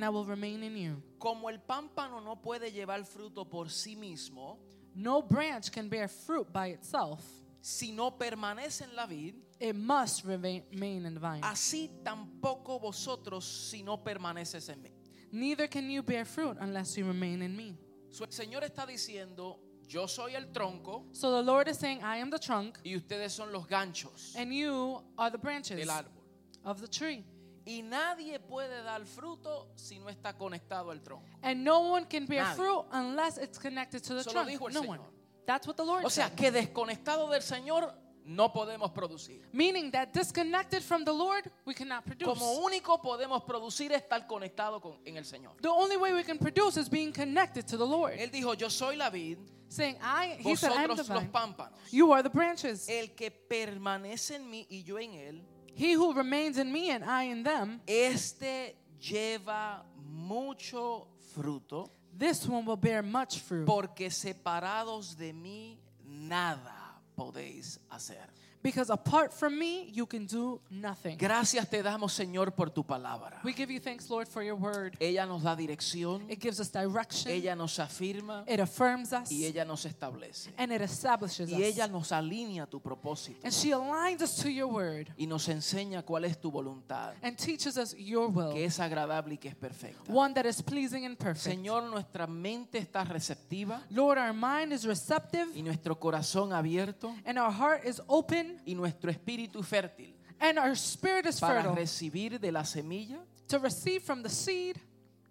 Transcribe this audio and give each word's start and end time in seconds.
and 0.00 0.04
I 0.06 0.08
will 0.08 0.24
remain 0.24 0.62
in 0.62 0.76
you. 0.76 1.02
Como 1.18 1.48
el 1.48 1.58
pámpano 1.58 2.20
no 2.24 2.36
puede 2.36 2.72
llevar 2.72 3.04
fruto 3.04 3.44
por 3.44 3.66
sí 3.66 3.94
mismo, 3.96 4.56
No 4.94 5.20
branch 5.22 5.70
can 5.70 5.88
bear 5.90 6.08
fruit 6.08 6.50
by 6.50 6.68
itself. 6.68 7.22
si 7.60 7.92
no 7.92 8.10
permanece 8.12 8.82
en 8.84 8.96
la 8.96 9.04
vid, 9.06 9.34
It 9.60 9.76
must 9.76 10.24
remain 10.24 10.62
remain 10.72 11.04
in 11.04 11.12
the 11.14 11.20
vine. 11.20 11.42
así 11.42 11.90
tampoco 12.02 12.80
vosotros 12.80 13.44
si 13.44 13.82
no 13.82 13.98
permaneces 13.98 14.70
en 14.70 14.82
mí. 14.82 14.90
Neither 15.32 15.68
can 15.68 15.90
you 15.90 16.02
bear 16.02 16.24
fruit 16.24 16.56
unless 16.60 16.96
you 16.96 17.04
remain 17.06 17.42
in 17.42 17.54
me. 17.54 17.76
So, 18.10 18.24
el 18.24 18.30
Señor 18.32 18.64
está 18.64 18.86
diciendo, 18.86 19.58
yo 19.86 20.06
soy 20.06 20.34
el 20.34 20.46
tronco 20.50 21.04
So 21.12 21.30
the 21.30 21.42
Lord 21.42 21.68
is 21.68 21.76
saying, 21.76 22.02
I 22.02 22.16
am 22.16 22.30
the 22.30 22.38
trunk, 22.38 22.78
y 22.84 22.96
ustedes 22.96 23.32
son 23.32 23.52
los 23.52 23.66
ganchos 23.66 24.34
and 24.34 24.50
you 24.54 25.02
are 25.18 25.30
the 25.30 25.38
branches 25.38 25.76
del 25.76 25.88
árbol. 25.94 26.22
of 26.64 26.80
the 26.80 26.88
tree. 26.88 27.22
Y 27.66 27.82
nadie 27.82 28.40
puede 28.40 28.82
dar 28.82 29.04
fruto 29.06 29.68
si 29.76 29.98
no 29.98 30.08
está 30.08 30.36
conectado 30.36 30.90
al 30.90 31.02
tronco. 31.02 31.24
And 31.42 31.62
no 31.62 31.80
one 31.80 32.06
can 32.06 32.26
bear 32.26 32.44
Nadie. 32.44 32.56
fruit 32.56 32.86
unless 32.92 33.38
it's 33.38 33.58
connected 33.58 34.02
to 34.02 34.14
the 34.14 34.20
Eso 34.20 34.30
lo 34.30 34.42
trunk. 34.44 34.48
dijo 34.48 34.68
el 34.68 34.74
No 34.74 34.80
Señor. 34.82 34.98
one. 34.98 35.10
That's 35.46 35.66
what 35.66 35.76
the 35.76 35.84
Lord 35.84 36.04
O 36.04 36.10
sea, 36.10 36.28
said. 36.28 36.36
que 36.36 36.50
desconectado 36.50 37.28
del 37.30 37.42
Señor 37.42 37.92
no 38.24 38.52
podemos 38.52 38.92
producir. 38.92 39.42
Meaning 39.52 39.90
that 39.90 40.12
disconnected 40.12 40.82
from 40.82 41.04
the 41.04 41.12
Lord, 41.12 41.50
we 41.66 41.74
cannot 41.74 42.04
produce. 42.04 42.24
Como 42.26 42.58
único 42.64 43.00
podemos 43.02 43.42
producir 43.44 43.90
es 43.92 44.02
estar 44.02 44.26
conectado 44.26 44.80
con, 44.80 44.98
en 45.04 45.16
el 45.16 45.24
Señor. 45.24 45.56
The 45.60 45.68
only 45.68 45.96
way 45.96 46.12
we 46.12 46.22
can 46.24 46.38
produce 46.38 46.76
is 46.78 46.88
being 46.88 47.12
connected 47.12 47.66
to 47.66 47.76
the 47.76 47.86
Lord. 47.86 48.14
Él 48.18 48.30
dijo, 48.30 48.54
yo 48.54 48.68
soy 48.70 48.96
la 48.96 49.10
vid, 49.10 49.38
Saying, 49.68 49.96
I, 50.02 50.36
he 50.40 50.56
said, 50.56 50.72
I'm 50.72 50.88
the 50.88 51.02
vosotros 51.02 51.08
los 51.10 51.20
vine. 51.22 51.32
pámpanos. 51.32 51.78
You 51.92 52.12
are 52.12 52.22
the 52.22 52.28
branches. 52.30 52.88
El 52.88 53.14
que 53.14 53.30
permanece 53.30 54.36
en 54.36 54.48
mí 54.50 54.66
y 54.68 54.82
yo 54.82 54.98
en 54.98 55.12
él, 55.14 55.42
He 55.74 55.92
who 55.94 56.12
remains 56.12 56.58
in 56.58 56.70
me 56.72 56.90
and 56.90 57.04
I 57.04 57.24
in 57.24 57.42
them, 57.42 57.80
este 57.86 58.76
lleva 59.00 59.82
mucho 60.12 61.06
fruto, 61.34 61.90
this 62.16 62.46
one 62.46 62.64
will 62.66 62.76
bear 62.76 63.02
much 63.02 63.40
fruit. 63.40 63.66
porque 63.66 64.10
separados 64.10 65.16
de 65.16 65.32
mí 65.32 65.78
nada 66.04 67.00
podéis 67.16 67.78
hacer. 67.90 68.28
Because 68.62 68.90
apart 68.90 69.32
from 69.32 69.58
me, 69.58 69.90
you 69.90 70.04
can 70.06 70.26
do 70.26 70.60
nothing. 70.70 71.16
Gracias 71.16 71.66
te 71.70 71.82
damos, 71.82 72.12
Señor, 72.12 72.54
por 72.54 72.68
tu 72.68 72.84
palabra. 72.84 73.40
We 73.42 73.54
give 73.54 73.70
you 73.72 73.80
thanks, 73.80 74.10
Lord, 74.10 74.28
for 74.28 74.42
your 74.42 74.54
word. 74.56 74.96
Ella 75.00 75.24
nos 75.24 75.42
da 75.42 75.56
dirección, 75.56 76.30
It 76.30 76.40
gives 76.40 76.60
us 76.60 76.70
direction, 76.70 77.32
ella 77.32 77.56
nos 77.56 77.78
afirma. 77.78 78.44
It 78.46 78.60
affirms 78.60 79.14
us, 79.14 79.30
y 79.32 79.46
ella 79.46 79.64
nos 79.64 79.86
establece. 79.86 80.50
and 80.58 80.72
it 80.72 80.82
establishes 80.82 81.48
Y 81.48 81.62
ella 81.62 81.86
nos 81.88 82.12
alinea 82.12 82.64
a 82.64 82.66
tu 82.66 82.80
propósito. 82.80 83.40
And 83.44 83.52
she 83.52 83.70
aligns 83.72 84.20
us 84.20 84.36
to 84.42 84.50
your 84.50 84.66
word. 84.66 85.08
Y 85.16 85.26
nos 85.26 85.48
enseña 85.48 86.02
cuál 86.02 86.26
es 86.26 86.38
tu 86.38 86.50
voluntad, 86.50 87.14
and 87.22 87.38
teaches 87.38 87.78
us 87.78 87.94
your 87.96 88.28
will, 88.28 88.52
que 88.52 88.66
es 88.66 88.78
agradable 88.78 89.34
y 89.34 89.38
que 89.38 89.48
es 89.48 89.54
perfecta. 89.56 90.12
one 90.12 90.34
that 90.34 90.44
is 90.44 90.60
pleasing 90.60 91.06
and 91.06 91.16
perfect. 91.16 91.46
Señor, 91.56 91.84
nuestra 91.84 92.26
mente 92.26 92.78
está 92.78 93.04
receptiva. 93.04 93.80
Lord, 93.90 94.18
our 94.18 94.34
mind 94.34 94.74
is 94.74 94.84
receptive. 94.84 95.46
Y 95.54 95.62
nuestro 95.62 95.98
corazón 95.98 96.52
abierto. 96.52 97.14
And 97.24 97.38
our 97.38 97.50
heart 97.50 97.86
is 97.86 98.02
open 98.06 98.49
y 98.64 98.74
nuestro 98.74 99.10
espíritu 99.10 99.62
fértil 99.62 100.14
and 100.40 100.58
our 100.58 100.74
spirit 100.76 101.26
is 101.26 101.38
para 101.40 101.62
fertile 101.62 101.74
recibir 101.76 102.38
de 102.40 102.50
la 102.50 102.64
semilla 102.64 103.18
to 103.48 103.58
receive 103.58 104.00
from 104.02 104.22
the 104.22 104.28
seed 104.30 104.76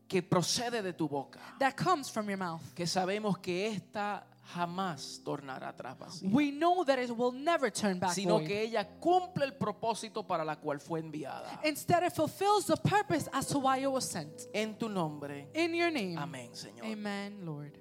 que 0.08 0.22
procede 0.24 0.82
de 0.82 0.92
tu 0.94 1.08
boca, 1.08 1.40
that 1.60 1.76
comes 1.76 2.10
from 2.10 2.28
your 2.28 2.38
mouth. 2.38 2.62
que 2.76 2.86
sabemos 2.88 3.38
que 3.40 3.68
esta 3.68 4.26
jamás 4.56 5.22
tornará 5.24 5.70
atrás 5.70 5.96
vacía, 6.00 6.28
We 6.34 6.52
know 6.52 6.84
that 6.84 6.98
it 6.98 7.12
will 7.12 7.32
never 7.32 7.72
turn 7.72 8.00
back 8.00 8.14
sino 8.14 8.40
void. 8.40 8.48
que 8.48 8.62
ella 8.64 8.84
cumple 9.00 9.46
el 9.46 9.54
propósito 9.54 10.26
para 10.26 10.44
la 10.44 10.56
cual 10.56 10.80
fue 10.80 11.00
enviada. 11.00 11.60
Instead, 11.64 12.04
it 12.04 12.14
fulfills 12.14 12.66
the 12.66 12.76
purpose 12.78 13.30
as 13.32 13.46
to 13.46 13.60
why 13.60 13.78
it 13.78 13.88
was 13.92 14.06
sent. 14.10 14.48
En 14.52 14.74
tu 14.80 14.90
nombre, 14.90 15.48
In 15.54 15.76
your 15.76 15.92
name. 15.92 16.18
amén, 16.18 16.50
Señor. 16.56 16.86
Amen, 16.92 17.46
Lord. 17.46 17.78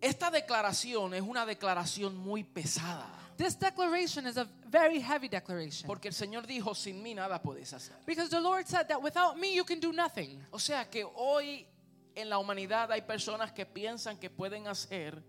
Esta 0.00 0.30
declaración 0.30 1.12
es 1.14 1.22
una 1.22 1.44
declaración 1.46 2.16
muy 2.16 2.44
pesada, 2.44 3.10
This 3.36 3.54
declaration 3.56 4.26
is 4.26 4.36
a 4.36 4.46
very 4.68 5.00
heavy 5.00 5.28
declaration. 5.28 5.86
porque 5.86 6.06
el 6.08 6.14
Señor 6.14 6.46
dijo, 6.46 6.74
sin 6.74 7.02
mí 7.02 7.14
nada 7.14 7.40
podéis 7.42 7.72
hacer. 7.72 7.94
Because 8.06 8.30
the 8.30 8.40
Lord 8.40 8.66
said 8.66 8.86
that 8.88 9.02
without 9.02 9.38
me 9.38 9.54
you 9.54 9.64
can 9.64 9.80
do 9.80 9.92
nothing. 9.92 10.40
O 10.52 10.58
sea 10.58 10.84
que 10.90 11.04
hoy 11.16 11.66
en 12.14 12.28
la 12.28 12.38
humanidad 12.38 12.90
hay 12.92 13.02
personas 13.02 13.52
que 13.52 13.66
piensan 13.66 14.18
que 14.18 14.30
pueden 14.30 14.68
hacer 14.68 15.22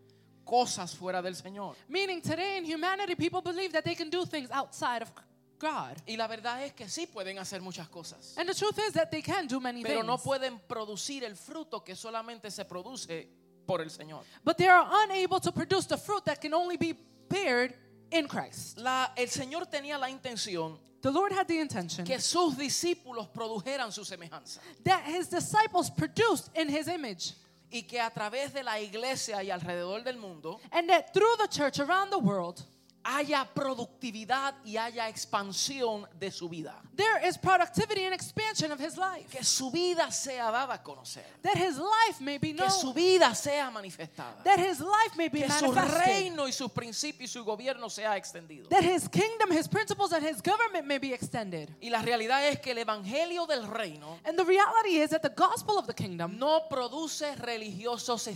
cosas 0.43 0.95
fuera 0.95 1.21
del 1.21 1.35
Señor. 1.35 1.75
Meaning 1.89 2.21
today 2.21 2.57
in 2.57 2.65
humanity 2.65 3.15
people 3.15 3.41
believe 3.41 3.71
that 3.73 3.83
they 3.83 3.95
can 3.95 4.09
do 4.09 4.25
things 4.25 4.49
outside 4.51 5.01
of 5.01 5.11
God. 5.57 5.97
Y 6.05 6.15
la 6.15 6.27
verdad 6.27 6.63
es 6.63 6.73
que 6.73 6.87
sí 6.87 7.07
pueden 7.07 7.39
hacer 7.39 7.61
muchas 7.61 7.87
cosas, 7.89 8.35
And 8.37 8.47
the 8.47 8.53
truth 8.53 8.77
is 8.77 8.93
that 8.93 9.09
they 9.09 9.21
can 9.23 9.47
do 9.47 9.59
many 9.59 9.81
pero 9.81 10.01
things. 10.01 10.05
no 10.07 10.17
pueden 10.17 10.59
producir 10.67 11.23
el 11.23 11.35
fruto 11.35 11.83
que 11.83 11.95
solamente 11.95 12.51
se 12.51 12.65
produce 12.65 13.27
por 13.65 13.81
el 13.81 13.89
Señor. 13.89 14.23
But 14.43 14.57
they 14.57 14.67
are 14.67 14.85
unable 15.05 15.39
to 15.39 15.51
produce 15.51 15.87
the 15.87 15.97
fruit 15.97 16.23
that 16.25 16.39
can 16.39 16.53
only 16.53 16.77
be 16.77 16.93
bared 17.27 17.73
in 18.17 18.27
Christ. 18.27 18.77
La- 18.77 19.11
el 19.15 19.27
Señor 19.27 19.65
tenía 19.67 19.97
la 19.99 20.09
intención 20.09 20.77
The 21.01 21.11
Lord 21.11 21.33
had 21.33 21.47
the 21.47 21.59
intention 21.59 22.03
que 22.05 22.19
sus 22.19 22.55
discípulos 22.57 23.27
produjeran 23.27 23.91
su 23.91 24.01
semejanza 24.03 24.59
that 24.83 25.03
his 25.05 25.27
disciples 25.29 25.89
produced 25.91 26.49
in 26.55 26.67
his 26.69 26.87
image. 26.87 27.33
y 27.71 27.81
que 27.83 27.99
a 27.99 28.09
través 28.09 28.53
de 28.53 28.63
la 28.63 28.79
iglesia 28.79 29.43
y 29.43 29.49
alrededor 29.51 30.03
del 30.03 30.17
mundo 30.17 30.59
And 30.71 30.89
that 30.89 31.13
through 31.13 31.35
the 31.37 31.47
church 31.47 31.79
around 31.79 32.09
the 32.11 32.17
world, 32.19 32.63
haya 33.05 33.47
productividad 33.53 34.55
y 34.65 34.77
haya 34.77 35.07
expansión 35.07 36.07
de 36.19 36.31
su 36.31 36.49
vida. 36.49 36.81
there 36.95 37.27
is 37.27 37.37
productivity 37.37 38.03
and 38.03 38.13
expansion 38.13 38.71
of 38.71 38.79
his 38.79 38.97
life. 38.97 39.29
Que 39.29 39.43
su 39.43 39.69
vida 39.69 40.11
sea 40.11 40.51
dada 40.51 40.73
a 40.73 40.83
conocer. 40.83 41.23
That 41.43 41.55
his 41.57 41.77
life 41.77 42.19
may 42.19 42.37
be 42.37 42.53
Que 42.53 42.69
su 42.69 42.87
known. 42.87 42.95
vida 42.95 43.35
sea 43.35 43.69
manifestada. 43.69 44.43
That 44.43 44.59
his 44.59 44.79
life 44.79 45.15
may 45.15 45.29
be 45.29 45.41
Que 45.41 45.49
su 45.51 45.71
reino 45.71 46.47
y 46.47 46.51
sus 46.51 46.71
principios 46.71 47.29
y 47.29 47.33
su 47.33 47.43
gobierno 47.43 47.89
sea 47.89 48.15
extendido. 48.17 48.69
That 48.69 48.83
his 48.83 49.07
kingdom, 49.07 49.51
his 49.51 49.67
principles, 49.67 50.11
and 50.13 50.25
his 50.25 50.41
government 50.41 50.85
may 50.85 50.97
be 50.97 51.13
extended. 51.13 51.69
Y 51.81 51.89
la 51.89 52.01
realidad 52.01 52.47
es 52.47 52.59
que 52.59 52.71
el 52.71 52.79
evangelio 52.79 53.45
del 53.45 53.67
reino 53.67 54.19
And 54.25 54.37
the 54.37 54.45
reality 54.45 55.01
is 55.01 55.11
that 55.11 55.21
the 55.21 55.33
gospel 55.35 55.77
of 55.77 55.85
the 55.85 55.93
kingdom, 55.93 56.37
no 56.39 56.63
produce 56.69 57.35
religiosos 57.37 58.27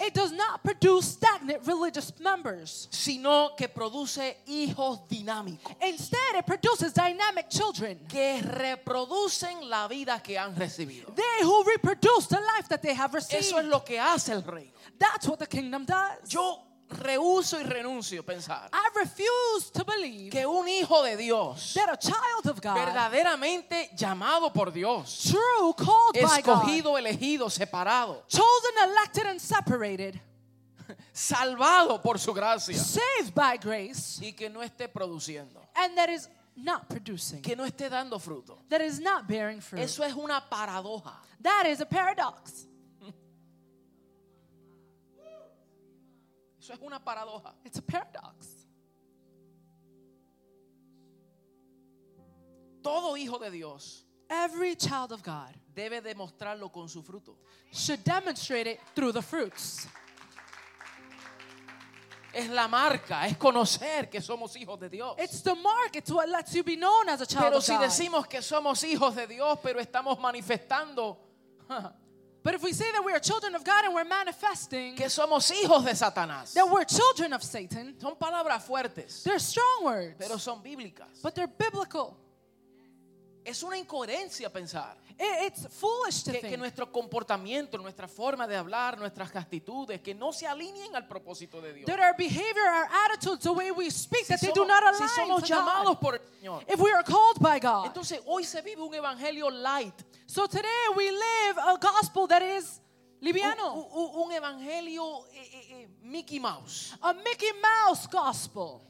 it 0.00 0.14
does 0.14 0.32
not 0.32 0.62
produce 0.62 1.06
stagnant 1.12 1.66
religious 1.66 2.12
members. 2.20 2.88
sino 2.90 3.50
que 3.56 3.68
produce 3.68 4.36
hijos 4.46 5.00
dinámicos 5.08 5.74
Instead, 5.82 6.36
it 6.36 6.46
produces 6.46 6.92
dynamic 6.92 7.48
children. 7.50 7.98
que 8.08 8.40
reproducen 8.42 9.68
la 9.68 9.88
vida 9.88 10.20
que 10.22 10.36
han 10.38 10.54
recibido. 10.54 11.14
They 11.14 11.42
who 11.42 11.64
reproduce 11.64 12.26
the 12.28 12.40
life 12.40 12.68
that 12.68 12.82
they 12.82 12.94
have 12.94 13.14
received. 13.14 13.44
Eso 13.44 13.58
es 13.58 13.64
lo 13.66 13.80
que 13.80 13.98
hace 13.98 14.30
el 14.32 14.42
reino. 14.42 14.70
That's 14.98 15.26
what 15.28 15.38
the 15.38 15.46
kingdom 15.46 15.84
does. 15.84 16.32
Yo 16.32 16.58
rehuso 16.90 17.60
y 17.60 17.64
renuncio 17.64 18.24
pensar 18.24 18.70
I 18.72 18.88
refuse 18.98 19.70
to 19.72 19.84
believe 19.84 20.30
que 20.30 20.46
un 20.46 20.68
hijo 20.68 21.02
de 21.02 21.16
Dios, 21.16 21.74
that 21.74 21.88
a 21.90 21.96
child 21.96 22.46
of 22.46 22.60
God, 22.60 22.76
verdaderamente 22.76 23.90
llamado 23.96 24.52
por 24.52 24.70
Dios, 24.70 25.30
true, 25.30 25.74
called 25.74 26.14
by 26.14 26.40
God, 26.42 26.62
escogido, 26.64 26.98
elegido, 26.98 27.50
separado, 27.50 28.24
chosen, 28.28 28.90
elected, 28.90 29.26
and 29.26 29.40
separated, 29.40 30.20
salvado 31.12 32.02
por 32.02 32.18
su 32.18 32.32
gracia 32.32 32.74
saved 32.74 33.34
by 33.34 33.56
grace, 33.58 34.18
y 34.22 34.32
que 34.32 34.48
no 34.48 34.62
esté 34.62 34.88
produciendo, 34.88 35.60
and 35.76 35.96
that 35.96 36.08
is 36.08 36.28
not 36.56 36.88
producing, 36.88 37.42
que 37.42 37.54
no 37.54 37.64
esté 37.64 37.88
dando 37.90 38.18
fruto. 38.18 38.58
that 38.68 38.80
is 38.80 38.98
not 38.98 39.28
bearing 39.28 39.60
fruit. 39.60 39.82
Eso 39.82 40.02
es 40.02 40.14
una 40.14 40.42
paradoja. 40.50 41.12
That 41.40 41.66
is 41.66 41.80
a 41.80 41.86
paradox. 41.86 42.66
Eso 46.68 46.74
es 46.74 46.80
una 46.82 47.02
paradoja. 47.02 47.54
It's 47.64 47.78
a 47.78 47.82
paradox. 47.82 48.66
Todo 52.82 53.16
hijo 53.16 53.38
de 53.38 53.50
Dios 53.50 54.04
Every 54.28 54.76
child 54.76 55.12
of 55.12 55.22
God 55.22 55.54
debe 55.74 56.02
demostrarlo 56.02 56.70
con 56.70 56.90
su 56.90 57.02
fruto. 57.02 57.38
should 57.72 58.04
demonstrate 58.04 58.66
it 58.66 58.80
through 58.94 59.12
the 59.12 59.22
fruits. 59.22 59.86
Es 62.34 62.50
la 62.50 62.68
marca, 62.68 63.26
es 63.26 63.38
conocer 63.38 64.10
que 64.10 64.20
somos 64.20 64.54
hijos 64.54 64.78
de 64.78 64.90
Dios. 64.90 65.16
It's 65.18 65.42
the 65.42 65.54
mark. 65.54 65.96
It's 65.96 66.10
what 66.10 66.28
lets 66.28 66.54
you 66.54 66.62
be 66.62 66.76
known 66.76 67.08
as 67.08 67.22
a 67.22 67.26
child 67.26 67.44
Pero 67.46 67.56
of 67.56 67.64
si 67.64 67.72
God. 67.72 67.80
decimos 67.80 68.28
que 68.28 68.42
somos 68.42 68.84
hijos 68.84 69.14
de 69.16 69.26
Dios, 69.26 69.58
pero 69.62 69.80
estamos 69.80 70.18
manifestando 70.18 71.16
But 72.48 72.54
if 72.54 72.62
we 72.62 72.72
say 72.72 72.90
that 72.92 73.04
we 73.04 73.12
are 73.12 73.18
children 73.18 73.54
of 73.54 73.62
God 73.62 73.84
and 73.84 73.92
we're 73.94 74.06
manifesting 74.06 74.96
que 74.96 75.10
somos 75.10 75.50
hijos 75.50 75.84
de 75.84 75.90
Satanás, 75.90 76.54
that 76.54 76.66
we're 76.66 76.86
children 76.86 77.34
of 77.34 77.42
Satan, 77.42 77.94
son 78.00 78.14
palabras 78.18 78.62
fuertes, 78.66 79.22
they're 79.22 79.38
strong 79.38 79.84
words, 79.84 80.14
pero 80.18 80.38
son 80.38 80.62
bíblicas. 80.64 81.20
but 81.22 81.34
they're 81.34 81.46
biblical. 81.46 82.16
Es 83.48 83.62
una 83.62 83.76
incoherencia 83.78 84.50
pensar 84.52 84.96
It- 85.20 85.46
It's 85.48 85.66
foolish 85.74 86.22
to 86.22 86.30
que, 86.30 86.40
que 86.40 86.46
think 86.48 86.58
nuestro 86.60 86.92
comportamiento, 86.92 87.76
nuestra 87.78 88.06
forma 88.06 88.46
de 88.46 88.54
hablar, 88.56 88.96
nuestras 88.98 89.34
actitudes, 89.34 90.00
que 90.00 90.14
no 90.14 90.32
se 90.32 90.46
alineen 90.46 90.94
al 90.94 91.08
propósito 91.08 91.60
de 91.60 91.72
Dios. 91.72 91.86
that 91.86 91.98
our 91.98 92.14
behavior, 92.16 92.64
our 92.64 92.88
attitudes, 93.10 93.42
the 93.42 93.50
way 93.50 93.72
we 93.72 93.90
speak, 93.90 94.24
Si 94.26 94.32
that 94.34 94.40
they 94.40 94.50
somos, 94.50 94.54
do 94.54 94.64
not 94.64 94.82
si 94.94 95.02
align 95.02 95.08
somos 95.28 95.40
to 95.42 95.46
llamados 95.48 95.94
God. 95.96 96.00
por 96.00 96.14
el 96.14 96.20
Señor. 96.40 96.64
If 96.68 96.78
we 96.78 96.92
are 96.92 97.02
called 97.02 97.40
by 97.40 97.58
God. 97.58 97.86
Entonces 97.86 98.20
hoy 98.26 98.44
se 98.44 98.60
vive 98.62 98.80
un 98.80 98.94
evangelio 98.94 99.50
light, 99.50 99.94
So 100.26 100.46
today 100.46 100.68
we 100.94 101.10
live 101.10 101.58
a 101.58 101.76
gospel 101.80 102.28
that 102.28 102.42
is 102.42 102.80
un, 103.20 103.24
liviano, 103.26 103.72
un- 103.74 104.26
un 104.26 104.32
evangelio 104.32 105.26
eh, 105.32 105.50
eh, 105.52 105.66
eh, 105.82 105.88
Mickey 106.02 106.38
Mouse. 106.38 106.94
a 107.02 107.12
Mickey 107.12 107.50
Mouse 107.60 108.06
gospel. 108.06 108.82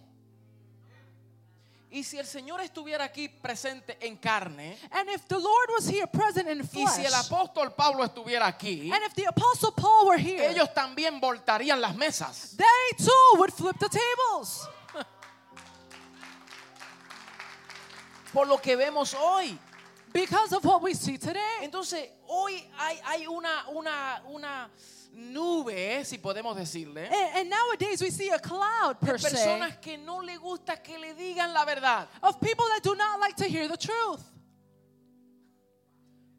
Y 1.91 2.05
si 2.05 2.19
el 2.19 2.27
Señor 2.27 2.61
estuviera 2.61 3.05
aquí 3.05 3.29
presente 3.29 3.97
en 4.01 4.17
carne, 4.19 4.79
And 4.91 5.09
if 5.09 5.27
the 5.27 5.39
Lord 5.39 5.71
was 5.75 5.89
here 5.89 6.07
present 6.07 6.49
in 6.49 6.61
y 6.61 6.67
flesh, 6.67 6.97
si 6.97 7.05
el 7.07 7.15
apóstol 7.15 7.75
Pablo 7.75 8.05
estuviera 8.05 8.47
aquí, 8.47 8.93
and 8.93 9.03
if 9.05 9.15
the 9.15 9.27
apostle 9.27 9.73
Paul 9.73 10.09
were 10.09 10.19
here, 10.19 10.51
ellos 10.51 10.73
también 10.75 11.19
voltarían 11.19 11.81
las 11.81 11.97
mesas. 11.97 12.57
they 12.57 12.97
too 12.99 13.39
would 13.39 13.53
flip 13.53 13.79
the 13.79 13.89
tables. 13.89 14.69
Por 18.33 18.47
lo 18.47 18.59
que 18.59 18.77
vemos 18.77 19.15
hoy. 19.15 19.59
Because 20.13 20.53
of 20.53 20.65
what 20.65 20.83
we 20.83 20.95
see 20.95 21.17
today. 21.19 21.63
Entonces, 21.63 22.11
hoy 22.27 22.67
hay, 22.79 23.01
hay 23.05 23.27
una, 23.27 23.67
una, 23.69 24.23
una 24.29 24.71
nube, 25.19 26.05
si 26.05 26.19
podemos 26.19 26.57
decirle, 26.57 27.07
And, 27.07 27.37
and 27.39 27.51
nowadays 27.51 28.01
we 28.01 28.11
see 28.11 28.31
a 28.31 28.39
cloud 28.39 28.97
de 29.01 29.19
se 29.19 29.29
personas 29.29 29.77
que 29.81 29.99
no 29.99 30.21
le 30.21 30.37
gusta 30.39 30.77
que 30.83 30.99
le 30.99 31.15
digan 31.15 31.53
la 31.53 31.65
verdad. 31.65 32.09
of 32.23 32.41
people 32.41 32.65
that 32.75 32.83
do 32.83 32.95
not 32.95 33.21
like 33.21 33.37
to 33.37 33.45
hear 33.45 33.69
the 33.69 33.77
truth. 33.77 34.23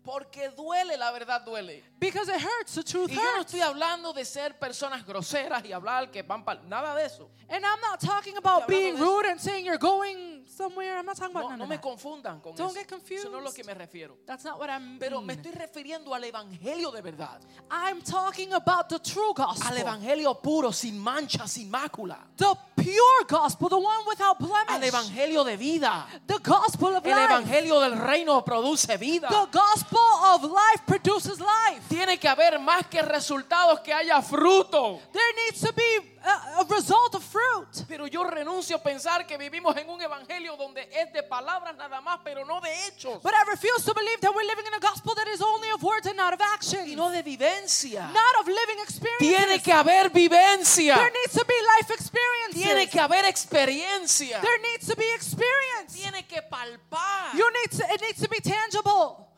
Porque 0.04 0.50
duele, 0.58 0.98
la 0.98 1.12
verdad 1.12 1.46
duele. 1.46 1.84
Because 2.00 2.30
it 2.30 2.42
hurts, 2.42 2.74
the 2.74 2.84
truth 2.84 3.12
Y 3.12 3.16
yo 3.16 3.22
no 3.22 3.42
estoy 3.42 3.62
hablando 3.62 4.14
de 4.14 4.26
ser 4.26 4.58
personas 4.58 5.06
groseras 5.06 5.64
y 5.66 5.72
hablar 5.72 6.10
que 6.10 6.24
van 6.24 6.44
para... 6.44 6.62
Nada 6.64 6.96
de 6.96 7.06
eso. 7.06 7.30
And 7.48 7.64
I'm 7.64 7.80
not 7.82 8.00
talking 8.00 8.38
about 8.38 8.68
being 8.68 8.98
rude 8.98 9.26
and 9.26 9.40
saying 9.40 9.66
you're 9.66 9.78
going 9.78 10.39
somewhere. 10.60 10.98
I'm 11.00 11.06
not 11.06 11.16
talking 11.18 11.32
about 11.36 11.44
No, 11.44 11.50
none 11.52 11.58
no 11.60 11.64
of 11.64 11.70
me 11.70 11.76
that. 11.78 11.84
confundan 11.84 12.42
con 12.42 12.54
Don't 12.56 12.76
eso. 12.76 12.80
get 12.80 12.92
Eso 13.18 13.30
no 13.30 13.38
es 13.40 13.44
lo 13.46 13.52
que 13.52 13.64
confused. 13.64 13.66
me 13.68 13.74
refiero. 13.74 14.18
That's 14.26 14.44
not 14.44 14.60
what 14.60 14.70
I'm 14.70 15.00
Pero 15.00 15.22
me 15.22 15.34
estoy 15.36 15.52
refiriendo 15.54 16.14
al 16.14 16.24
evangelio 16.24 16.92
de 16.92 17.02
verdad. 17.02 17.40
I'm 17.72 18.02
talking 18.02 18.54
about 18.54 18.90
the 18.90 19.00
true 19.00 19.34
gospel. 19.34 19.68
Al 19.72 19.78
evangelio 19.78 20.36
puro, 20.42 20.72
sin 20.72 21.00
mancha, 21.00 21.48
sin 21.48 21.70
mácula. 21.72 22.18
The 22.36 22.54
pure 22.76 23.26
gospel, 23.28 23.70
the 23.70 23.78
one 23.78 24.06
without 24.08 24.38
blemish. 24.40 24.70
Al 24.70 24.84
evangelio 24.84 25.44
de 25.46 25.56
vida. 25.58 26.06
the 26.28 26.40
gospel 26.40 26.96
of 26.96 27.06
El 27.06 27.16
life. 27.16 27.30
evangelio 27.32 27.80
del 27.80 27.98
reino 27.98 28.44
produce 28.44 28.98
vida. 28.98 29.28
The 29.30 29.48
gospel 29.58 30.00
of 30.34 30.44
life 30.44 30.84
produces 30.86 31.40
life. 31.40 31.82
Tiene 31.90 32.18
que 32.18 32.28
haber 32.28 32.60
más 32.60 32.86
que 32.90 33.02
resultados, 33.02 33.80
que 33.82 33.94
haya 33.94 34.22
fruto. 34.22 35.00
There 35.14 35.34
needs 35.46 35.62
to 35.62 35.74
be 35.74 36.18
a, 36.24 36.60
a 36.62 36.64
result 36.70 37.16
of 37.16 37.24
fruit. 37.24 37.86
Pero 37.88 38.08
yo 38.08 38.24
renuncio 38.24 38.76
a 38.76 38.80
pensar 38.84 39.26
que 39.28 39.38
vivimos 39.38 39.76
en 39.78 39.90
un 39.90 40.02
evangelio 40.02 40.49
donde 40.58 40.88
es 40.92 41.12
de 41.14 41.24
palabras 41.24 41.76
nada 41.76 42.02
más, 42.02 42.20
pero 42.24 42.46
no 42.46 42.60
de 42.62 42.70
hechos. 42.88 43.22
But 43.22 43.34
I 43.34 43.50
refuse 43.50 43.84
to 43.86 43.94
believe 43.94 44.20
that 44.22 44.34
we're 44.34 44.48
living 44.48 44.66
in 44.68 44.74
a 44.74 44.80
gospel 44.80 45.14
that 45.16 45.28
is 45.28 45.42
only 45.42 45.70
of 45.72 45.82
words 45.84 46.08
and 46.08 46.18
not 46.18 46.34
of 46.34 46.42
action. 46.42 46.86
Y 46.88 46.96
no 46.96 47.10
de 47.12 47.24
vivencia. 47.24 48.12
Not 48.14 48.42
of 48.42 48.48
living 48.48 48.80
experience. 48.84 49.20
Tiene 49.20 49.62
que 49.62 49.74
haber 49.74 50.10
vivencia. 50.10 50.96
There 50.96 51.12
needs 51.12 51.34
to 51.34 51.46
be 51.46 51.56
life 51.78 51.92
experience. 51.92 52.54
Tiene 52.54 52.88
que 52.88 53.00
haber 53.00 53.26
experiencia. 53.26 54.42
There 54.42 54.60
needs 54.62 54.88
to 54.88 54.96
be 54.96 55.06
experience. 55.16 55.94
Tiene 55.94 56.24
que 56.28 56.42
palpar. 56.42 57.36
You 57.36 57.50
need 57.52 57.72
to, 57.72 57.94
it 57.94 58.02
needs 58.02 58.22
to 58.22 58.30
be 58.30 58.40
tangible. 58.40 59.29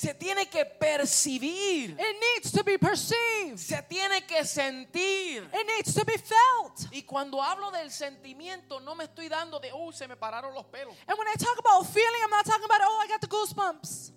Se 0.00 0.14
tiene 0.14 0.48
que 0.48 0.64
percibir. 0.64 1.90
It 1.90 2.16
needs 2.18 2.50
to 2.52 2.64
be 2.64 2.78
perceived. 2.78 3.58
Se 3.58 3.82
tiene 3.82 4.24
que 4.26 4.46
sentir. 4.46 5.42
It 5.52 5.66
needs 5.66 5.92
to 5.92 6.06
be 6.06 6.16
felt. 6.16 6.90
Y 6.90 7.02
cuando 7.02 7.42
hablo 7.42 7.70
del 7.70 7.90
sentimiento, 7.90 8.80
no 8.80 8.94
me 8.94 9.04
estoy 9.04 9.28
dando 9.28 9.60
de, 9.60 9.70
uy, 9.74 9.92
se 9.92 10.08
me 10.08 10.16
pararon 10.16 10.54
los 10.54 10.64
pelos. 10.68 10.96
And 11.06 11.18
when 11.18 11.28
I 11.28 11.34
talk 11.36 11.58
about 11.58 11.86
feeling, 11.86 12.22
I'm 12.24 12.30
not 12.30 12.46
talking 12.46 12.64
about, 12.64 12.80
oh, 12.82 13.04
I 13.04 13.08
got 13.08 13.20
the 13.20 13.26
goosebumps. 13.26 14.12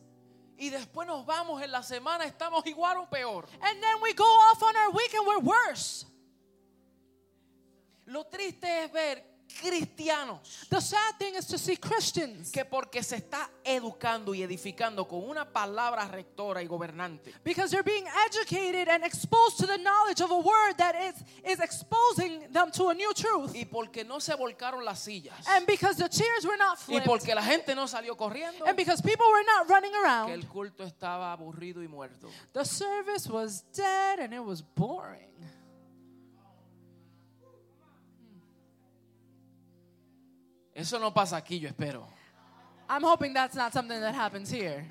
Y 0.58 0.70
después 0.70 1.06
nos 1.06 1.26
vamos 1.26 1.62
en 1.62 1.70
la 1.70 1.84
semana, 1.84 2.24
estamos 2.24 2.66
igual 2.66 3.00
o 3.00 3.10
peor. 3.10 3.46
And 3.60 3.84
then 3.84 4.02
we 4.02 4.14
go 4.14 4.24
off 4.24 4.64
on 4.64 4.78
our 4.78 4.92
weekend, 4.92 5.28
we're 5.28 5.40
worse. 5.40 6.06
Lo 8.06 8.24
triste 8.24 8.86
es 8.86 8.92
ver 8.94 9.22
cristianos 9.62 10.68
The 10.70 10.82
sad 10.82 11.18
thing 11.18 11.36
is 11.36 11.46
to 11.48 11.58
see 11.58 11.78
Christians, 11.78 12.52
que 12.52 12.66
porque 12.66 13.04
se 13.04 13.18
está 13.18 13.50
educando 13.64 14.34
y 14.34 14.42
edificando 14.44 15.08
con 15.08 15.24
una 15.28 15.46
palabra 15.52 16.08
rectora 16.08 16.62
y 16.62 16.68
gobernante, 16.68 17.34
because 17.44 17.70
they're 17.72 17.84
being 17.84 18.06
educated 18.28 18.88
and 18.90 19.04
exposed 19.04 19.58
to 19.58 19.68
the 19.68 19.78
knowledge 19.78 20.22
of 20.22 20.32
a 20.32 20.38
word 20.38 20.76
that 20.78 20.96
is, 20.96 21.16
is 21.46 21.60
exposing 21.60 22.52
them 22.52 22.72
to 22.72 22.90
a 22.90 22.94
new 22.94 23.14
truth. 23.14 23.54
y 23.56 23.66
porque 23.66 24.04
no 24.04 24.20
se 24.20 24.34
volcaron 24.36 24.84
las 24.84 25.00
sillas, 25.04 25.48
And 25.48 25.66
because 25.68 25.98
the 25.98 26.10
chairs 26.10 26.46
were 26.46 26.58
not 26.58 26.78
y 26.88 27.00
flipped, 27.00 27.06
porque 27.06 27.36
la 27.36 27.44
gente 27.44 27.76
no 27.76 27.88
salió 27.88 28.16
corriendo, 28.18 28.66
and 28.66 28.76
because 28.76 29.02
people 29.02 29.26
were 29.30 29.44
not 29.46 29.70
running 29.70 29.92
que 29.92 30.00
around, 30.02 30.30
el 30.32 30.48
culto 30.48 30.84
estaba 30.84 31.32
aburrido 31.32 31.84
y 31.84 31.88
muerto. 31.88 32.30
the 32.54 32.66
service 32.66 33.28
was 33.30 33.64
dead 33.76 34.20
and 34.20 34.34
it 34.34 34.44
was 34.44 34.62
boring. 34.62 35.30
Eso 40.76 41.00
no 41.00 41.12
pasa 41.14 41.38
aquí, 41.38 41.60
yo 41.60 41.70
espero. 41.70 42.08
I'm 42.90 43.04
hoping 43.04 43.34
that's 43.34 43.56
not 43.56 43.74
something 43.74 44.00
that 44.00 44.16
happens 44.16 44.50
here. 44.50 44.86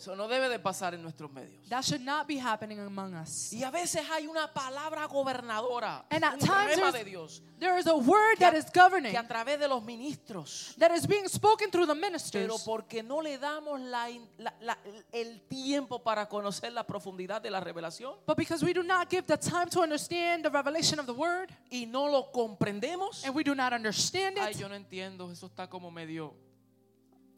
Eso 0.00 0.16
no 0.16 0.28
debe 0.28 0.48
de 0.48 0.58
pasar 0.58 0.94
en 0.94 1.02
nuestros 1.02 1.30
medios. 1.30 1.68
That 1.68 1.82
should 1.84 2.00
not 2.00 2.26
be 2.26 2.38
happening 2.38 2.80
among 2.80 3.12
us. 3.14 3.52
Y 3.52 3.62
a 3.64 3.70
veces 3.70 4.00
hay 4.10 4.26
una 4.26 4.50
palabra 4.50 5.04
gobernadora, 5.06 6.06
And 6.10 6.24
at 6.24 6.32
un 6.32 6.38
times 6.40 6.76
rema 6.76 6.90
de 6.90 7.04
Dios, 7.04 7.42
There 7.58 7.78
is 7.78 7.86
a 7.86 7.94
word 7.94 8.38
que 8.38 8.46
that 8.46 8.54
a, 8.54 8.56
is 8.56 8.64
governing, 8.72 9.12
que 9.12 9.18
a 9.18 9.28
través 9.28 9.58
de 9.58 9.68
los 9.68 9.82
ministros, 9.84 10.74
that 10.78 10.90
is 10.92 11.06
being 11.06 11.28
spoken 11.28 11.70
through 11.70 11.84
the 11.86 11.92
pero 11.94 12.00
ministers. 12.10 12.62
porque 12.64 13.02
no 13.02 13.20
le 13.20 13.36
damos 13.36 13.78
la 13.78 14.08
la- 14.38 14.54
la- 14.62 14.78
el 15.12 15.42
tiempo 15.50 15.98
para 16.02 16.26
conocer 16.26 16.72
la 16.72 16.86
profundidad 16.86 17.42
de 17.42 17.50
la 17.50 17.60
revelación 17.60 18.14
But 18.26 18.38
because 18.38 18.64
we 18.64 18.72
do 18.72 18.82
not 18.82 19.10
give 19.10 19.26
the 19.26 19.36
time 19.36 19.68
to 19.68 19.82
understand 19.82 20.44
the 20.46 20.50
revelation 20.50 20.98
of 20.98 21.04
the 21.04 21.12
word, 21.12 21.50
y 21.70 21.84
no 21.86 22.06
lo 22.06 22.32
comprendemos, 22.32 23.22
and 23.26 23.34
we 23.34 23.44
do 23.44 23.54
not 23.54 23.74
understand 23.74 24.38
ay, 24.38 24.52
it, 24.52 24.56
yo 24.56 24.66
no 24.66 24.74
entiendo, 24.76 25.30
eso 25.30 25.46
está 25.46 25.68
como 25.68 25.90
medio. 25.90 26.32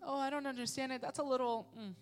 oh, 0.04 0.16
I 0.20 0.30
don't 0.30 0.46
understand 0.46 0.92
it. 0.92 1.00
That's 1.02 1.18
a 1.18 1.24
little. 1.24 1.66
mm. 1.76 1.92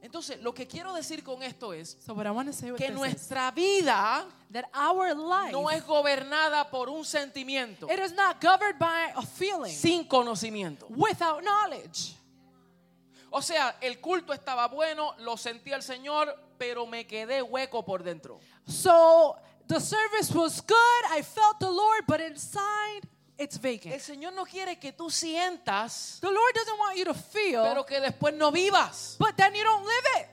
Entonces, 0.00 0.40
lo 0.42 0.54
que 0.54 0.66
quiero 0.66 0.94
decir 0.94 1.24
con 1.24 1.42
esto 1.42 1.72
es 1.72 1.96
So 2.04 2.14
que 2.14 2.76
this 2.76 2.88
is 2.88 2.94
nuestra 2.94 3.50
vida 3.50 4.26
that 4.52 4.64
our 4.74 5.14
life 5.14 5.52
no 5.52 5.68
es 5.70 5.84
gobernada 5.84 6.70
por 6.70 6.88
un 6.88 7.04
sentimiento 7.04 7.88
it 7.90 7.98
is 7.98 8.12
not 8.12 8.40
governed 8.40 8.78
by 8.78 9.12
a 9.16 9.22
feeling 9.22 9.72
sin 9.72 10.04
conocimiento. 10.04 10.86
without 10.90 11.42
knowledge. 11.42 12.14
O 13.30 13.42
sea, 13.42 13.76
el 13.80 14.00
culto 14.00 14.32
estaba 14.32 14.68
bueno, 14.68 15.14
lo 15.18 15.36
sentía 15.36 15.76
el 15.76 15.82
Señor, 15.82 16.34
pero 16.56 16.86
me 16.86 17.06
quedé 17.06 17.42
hueco 17.42 17.84
por 17.84 18.02
dentro. 18.02 18.40
So 18.66 19.36
the 19.66 19.80
service 19.80 20.32
was 20.32 20.62
good. 20.62 21.04
I 21.10 21.22
felt 21.22 21.58
the 21.58 21.70
Lord, 21.70 22.04
but 22.06 22.20
inside 22.20 23.02
it's 23.38 23.56
El 23.56 23.62
vacant. 23.62 24.00
Señor 24.00 24.32
no 24.34 24.44
quiere 24.44 24.78
que 24.78 24.92
tú 24.92 25.10
sientas, 25.10 26.18
The 26.20 26.30
Lord 26.30 26.54
doesn't 26.54 26.78
want 26.78 26.96
you 26.98 27.04
to 27.04 27.14
feel, 27.14 27.62
pero 27.62 27.84
que 27.86 28.00
después 28.00 28.34
no 28.34 28.50
vivas. 28.50 29.16
but 29.18 29.34
then 29.36 29.54
you 29.54 29.62
don't 29.64 29.84
live 29.84 30.22
it. 30.22 30.26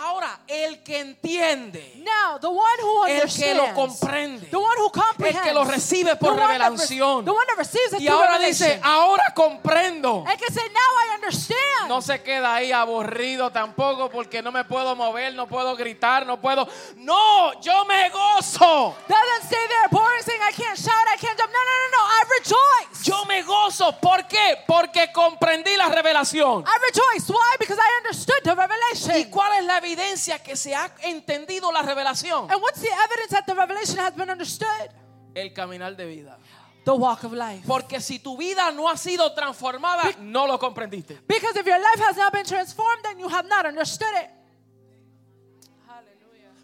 Ahora, 0.00 0.38
el 0.46 0.82
que 0.84 1.00
entiende, 1.00 1.94
Now, 1.96 2.38
the 2.38 2.48
one 2.48 2.78
who 2.82 3.04
el 3.06 3.20
que 3.28 3.54
lo 3.54 3.64
understands, 3.64 3.74
comprende, 3.74 4.46
the 4.50 4.56
one 4.56 4.76
who 4.78 4.92
el 5.26 5.40
que 5.42 5.52
lo 5.52 5.64
recibe 5.64 6.16
por 6.16 6.36
the 6.36 6.40
one 6.42 6.58
that 6.58 6.70
revelación. 6.70 7.24
the 7.24 7.32
one 7.32 7.46
that 7.48 7.58
receives 7.58 7.92
it 7.94 8.00
Y 8.00 8.08
ahora 8.08 8.38
dice, 8.38 8.80
ahora 8.82 9.32
comprendo. 9.34 10.24
and 10.26 10.38
can 10.38 10.52
say, 10.52 10.68
now 10.68 10.80
I 10.80 11.14
understand. 11.16 11.88
No 11.88 12.00
se 12.00 12.22
queda 12.22 12.54
ahí 12.54 12.70
aburrido 12.70 13.50
tampoco 13.50 14.08
porque 14.10 14.40
no 14.42 14.52
me 14.52 14.64
puedo 14.64 14.94
mover, 14.94 15.34
no 15.34 15.46
puedo 15.48 15.74
gritar, 15.76 16.24
no 16.26 16.40
puedo. 16.40 16.68
No, 16.96 17.60
yo 17.60 17.84
me 17.86 18.08
gozo. 18.10 18.94
Doesn't 19.08 19.44
stay 19.46 19.66
there 19.68 19.88
boring 19.90 20.22
saying, 20.22 20.40
I 20.42 20.52
can't 20.52 20.78
shout, 20.78 21.08
I 21.12 21.16
can't 21.18 21.36
jump. 21.38 21.50
No, 21.50 21.58
no, 21.58 21.74
no, 21.82 21.88
no. 21.96 22.04
I 22.04 22.22
rejoice. 22.38 23.04
Yo 23.04 23.24
me 23.24 23.42
gozo. 23.42 23.92
¿Por 24.00 24.26
qué? 24.28 24.58
Porque 24.66 25.10
comprendí 25.12 25.76
la 25.76 25.88
revelación. 25.88 26.64
I 26.66 26.78
rejoice. 26.86 27.32
Why? 27.32 27.56
Because 27.58 27.78
I 27.80 27.96
understood 28.04 28.42
the 28.44 28.50
¿Y 28.50 28.54
revelation. 28.54 29.30
cuál 29.30 29.52
es 29.58 29.64
la 29.64 29.80
evidencia 29.88 30.42
que 30.42 30.56
se 30.56 30.74
ha 30.74 30.90
entendido 31.02 31.72
la 31.72 31.82
revelación? 31.82 32.50
And 32.50 32.60
what's 32.62 32.80
the 32.80 32.88
evidence 32.88 33.30
that 33.30 33.46
the 33.46 33.54
revelation 33.54 33.98
has 33.98 34.14
been 34.14 34.30
understood? 34.30 34.90
El 35.34 35.52
caminar 35.52 35.96
de 35.96 36.06
vida. 36.06 36.38
The 36.84 36.92
walk 36.92 37.24
of 37.24 37.32
life. 37.32 37.62
Porque 37.66 38.00
si 38.00 38.18
tu 38.18 38.36
vida 38.36 38.70
no 38.72 38.88
ha 38.88 38.96
sido 38.96 39.32
transformada, 39.34 40.04
no 40.20 40.46
lo 40.46 40.58
comprendiste. 40.58 41.20
Because 41.26 41.56
if 41.56 41.66
your 41.66 41.78
life 41.78 42.00
has 42.00 42.16
not 42.16 42.32
been 42.32 42.44
transformed, 42.44 43.02
then 43.02 43.18
you 43.18 43.28
have 43.28 43.46
not 43.48 43.66
understood 43.66 44.12
it. 44.22 44.30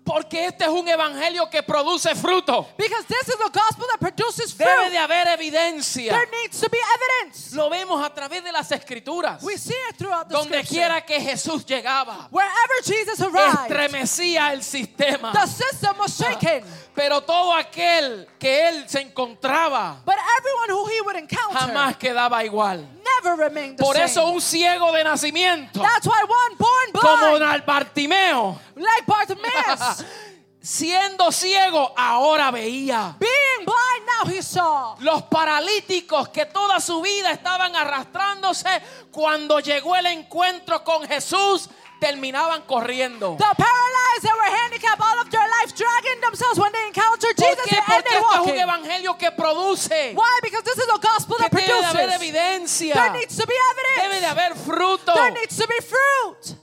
Porque 0.05 0.47
este 0.47 0.65
es 0.65 0.71
un 0.71 0.87
evangelio 0.87 1.49
que 1.49 1.63
produce 1.63 2.15
fruto. 2.15 2.69
Because 2.77 3.07
this 3.07 3.27
is 3.27 3.37
the 3.39 3.51
gospel 3.51 3.87
that 3.91 3.99
produces 3.99 4.55
Debe 4.57 4.71
fruit. 4.71 4.91
de 4.91 4.99
haber 4.99 5.27
evidencia. 5.29 6.13
There 6.13 6.29
needs 6.43 6.61
to 6.61 6.69
be 6.69 6.79
evidence. 6.79 7.55
Lo 7.55 7.71
vemos 7.71 8.05
a 8.05 8.13
través 8.13 8.45
de 8.45 8.53
las 8.53 8.71
escrituras. 8.71 9.43
We 9.43 9.57
see 9.57 9.75
it 9.89 9.97
throughout 9.97 10.29
the 10.29 10.35
Donde 10.35 10.63
quiera 10.65 11.01
que 11.07 11.19
Jesús 11.21 11.65
llegaba, 11.65 12.29
Wherever 12.31 12.83
Jesus 12.85 13.19
arrived, 13.23 13.71
estremecía 13.71 14.53
el 14.53 14.63
sistema. 14.63 15.33
the 15.33 15.47
system 15.47 15.97
was 15.99 16.15
shaken. 16.19 16.65
Pero 16.95 17.23
todo 17.23 17.53
aquel 17.53 18.29
que 18.39 18.69
él 18.69 18.89
se 18.89 19.01
encontraba 19.01 20.01
But 20.05 20.15
everyone 20.39 20.71
who 20.71 20.87
he 20.89 21.01
would 21.01 21.17
encounter 21.17 21.59
jamás 21.59 21.97
quedaba 21.97 22.45
igual. 22.45 22.87
never 23.23 23.37
remained 23.37 23.77
the 23.79 23.83
Por 23.85 23.95
same. 23.97 24.05
eso 24.07 24.27
un 24.29 24.41
ciego 24.41 24.93
de 24.93 25.03
nacimiento, 25.05 25.81
That's 25.83 26.07
why 26.07 26.23
one 26.23 26.57
born 26.57 26.93
como 26.93 27.37
blind, 27.39 27.65
Bartimeo, 27.67 28.59
like 28.77 29.05
Bartimaeus, 29.07 30.05
siendo 30.63 31.31
ciego, 31.33 31.93
ahora 31.97 32.51
veía. 32.51 33.17
being 33.19 33.65
blind, 33.67 34.07
now 34.07 34.31
he 34.33 34.41
saw. 34.43 34.97
Los 35.01 35.23
paralíticos 35.25 36.29
que 36.29 36.47
toda 36.47 36.81
su 36.81 37.03
vida 37.03 37.33
estaban 37.33 37.75
arrastrándose, 37.75 38.69
cuando 39.11 39.59
llegó 39.61 39.97
el 39.97 40.07
encuentro 40.07 40.83
con 40.85 41.07
Jesús, 41.07 41.69
terminaban 42.05 42.63
corriendo. 42.67 43.37
The 43.39 43.55
paralyzed 43.57 44.23
that 44.23 44.37
were 44.37 44.53
handicapped 44.63 45.01
all 45.01 45.19
of 45.21 45.31
their 45.31 45.47
life, 45.49 45.75
dragging 45.75 46.21
themselves 46.21 46.59
when 46.59 46.71
they 46.73 46.87
encountered 46.89 47.35
¿Por 47.37 47.49
Jesus, 47.49 47.65
qué? 47.67 47.77
they 47.77 47.83
Porque 47.83 47.95
ended 47.97 48.13
esto 48.13 48.29
es 48.29 48.35
un 48.35 48.41
walking. 48.47 48.61
evangelio 48.61 49.19
que 49.19 49.31
produce. 49.33 50.13
Why? 50.15 50.39
Because 50.43 50.63
this 50.65 50.79
is 50.79 50.89
a 50.89 50.99
gospel 51.01 51.37
Que 51.37 51.49
that 51.49 51.53
debe 51.53 51.67
de 51.67 51.85
haber 51.85 52.09
produces. 52.09 52.21
evidencia. 52.21 52.95
There 52.95 53.13
needs 53.13 53.37
to 53.37 53.47
be 53.47 53.55
Debe 53.55 53.83
de 53.85 54.03
evidence. 54.05 54.27
haber 54.27 54.55
fruto. 54.57 55.15
There 55.15 55.31
needs 55.33 55.57
to 55.57 55.67
be 55.67 55.79
fruit. 55.81 56.59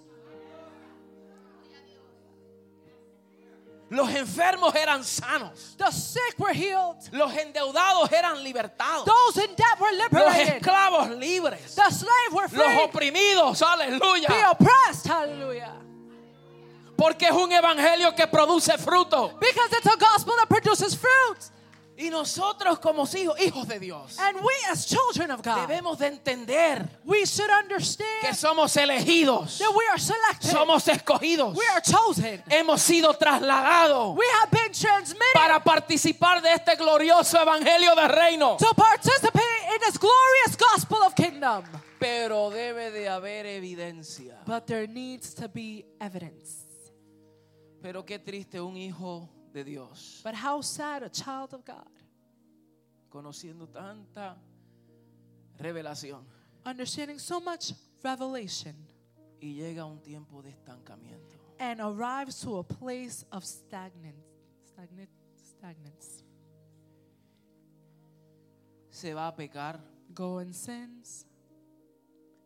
Los 3.91 4.09
enfermos 4.15 4.73
eran 4.73 5.03
sanos. 5.03 5.75
The 5.77 5.91
sick 5.91 6.35
were 6.39 6.53
healed. 6.53 6.95
Los 7.11 7.33
endeudados 7.35 8.09
eran 8.11 8.41
libertados. 8.41 9.03
Those 9.05 9.43
in 9.43 9.53
debt 9.53 9.77
were 9.81 9.91
Los 9.91 10.09
liberated. 10.11 10.61
esclavos 10.63 11.09
libres. 11.19 11.75
The 11.75 11.91
slave 11.91 12.31
were 12.31 12.47
Los 12.47 12.51
free. 12.51 12.83
oprimidos, 12.85 13.59
The 13.59 13.65
aleluya. 13.65 14.51
oppressed, 14.51 15.07
hallelujah. 15.07 15.73
Porque 16.95 17.23
es 17.27 17.31
un 17.33 17.51
evangelio 17.51 18.15
que 18.15 18.27
produce 18.27 18.77
fruto. 18.77 19.37
Because 19.39 19.73
it's 19.73 19.85
a 19.87 19.97
gospel 19.97 20.35
that 20.37 20.47
produces 20.47 20.95
fruit. 20.95 21.37
Y 22.01 22.09
nosotros 22.09 22.79
como 22.79 23.03
hijos, 23.03 23.39
hijos 23.39 23.67
de 23.67 23.79
Dios, 23.79 24.17
And 24.17 24.37
we 24.37 24.51
as 24.71 24.87
children 24.87 25.29
of 25.29 25.43
God, 25.43 25.67
debemos 25.67 25.99
de 25.99 26.07
entender 26.07 26.89
we 27.05 27.23
should 27.27 27.47
que 27.47 27.55
understand 27.55 28.35
somos 28.35 28.75
elegidos. 28.75 29.59
that 29.59 29.69
we 29.69 29.85
are 29.87 29.99
selected. 29.99 30.49
Somos 30.49 30.87
escogidos. 30.87 31.55
We 31.55 31.67
are 31.67 31.81
chosen. 31.81 32.41
Hemos 32.49 32.81
sido 32.81 33.13
trasladados 33.13 34.15
We 34.17 34.25
have 34.41 34.49
been 34.49 34.71
transmitted 34.71 35.33
para 35.35 35.63
participar 35.63 36.41
de 36.41 36.53
este 36.53 36.75
glorioso 36.75 37.37
evangelio 37.39 37.93
de 37.95 38.07
reino. 38.07 38.57
to 38.57 38.73
participate 38.73 39.43
in 39.75 39.79
this 39.85 39.99
glorious 39.99 40.57
gospel 40.57 41.03
of 41.03 41.13
kingdom. 41.13 41.63
Pero 41.99 42.49
debe 42.49 42.89
de 42.89 43.07
haber 43.09 43.45
evidencia. 43.45 44.39
But 44.43 44.65
there 44.65 44.87
needs 44.87 45.35
to 45.35 45.47
be 45.47 45.85
evidence. 45.99 46.65
Pero 47.79 48.03
qué 48.03 48.17
triste 48.17 48.59
un 48.59 48.75
hijo 48.75 49.29
de 49.53 49.63
Dios, 49.63 50.21
But 50.23 50.33
how 50.35 50.61
sad 50.61 51.03
a 51.03 51.09
child 51.09 51.53
of 51.53 51.63
God, 51.65 51.87
conociendo 53.09 53.67
tanta 53.67 54.37
revelación, 55.59 56.23
understanding 56.65 57.19
so 57.19 57.39
much 57.41 57.73
revelation, 58.03 58.75
y 59.41 59.53
llega 59.55 59.85
un 59.85 59.99
tiempo 60.01 60.41
de 60.41 60.49
estancamiento. 60.51 61.35
and 61.59 61.79
arrives 61.81 62.39
to 62.41 62.57
a 62.57 62.63
place 62.63 63.23
of 63.31 63.43
stagnant, 63.45 64.15
stagnant, 64.65 65.09
stagnance. 65.35 66.23
Se 68.89 69.13
va 69.13 69.27
a 69.27 69.35
pecar, 69.35 69.79
Go 70.13 70.39
in 70.41 70.53
sins, 70.53 71.25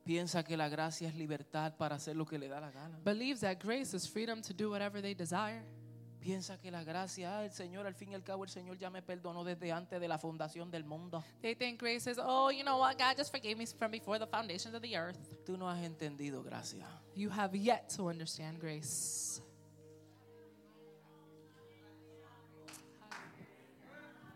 piensa 0.06 0.44
que 0.44 0.56
la 0.56 0.70
gracia 0.70 1.08
es 1.08 1.16
libertad 1.16 1.76
para 1.78 1.96
hacer 1.96 2.16
lo 2.16 2.26
que 2.26 2.38
le 2.38 2.48
da 2.48 2.60
la 2.60 2.70
gana. 2.72 3.00
believes 3.04 3.40
that 3.42 3.58
grace 3.60 3.94
is 3.96 4.08
freedom 4.08 4.42
to 4.42 4.54
do 4.54 4.70
whatever 4.70 5.02
they 5.02 5.16
desire. 5.16 5.64
Piensa 6.26 6.60
que 6.60 6.72
la 6.72 6.84
gracia, 6.84 7.38
ah, 7.38 7.46
el 7.46 7.52
Señor, 7.52 7.86
al 7.86 7.94
fin 7.94 8.10
y 8.10 8.16
al 8.16 8.24
cabo, 8.24 8.46
el 8.46 8.50
Señor 8.50 8.80
ya 8.80 8.90
me 8.90 9.04
perdonó 9.04 9.44
desde 9.44 9.72
antes 9.72 10.02
de 10.02 10.08
la 10.08 10.18
fundación 10.18 10.72
del 10.72 10.84
mundo. 10.84 11.24
They 11.44 11.54
think 11.54 11.80
grace 11.80 12.10
is, 12.10 12.18
oh, 12.20 12.50
you 12.50 12.64
know 12.64 12.80
what? 12.80 12.98
God 12.98 13.16
just 13.16 13.32
forgave 13.32 13.60
me 13.60 13.68
from 13.68 13.92
before 13.92 14.18
the 14.18 14.26
foundations 14.26 14.74
of 14.74 14.82
the 14.82 14.98
earth. 14.98 15.20
Tú 15.46 15.56
no 15.56 15.70
has 15.70 15.84
entendido 15.84 16.44
gracia. 16.44 16.88
You 17.16 17.30
have 17.30 17.56
yet 17.56 17.94
to 17.96 18.10
understand 18.10 18.60
grace. 18.60 19.40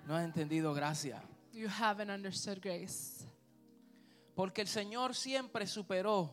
No 0.07 0.13
has 0.13 0.31
entendido 0.31 0.75
gracia. 0.75 1.23
You 1.53 1.69
haven't 1.69 2.11
understood 2.11 2.61
grace. 2.61 3.25
Porque 4.35 4.61
el 4.61 4.67
Señor 4.67 5.15
siempre 5.15 5.65
superó 5.65 6.29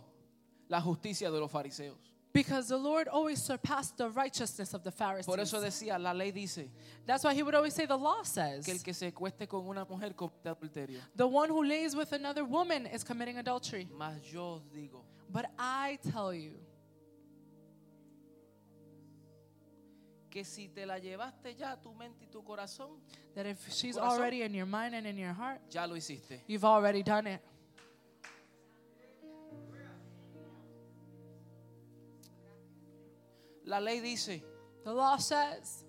la 0.68 0.82
justicia 0.82 1.30
de 1.30 1.40
los 1.40 1.50
fariseos. 1.50 2.15
Because 2.36 2.68
the 2.68 2.76
Lord 2.76 3.08
always 3.08 3.40
surpassed 3.42 3.96
the 3.96 4.10
righteousness 4.10 4.74
of 4.74 4.82
the 4.84 4.90
Pharisees. 4.92 5.24
Por 5.26 5.40
eso 5.40 5.58
decía, 5.58 5.98
la 5.98 6.12
ley 6.12 6.30
dice 6.32 6.68
That's 7.06 7.24
why 7.24 7.32
he 7.32 7.42
would 7.42 7.54
always 7.54 7.72
say 7.72 7.86
the 7.86 7.96
law 7.96 8.22
says 8.24 8.66
que 8.66 8.74
el 8.74 8.80
que 8.80 8.92
se 8.92 9.10
cueste 9.12 9.48
con 9.48 9.66
una 9.66 9.86
mujer 9.86 10.12
comete 10.14 10.50
adulterio. 10.54 11.00
the 11.14 11.26
one 11.26 11.48
who 11.48 11.64
lays 11.64 11.96
with 11.96 12.12
another 12.12 12.44
woman 12.44 12.84
is 12.86 13.02
committing 13.02 13.38
adultery. 13.38 13.88
Mas 13.96 14.20
yo 14.30 14.56
os 14.56 14.62
digo 14.74 15.02
But 15.30 15.46
I 15.58 15.98
tell 16.12 16.34
you 16.34 16.52
que 20.30 20.44
si 20.44 20.68
te 20.68 20.84
la 20.84 20.98
llevaste 20.98 21.56
ya 21.56 21.72
a 21.72 21.76
tu 21.80 21.94
mente 21.94 22.24
y 22.24 22.28
tu 22.30 22.42
corazón, 22.42 23.00
that 23.34 23.46
if 23.46 23.66
she's 23.72 23.96
Corazón. 23.96 24.10
already 24.18 24.42
in 24.42 24.52
your 24.52 24.66
mind 24.66 24.94
and 24.94 25.06
in 25.06 25.16
your 25.16 25.32
heart, 25.32 25.62
ya 25.70 25.86
lo 25.86 25.94
hiciste. 25.96 26.40
you've 26.46 26.66
already 26.66 27.02
done 27.02 27.26
it. 27.26 27.40
La 33.66 33.78
ley 33.80 34.00
dice, 34.00 34.42
The 34.84 34.92
law 34.92 35.16
says 35.18 35.84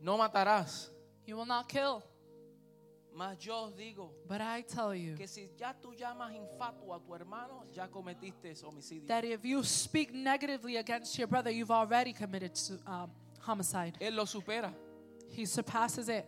no 0.00 0.16
matarás. 0.16 0.88
you 1.26 1.36
will 1.36 1.46
not 1.46 1.68
kill. 1.68 2.02
Mas 3.14 3.36
yo 3.44 3.64
os 3.66 3.72
digo 3.74 4.08
But 4.26 4.40
I 4.40 4.62
tell 4.62 4.94
you 4.94 5.16
que 5.16 5.26
si 5.28 5.50
ya 5.58 5.74
tú 5.74 5.92
llamas 5.94 6.32
infatuo 6.32 6.94
a 6.94 7.00
tu 7.00 7.12
hermano, 7.14 7.64
ya 7.72 7.86
cometiste 7.88 8.54
homicidio. 8.64 9.06
that 9.08 9.24
if 9.24 9.44
you 9.44 9.62
speak 9.62 10.14
negatively 10.14 10.76
against 10.78 11.18
your 11.18 11.26
brother, 11.26 11.50
you've 11.50 11.70
already 11.70 12.12
committed 12.14 12.58
um, 12.86 13.10
homicide. 13.40 13.98
Él 14.00 14.14
lo 14.16 14.24
supera. 14.24 14.72
He 15.28 15.44
surpasses 15.44 16.08
it. 16.08 16.24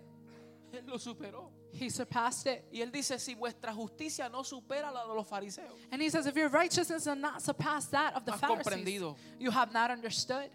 Él 0.73 0.87
lo 0.87 0.97
superó. 0.99 1.51
He 1.79 1.91
surpassed 1.91 2.47
it. 2.47 2.65
Y 2.73 2.81
él 2.81 2.91
dice, 2.93 3.19
si 3.19 3.35
vuestra 3.35 3.73
justicia 3.73 4.29
no 4.29 4.43
supera 4.45 4.93
la 4.93 5.07
de 5.07 5.15
los 5.15 5.27
fariseos, 5.29 5.75
And 5.91 6.01
he 6.01 6.09
says, 6.11 6.27
if 6.27 6.37
your 6.37 6.49
righteousness 6.49 7.05
does 7.05 7.17
not 7.19 7.43
surpass 7.43 7.87
that 7.91 8.15
of 8.15 8.25
the 8.25 8.33
Has 8.33 8.41
Pharisees, 8.41 8.65
comprendido. 9.01 9.17
you 9.39 9.51
have 9.51 9.73
not 9.73 9.91
understood. 9.91 10.51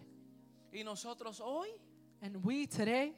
y 0.73 0.83
nosotros 0.83 1.39
hoy, 1.41 1.67
And 2.21 2.43
we 2.43 2.67
today, 2.67 3.13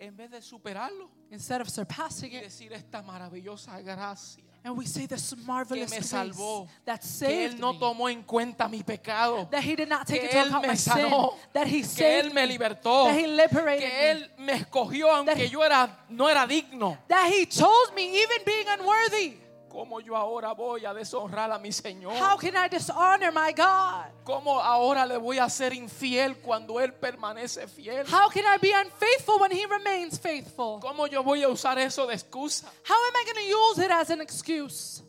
en 0.00 0.16
vez 0.16 0.30
de 0.30 0.40
superarlo 0.42 1.10
instead 1.30 1.60
of 1.60 1.68
surpassing 1.68 2.32
y 2.32 2.38
it, 2.38 2.44
decir 2.44 2.72
esta 2.72 3.02
maravillosa 3.02 3.80
gracia 3.82 4.44
and 4.64 4.76
we 4.76 4.86
say 4.86 5.06
this 5.06 5.32
que 5.34 5.44
marvelous 5.44 5.90
me 5.90 5.96
grace 5.98 6.12
salvó, 6.12 6.68
that 6.84 7.00
que 7.00 7.08
saved 7.08 7.54
él 7.54 7.60
no 7.60 7.72
me, 7.72 7.78
tomó 7.78 8.08
en 8.08 8.22
cuenta 8.22 8.68
mi 8.68 8.82
pecado, 8.82 9.48
that 9.50 9.62
he 9.62 9.74
did 9.74 9.88
not 9.88 10.06
take 10.06 10.20
que 10.20 10.26
into 10.26 10.38
él 10.38 10.46
account 10.46 10.62
me 10.62 10.68
my 10.68 10.74
sin, 10.76 10.92
sanó, 10.92 11.34
that 11.52 11.66
he 11.66 11.80
que 11.80 11.88
saved 11.88 12.26
él 12.26 12.34
me 12.34 12.46
me, 12.46 12.58
libertó, 12.58 13.04
that 13.06 13.18
he 13.18 13.26
liberated 13.26 13.80
que 13.80 13.88
me, 13.88 14.10
él 14.10 14.30
me 14.38 14.52
escogió 14.52 15.10
aunque 15.10 15.48
yo 15.48 15.62
era 15.62 16.04
no 16.08 16.28
era 16.28 16.46
digno. 16.46 16.98
that 17.08 17.30
he 17.32 17.46
chose 17.46 17.92
me 17.94 18.22
even 18.22 18.38
being 18.44 18.66
unworthy. 18.68 19.41
¿Cómo 19.72 20.00
yo 20.00 20.14
ahora 20.14 20.52
voy 20.52 20.84
a 20.84 20.92
deshonrar 20.92 21.50
a 21.50 21.58
mi 21.58 21.72
Señor? 21.72 22.12
How 22.20 22.36
can 22.36 22.54
I 22.54 22.68
dishonor 22.68 23.32
my 23.32 23.52
God? 23.56 24.04
¿Cómo 24.22 24.60
ahora 24.60 25.06
le 25.06 25.16
voy 25.16 25.38
a 25.38 25.48
ser 25.48 25.72
infiel 25.72 26.36
cuando 26.42 26.78
Él 26.78 26.92
permanece 26.92 27.66
fiel? 27.66 28.04
How 28.06 28.28
can 28.28 28.44
I 28.44 28.58
be 28.60 28.70
unfaithful 28.74 29.40
when 29.40 29.50
he 29.50 29.64
remains 29.66 30.18
faithful? 30.20 30.78
¿Cómo 30.78 31.06
yo 31.06 31.22
voy 31.22 31.42
a 31.42 31.48
usar 31.48 31.78
eso 31.78 32.06
de 32.06 32.14
excusa? 32.14 32.66
How 32.86 32.94
am 33.08 33.14
I 33.16 33.24
going 33.24 33.46
to 33.46 33.50
use 33.50 33.78
it 33.82 33.90
as 33.90 34.10
an 34.10 34.20
excuse? 34.20 35.02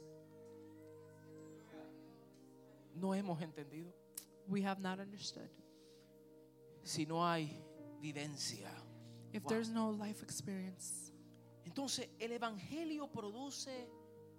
No 2.96 3.14
hemos 3.14 3.42
entendido. 3.42 3.92
We 4.48 4.62
have 4.62 4.80
not 4.80 5.00
understood. 5.00 5.50
Si 6.84 7.06
no 7.06 7.22
hay 7.28 7.62
vivencia. 8.02 8.70
If 9.34 9.44
Wow. 9.44 9.50
there's 9.50 9.70
no 9.70 9.90
life 9.92 10.24
experience. 10.24 11.12
Entonces 11.66 12.08
el 12.20 12.32
Evangelio 12.32 13.08
produce 13.12 13.90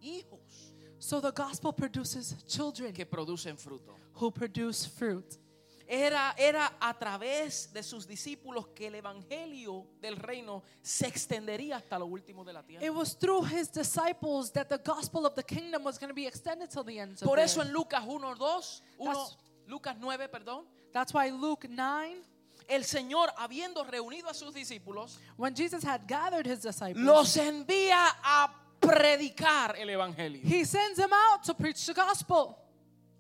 hijos 0.00 0.72
So 0.98 1.20
the 1.20 1.32
gospel 1.32 1.72
produces 1.72 2.34
children 2.48 2.92
que 2.92 3.04
producen 3.04 3.56
fruto. 3.58 3.94
who 4.14 4.30
produce 4.30 4.86
fruit. 4.86 5.38
Era, 5.86 6.34
era 6.38 6.72
a 6.80 6.94
través 6.98 7.70
de 7.74 7.82
sus 7.82 8.06
discípulos 8.06 8.68
que 8.74 8.86
el 8.86 8.94
Evangelio 8.94 9.86
del 10.00 10.16
reino 10.16 10.62
se 10.80 11.06
extendería 11.06 11.76
hasta 11.76 11.98
lo 11.98 12.06
último 12.06 12.42
de 12.42 12.54
la 12.54 12.62
tierra. 12.62 12.82
It 12.86 12.94
was 12.94 13.14
through 13.18 13.44
his 13.44 13.68
disciples 13.70 14.50
that 14.52 14.70
the 14.70 14.78
gospel 14.78 15.26
of 15.26 15.34
the 15.34 15.42
kingdom 15.42 15.84
was 15.84 15.98
going 15.98 16.08
to 16.08 16.14
be 16.14 16.26
extended 16.26 16.70
till 16.70 16.84
the 16.84 16.98
ends 16.98 17.20
of 17.20 17.26
Por 17.28 17.36
the 17.36 17.42
eso 17.42 17.60
en 17.60 17.70
Lucas 17.70 18.02
1, 18.02 18.18
2, 18.38 18.80
1, 18.96 19.14
That's- 19.14 19.36
Lucas 19.68 19.96
9, 20.00 20.28
perdón, 20.28 20.64
That's 20.94 21.12
why 21.12 21.28
Luke 21.28 21.66
9, 21.68 22.22
el 22.66 22.84
Señor, 22.84 23.28
habiendo 23.36 23.84
reunido 23.84 24.30
a 24.30 24.32
sus 24.34 24.54
discípulos, 24.54 25.18
When 25.36 25.54
Jesus 25.54 25.82
had 25.84 26.06
gathered 26.08 26.46
his 26.46 26.60
disciples, 26.62 27.04
los 27.04 27.36
envía 27.36 28.08
a 28.24 28.48
predicar 28.81 29.76
el 29.78 29.88
Evangelio. 29.88 30.43
he 30.43 30.64
sends 30.64 30.99
them 30.99 31.12
out 31.12 31.43
to 31.43 31.54
preach 31.54 31.85
the 31.87 31.95
gospel. 31.95 32.59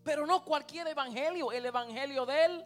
Pero 0.04 0.26
no 0.26 0.40
cualquier 0.40 0.86
Evangelio, 0.86 1.50
el 1.50 1.64
Evangelio 1.64 2.26
de 2.26 2.32
Él. 2.32 2.62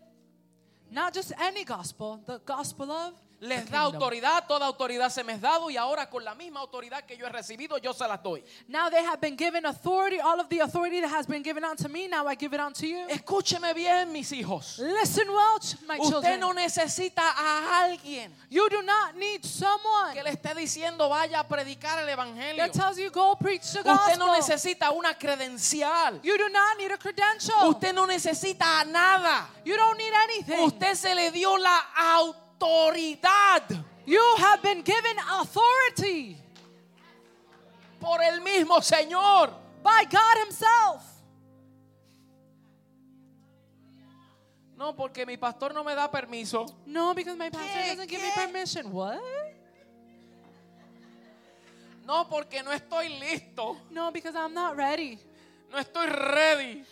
Not 0.91 1.15
just 1.15 1.33
any 1.39 1.65
gospel, 1.65 2.21
the 2.27 2.41
gospel 2.45 2.91
of 2.91 3.15
Les 3.41 3.71
da 3.71 3.83
autoridad, 3.83 4.47
toda 4.49 4.67
autoridad 4.67 5.11
se 5.11 5.23
me 5.23 5.33
es 5.35 5.41
dado 5.41 5.71
y 5.71 5.77
ahora 5.77 6.11
con 6.11 6.25
la 6.25 6.35
misma 6.35 6.59
autoridad 6.59 7.05
que 7.05 7.17
yo 7.17 7.25
he 7.25 7.29
recibido, 7.29 7.79
yo 7.79 7.93
se 7.93 8.07
las 8.09 8.21
doy. 8.21 8.43
Now 8.67 8.91
they 8.91 9.05
have 9.05 9.21
been 9.21 9.37
given 9.37 9.65
authority, 9.65 10.19
all 10.19 10.41
of 10.41 10.49
the 10.49 10.59
authority 10.61 11.01
that 11.01 11.11
has 11.11 11.25
been 11.25 11.43
given 11.45 11.65
unto 11.65 11.89
me, 11.89 12.09
now 12.09 12.27
I 12.27 12.35
give 12.35 12.53
it 12.53 12.61
unto 12.61 12.85
you. 12.85 13.07
Escúcheme 13.09 13.73
bien, 13.75 14.11
mis 14.13 14.33
hijos. 14.33 14.79
Listen 14.81 15.29
well, 15.29 15.59
my 15.87 15.99
Usted 15.99 16.11
children. 16.11 16.41
no 16.41 16.53
necesita 16.53 17.23
a 17.37 17.85
alguien 17.85 18.33
You 18.51 18.69
do 18.69 18.83
not 18.83 19.15
need 19.15 19.45
someone 19.45 20.15
que 20.15 20.23
le 20.25 20.31
esté 20.31 20.53
diciendo 20.57 21.09
vaya 21.09 21.39
a 21.39 21.47
predicar 21.47 21.99
el 22.01 22.09
Evangelio. 22.09 22.57
that 22.57 22.73
tells 22.73 22.99
you 22.99 23.09
go 23.11 23.37
preach 23.37 23.63
the 23.73 23.79
Usted 23.89 24.19
no 24.19 24.27
gospel. 24.27 24.57
necesita 24.57 24.91
una 24.91 25.15
credencial. 25.15 26.19
You 26.25 26.37
do 26.37 26.49
not 26.49 26.77
need 26.77 26.91
a 26.91 26.99
credential. 26.99 27.69
Usted 27.71 27.95
no 27.95 28.05
necesita 28.07 28.85
nada. 28.87 29.47
You 29.65 29.77
don't 29.77 29.97
need 29.97 30.13
anything. 30.13 30.59
Usted 30.65 30.95
se 30.97 31.15
le 31.15 31.31
dio 31.31 31.57
la 31.57 31.79
autoridad 31.95 32.48
You 34.07 34.35
have 34.39 34.63
been 34.63 34.83
given 34.83 35.17
authority 35.41 36.37
por 38.01 38.23
el 38.23 38.41
mismo 38.41 38.81
Señor. 38.81 39.51
by 39.83 40.05
God 40.11 40.37
Himself. 40.45 41.03
No, 44.77 44.95
porque 44.95 45.27
mi 45.27 45.37
pastor 45.37 45.75
no 45.75 45.83
me 45.83 45.95
da 45.95 46.09
permiso. 46.09 46.67
No, 46.87 47.13
because 47.15 47.37
my 47.37 47.51
pastor 47.51 47.81
¿Qué? 47.83 47.89
doesn't 47.91 48.09
give 48.09 48.23
me 48.23 48.31
¿Qué? 48.31 48.47
permission. 48.47 48.93
What? 48.93 49.21
No, 52.07 52.25
porque 52.29 52.63
no 52.63 52.71
estoy 52.71 53.09
listo. 53.19 53.77
No, 53.91 54.11
because 54.13 54.35
I'm 54.37 54.55
not 54.55 54.77
ready. 54.77 55.19
No 55.71 55.79
estoy 55.79 56.07
ready. 56.07 56.85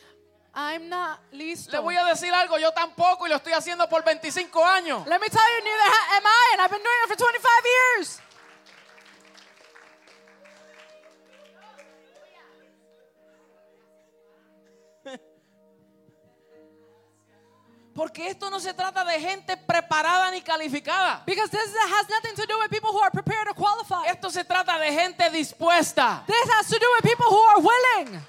I'm 0.59 0.89
not 0.89 1.21
listo. 1.33 1.71
Le 1.71 1.81
voy 1.81 1.97
a 1.97 2.05
decir 2.07 2.33
algo, 2.33 2.59
yo 2.59 2.73
tampoco 2.73 3.27
y 3.27 3.29
lo 3.29 3.37
estoy 3.37 3.53
haciendo 3.53 3.87
por 3.91 4.03
25 4.03 4.65
años. 4.65 5.07
Let 5.07 5.21
me 5.21 5.29
tell 5.29 5.45
you, 5.45 5.63
neither 5.63 5.85
am 6.17 6.23
I, 6.25 6.49
and 6.55 6.63
I've 6.63 6.71
been 6.71 6.83
doing 6.83 6.97
it 7.05 7.09
for 7.09 7.17
25 7.17 7.67
years. 7.67 8.23
Porque 17.95 18.29
esto 18.29 18.49
no 18.49 18.59
se 18.59 18.73
trata 18.73 19.05
de 19.05 19.21
gente 19.21 19.59
preparada 19.59 20.31
ni 20.31 20.41
calificada. 20.41 21.23
Because 21.27 21.51
this 21.51 21.77
has 21.77 22.09
nothing 22.09 22.35
to 22.35 22.47
do 22.47 22.59
with 22.61 22.71
people 22.71 22.93
who 22.93 23.01
are 23.01 23.11
prepared 23.11 23.47
or 23.47 23.53
qualified. 23.55 24.09
Esto 24.09 24.31
se 24.31 24.43
trata 24.43 24.79
de 24.79 24.91
gente 24.91 25.29
dispuesta. 25.29 26.25
This 26.27 26.49
has 26.55 26.67
to 26.69 26.79
do 26.79 26.87
with 26.97 27.05
people 27.05 27.27
who 27.27 27.43
are 27.43 27.61
willing. 27.61 28.23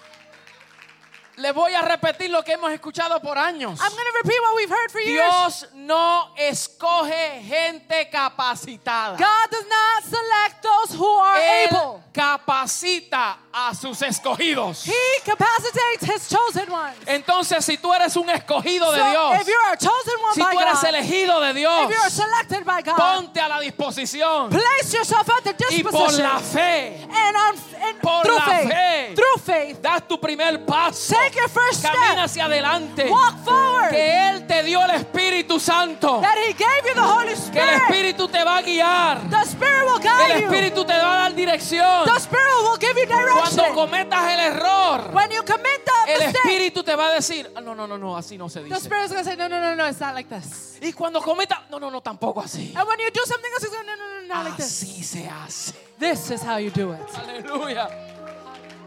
Le 1.38 1.52
voy 1.52 1.72
a 1.76 1.84
repetir 1.84 2.32
lo 2.32 2.44
que 2.44 2.54
hemos 2.54 2.72
escuchado 2.72 3.22
por 3.22 3.38
años. 3.38 3.80
I'm 3.80 3.92
going 3.92 4.06
to 4.06 4.18
repeat 4.24 4.40
what 4.42 4.56
we've 4.56 4.70
heard 4.72 4.90
for 4.92 5.00
years. 5.00 5.22
Dios 5.30 5.68
no 5.76 6.34
escoge 6.36 7.44
gente 7.48 8.10
capacitada. 8.10 9.18
God 9.18 9.52
does 9.52 9.68
not 9.68 10.04
select 10.04 10.64
those 10.64 10.98
who 10.98 11.20
are 11.20 11.40
Él 11.40 11.68
able. 11.70 12.04
capacita 12.12 13.38
a 13.60 13.74
sus 13.74 14.02
escogidos. 14.04 14.86
He 14.86 15.22
capacitates 15.26 16.04
his 16.04 16.30
chosen 16.30 16.70
ones. 16.72 16.96
Entonces, 17.08 17.66
si 17.66 17.78
tú 17.78 17.92
eres 17.94 18.16
un 18.16 18.30
escogido 18.30 18.92
de 18.92 19.00
so 19.00 19.10
Dios, 19.10 19.42
if 19.42 19.80
chosen 19.80 20.14
one 20.22 20.34
si 20.36 20.42
by 20.42 20.54
tú 20.54 20.60
eres 20.60 20.82
God, 20.82 20.90
elegido 20.90 21.40
de 21.42 21.54
Dios, 21.54 21.92
if 21.92 22.10
selected 22.14 22.64
by 22.66 22.82
God, 22.84 22.96
ponte 22.98 23.40
a 23.40 23.48
la 23.48 23.60
disposición 23.60 24.50
place 24.50 24.94
yourself 24.94 25.28
at 25.30 25.44
the 25.44 25.66
y 25.72 25.78
disposition. 25.78 25.92
por 25.92 26.14
la 26.20 26.40
fe 26.40 27.04
and, 27.10 27.36
on, 27.36 27.56
and 27.82 28.00
por 28.02 28.24
through 28.24 28.36
la 28.38 28.46
faith, 28.46 28.70
fe. 28.70 29.16
through 29.16 29.38
faith, 29.44 29.82
das 29.82 30.08
tu 30.08 30.18
primer 30.20 30.64
paso. 30.66 31.16
take 31.16 31.36
your 31.36 31.50
first 31.50 31.84
Camina 31.84 32.24
hacia 32.24 32.46
adelante. 32.46 33.10
Walk 33.10 33.44
forward. 33.44 33.90
Que 33.90 34.30
Él 34.30 34.48
te 34.48 34.64
dio 34.64 34.84
el 34.84 34.92
Espíritu 34.92 35.60
Santo. 35.60 36.22
that 36.22 36.38
He 36.38 36.54
gave 36.54 36.86
you 36.86 36.94
the 36.94 37.02
Holy 37.02 37.34
Que 37.52 37.60
el 37.60 37.70
Spirit. 37.70 37.82
Espíritu 38.16 38.28
te 38.28 38.44
va 38.44 38.58
a 38.58 38.62
guiar. 38.62 39.30
the 39.30 39.46
Spirit 39.46 39.84
will 39.86 39.96
El 39.96 40.02
guide 40.02 40.42
you. 40.42 40.48
Espíritu 40.48 40.86
te 40.86 40.94
va 40.94 41.14
a 41.14 41.30
dar 41.30 41.34
dirección. 41.36 42.06
The 42.06 42.20
Spirit 42.20 42.62
will 42.62 42.78
give 42.78 42.98
you 42.98 43.08
Cuando 43.56 43.74
cometas 43.76 44.32
el 44.32 44.40
error, 44.40 45.12
When 45.14 45.32
you 45.32 45.44
commit 45.44 45.86
the 45.86 46.14
el 46.14 46.20
mistake, 46.20 46.38
Espíritu 46.44 46.84
te 46.84 46.96
va 46.96 47.08
a 47.10 47.14
decir, 47.14 47.52
"Ah, 47.56 47.62
no, 47.62 47.74
no, 47.76 47.88
no, 47.88 47.98
no, 47.98 48.16
así 48.18 48.38
no 48.38 48.50
se 48.50 48.60
the 48.62 48.66
dice. 48.70 48.82
Spirit's 48.82 49.12
going 49.12 49.24
to 49.24 49.30
say, 49.30 49.38
no, 49.38 49.48
no, 49.48 49.60
no, 49.60 49.76
no, 49.76 49.86
it's 49.88 50.00
not 50.00 50.14
like 50.14 50.30
this. 50.30 50.78
Y 50.82 50.92
cuando 50.94 51.22
cometa, 51.22 51.64
no, 51.70 51.80
no, 51.80 51.90
no, 51.90 52.02
tampoco 52.02 52.42
así. 52.42 52.74
And 52.76 52.88
when 52.88 53.00
you 53.00 53.10
do 53.12 53.22
something 53.26 53.52
else, 53.54 53.64
it's 53.64 53.74
going 53.74 53.86
no, 53.86 53.96
no, 53.96 54.22
no, 54.22 54.34
not 54.36 54.46
like 54.46 54.58
this. 54.58 54.84
Así 54.84 55.04
se 55.04 55.28
hace. 55.28 55.74
This 56.00 56.32
is 56.32 56.42
how 56.44 56.58
you 56.58 56.70
do 56.70 56.92
it. 56.94 57.00
Aleluya. 57.16 57.90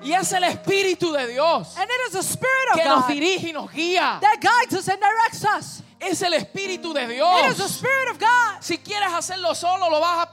Y 0.03 0.13
es 0.13 0.33
el 0.33 0.45
Espíritu 0.45 1.13
de 1.13 1.27
Dios 1.27 1.77
And 1.77 1.85
it 1.91 2.07
is 2.07 2.13
the 2.13 2.23
Spirit 2.23 2.71
of 2.73 2.77
que 2.79 2.85
nos 2.87 3.03
God 3.03 3.09
dirige 3.11 3.49
y 3.49 3.53
nos 3.53 3.71
guía. 3.71 4.19
that 4.21 4.41
guides 4.41 4.75
us 4.75 4.89
and 4.89 4.99
directs 5.01 5.45
us. 5.45 5.83
Es 6.01 6.23
el 6.23 6.33
Espíritu 6.33 6.95
de 6.95 7.03
It 7.05 7.11
is 7.11 7.57
the 7.59 7.63
Dios. 7.65 7.71
Spirit 7.77 8.11
of 8.13 8.19
God. 8.19 8.63
Si 8.63 8.79
quieres 8.79 9.13
hacerlo 9.13 9.55
solo, 9.55 9.91
lo 9.91 10.01
vas 10.01 10.27
a, 10.27 10.31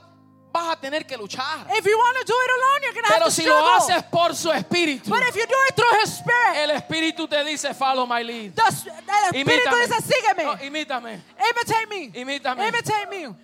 vas 0.58 0.68
a 0.72 0.76
tener 0.80 1.06
que 1.06 1.16
luchar. 1.16 1.66
If 1.70 1.84
you 1.86 1.96
want 1.98 2.16
to 2.18 2.24
do 2.24 2.34
it 2.34 2.50
alone, 2.50 2.80
you're 2.82 2.92
going 2.94 3.04
to 3.04 3.10
have 3.12 3.18
Pero 3.18 3.24
to 3.26 3.30
si 3.30 3.44
lo 3.46 3.54
struggle. 3.54 3.74
haces 3.94 4.02
por 4.10 4.34
su 4.34 4.50
Espíritu, 4.50 5.08
But 5.10 5.22
if 5.22 5.34
you 5.36 5.46
do 5.46 5.56
it 5.68 5.74
through 5.76 6.00
His 6.02 6.10
Spirit, 6.18 6.56
el 6.56 6.70
Espíritu 6.70 7.28
te 7.28 7.44
dice, 7.44 7.74
follow 7.74 8.06
my 8.06 8.22
lead. 8.22 8.54
the, 8.54 8.62
el 8.62 9.32
Espíritu 9.32 9.68
Imítame. 9.70 9.86
dice, 9.86 10.02
sígueme. 10.02 10.44
No, 10.44 10.56
imítame. 10.64 11.20
Imitate 11.38 11.86
me. 11.88 12.10
Imítame. 12.20 12.68
Imitate 12.68 13.06
me. 13.10 13.34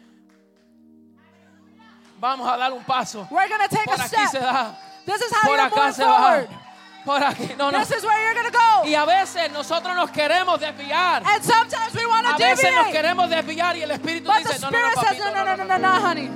Vamos 2.20 2.48
a 2.48 2.57
dar 2.57 2.72
un 2.72 2.83
paso. 2.85 3.27
We're 3.31 3.48
to 3.48 3.68
take 3.68 3.85
Por 3.85 4.00
a 4.00 4.05
aquí 4.05 4.16
se 4.16 4.27
step. 4.29 4.40
da. 4.42 4.79
This 5.05 5.20
is 5.20 5.33
how 5.33 5.42
Por 5.42 5.57
you're 5.59 5.66
acá 5.66 5.92
se 5.92 6.05
va. 6.05 6.46
Por 7.05 7.20
aquí. 7.22 7.55
No, 7.59 7.70
no. 7.70 7.79
This 7.81 7.90
is 7.98 8.05
where 8.05 8.33
you're 8.33 8.42
to 8.44 8.50
go. 8.50 8.85
Y 8.88 8.94
a 8.94 9.05
veces 9.05 9.50
nosotros 9.53 9.94
nos 9.94 10.11
queremos 10.11 10.59
desviar. 10.59 11.22
And 11.27 11.44
sometimes 11.44 11.94
we 11.94 12.07
want 12.07 12.27
A 12.27 12.33
to 12.33 12.38
veces 12.38 12.64
nos 12.72 12.87
deviate. 12.87 12.92
queremos 12.92 13.29
desviar 13.29 13.77
y 13.77 13.83
el 13.83 13.90
Espíritu 13.90 14.24
But 14.24 14.42
the 14.42 14.48
dice, 14.55 14.61
no, 14.61 14.70
no, 14.70 14.79
no, 14.81 14.88
Spirit 14.88 14.98
says, 15.00 15.20
papito, 15.20 15.35
no, 15.35 15.44
no, 15.44 15.57
no, 15.57 15.64
no, 15.64 15.79
no, 15.79 16.00
honey. 16.09 16.31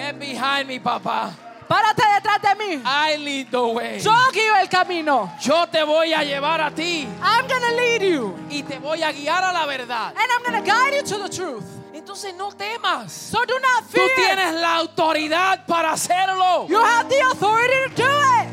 Get 0.00 0.18
behind 0.18 0.66
me, 0.66 0.80
papá. 0.80 1.30
Párate 1.68 2.02
detrás 2.14 2.40
de 2.40 2.54
mí. 2.56 2.82
I 2.84 3.16
lead 3.18 3.48
the 3.50 3.60
way. 3.60 4.00
Yo 4.00 4.10
guío 4.32 4.56
el 4.56 4.68
camino. 4.68 5.30
Yo 5.42 5.66
te 5.66 5.84
voy 5.84 6.14
a 6.14 6.24
llevar 6.24 6.60
a 6.62 6.70
ti 6.70 7.06
I'm 7.22 7.46
to 7.46 7.54
lead 7.76 8.02
you. 8.02 8.34
y 8.48 8.62
te 8.62 8.78
voy 8.78 9.02
a 9.02 9.12
guiar 9.12 9.44
a 9.44 9.52
la 9.52 9.66
verdad. 9.66 10.14
And 10.16 10.30
I'm 10.32 10.64
to 10.64 10.66
guide 10.66 10.96
you 10.96 11.02
to 11.02 11.18
the 11.22 11.28
truth. 11.28 11.64
Entonces 11.92 12.34
no 12.34 12.50
temas. 12.50 13.12
So 13.12 13.44
do 13.44 13.54
not 13.60 13.84
Tú 13.90 14.00
fear. 14.00 14.10
tienes 14.16 14.54
la 14.54 14.76
autoridad 14.76 15.66
para 15.66 15.92
hacerlo. 15.92 16.66
You 16.66 16.78
have 16.80 17.08
the 17.10 17.20
authority 17.20 17.94
to 17.94 18.02
do 18.02 18.08
it. 18.08 18.49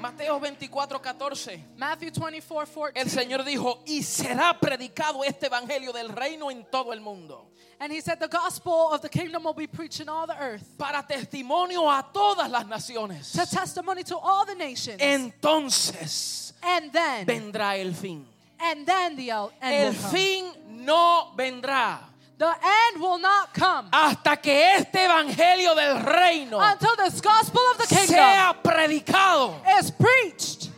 Mateo 0.00 0.38
24, 0.38 0.98
14. 1.00 1.64
Matthew 1.76 2.10
24, 2.10 2.66
14. 2.66 2.92
El 3.00 3.10
Señor 3.10 3.44
dijo, 3.44 3.82
y 3.86 4.02
será 4.02 4.58
predicado 4.58 5.24
este 5.24 5.46
evangelio 5.46 5.92
del 5.92 6.08
reino 6.10 6.50
en 6.50 6.64
todo 6.70 6.92
el 6.92 7.00
mundo, 7.00 7.50
And 7.78 7.92
he 7.92 8.00
said, 8.00 8.18
The 8.18 8.28
gospel 8.28 8.90
of 8.94 9.02
the 9.02 9.08
kingdom 9.10 9.44
will 9.44 9.52
be 9.52 9.66
preached 9.66 10.00
in 10.00 10.08
all 10.08 10.26
the 10.26 10.36
earth 10.40 10.64
para 10.78 11.02
testimonio 11.06 11.86
a 11.90 12.02
todas 12.12 12.50
las 12.50 12.64
naciones. 12.66 13.32
to 13.32 13.44
testimony 13.46 14.02
to 14.04 14.16
all 14.16 14.46
the 14.46 14.54
nations. 14.54 14.98
Entonces 15.00 16.52
and 16.62 16.90
then, 16.92 17.26
vendrá 17.26 17.78
el 17.78 17.92
fin. 17.92 18.24
and 18.58 18.86
then 18.86 19.14
the 19.16 19.28
el- 19.30 19.52
end 19.60 19.88
El 19.88 19.92
fin 19.94 20.52
no 20.68 21.32
vendrá 21.36 21.98
The 22.38 22.46
end 22.48 23.00
will 23.00 23.18
not 23.18 23.54
come 23.54 23.88
hasta 23.92 24.36
que 24.36 24.74
este 24.76 25.04
evangelio 25.06 25.74
del 25.74 26.02
reino 26.04 26.58
until 26.60 26.94
this 26.96 27.20
gospel 27.22 27.62
of 27.72 27.78
the 27.78 27.86
kingdom 27.86 28.08
sea 28.08 28.52
predicado 28.62 29.54
is 29.78 29.90
preached 29.90 30.70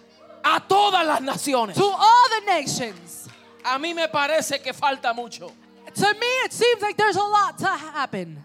a 0.45 0.61
todas 0.61 1.05
las 1.05 1.21
naciones. 1.21 1.77
to 1.77 1.85
all 1.85 2.29
the 2.41 2.47
nations. 2.47 3.29
A 3.65 3.77
mí 3.79 3.93
me 3.95 4.07
parece 4.09 4.63
que 4.63 4.73
falta 4.73 5.13
mucho. 5.13 5.51
To 5.95 6.15
me, 6.15 6.27
it 6.45 6.53
seems 6.53 6.81
like 6.81 6.97
there's 6.97 7.17
a 7.17 7.25
lot 7.25 7.59
to 7.59 7.67
happen. 7.67 8.45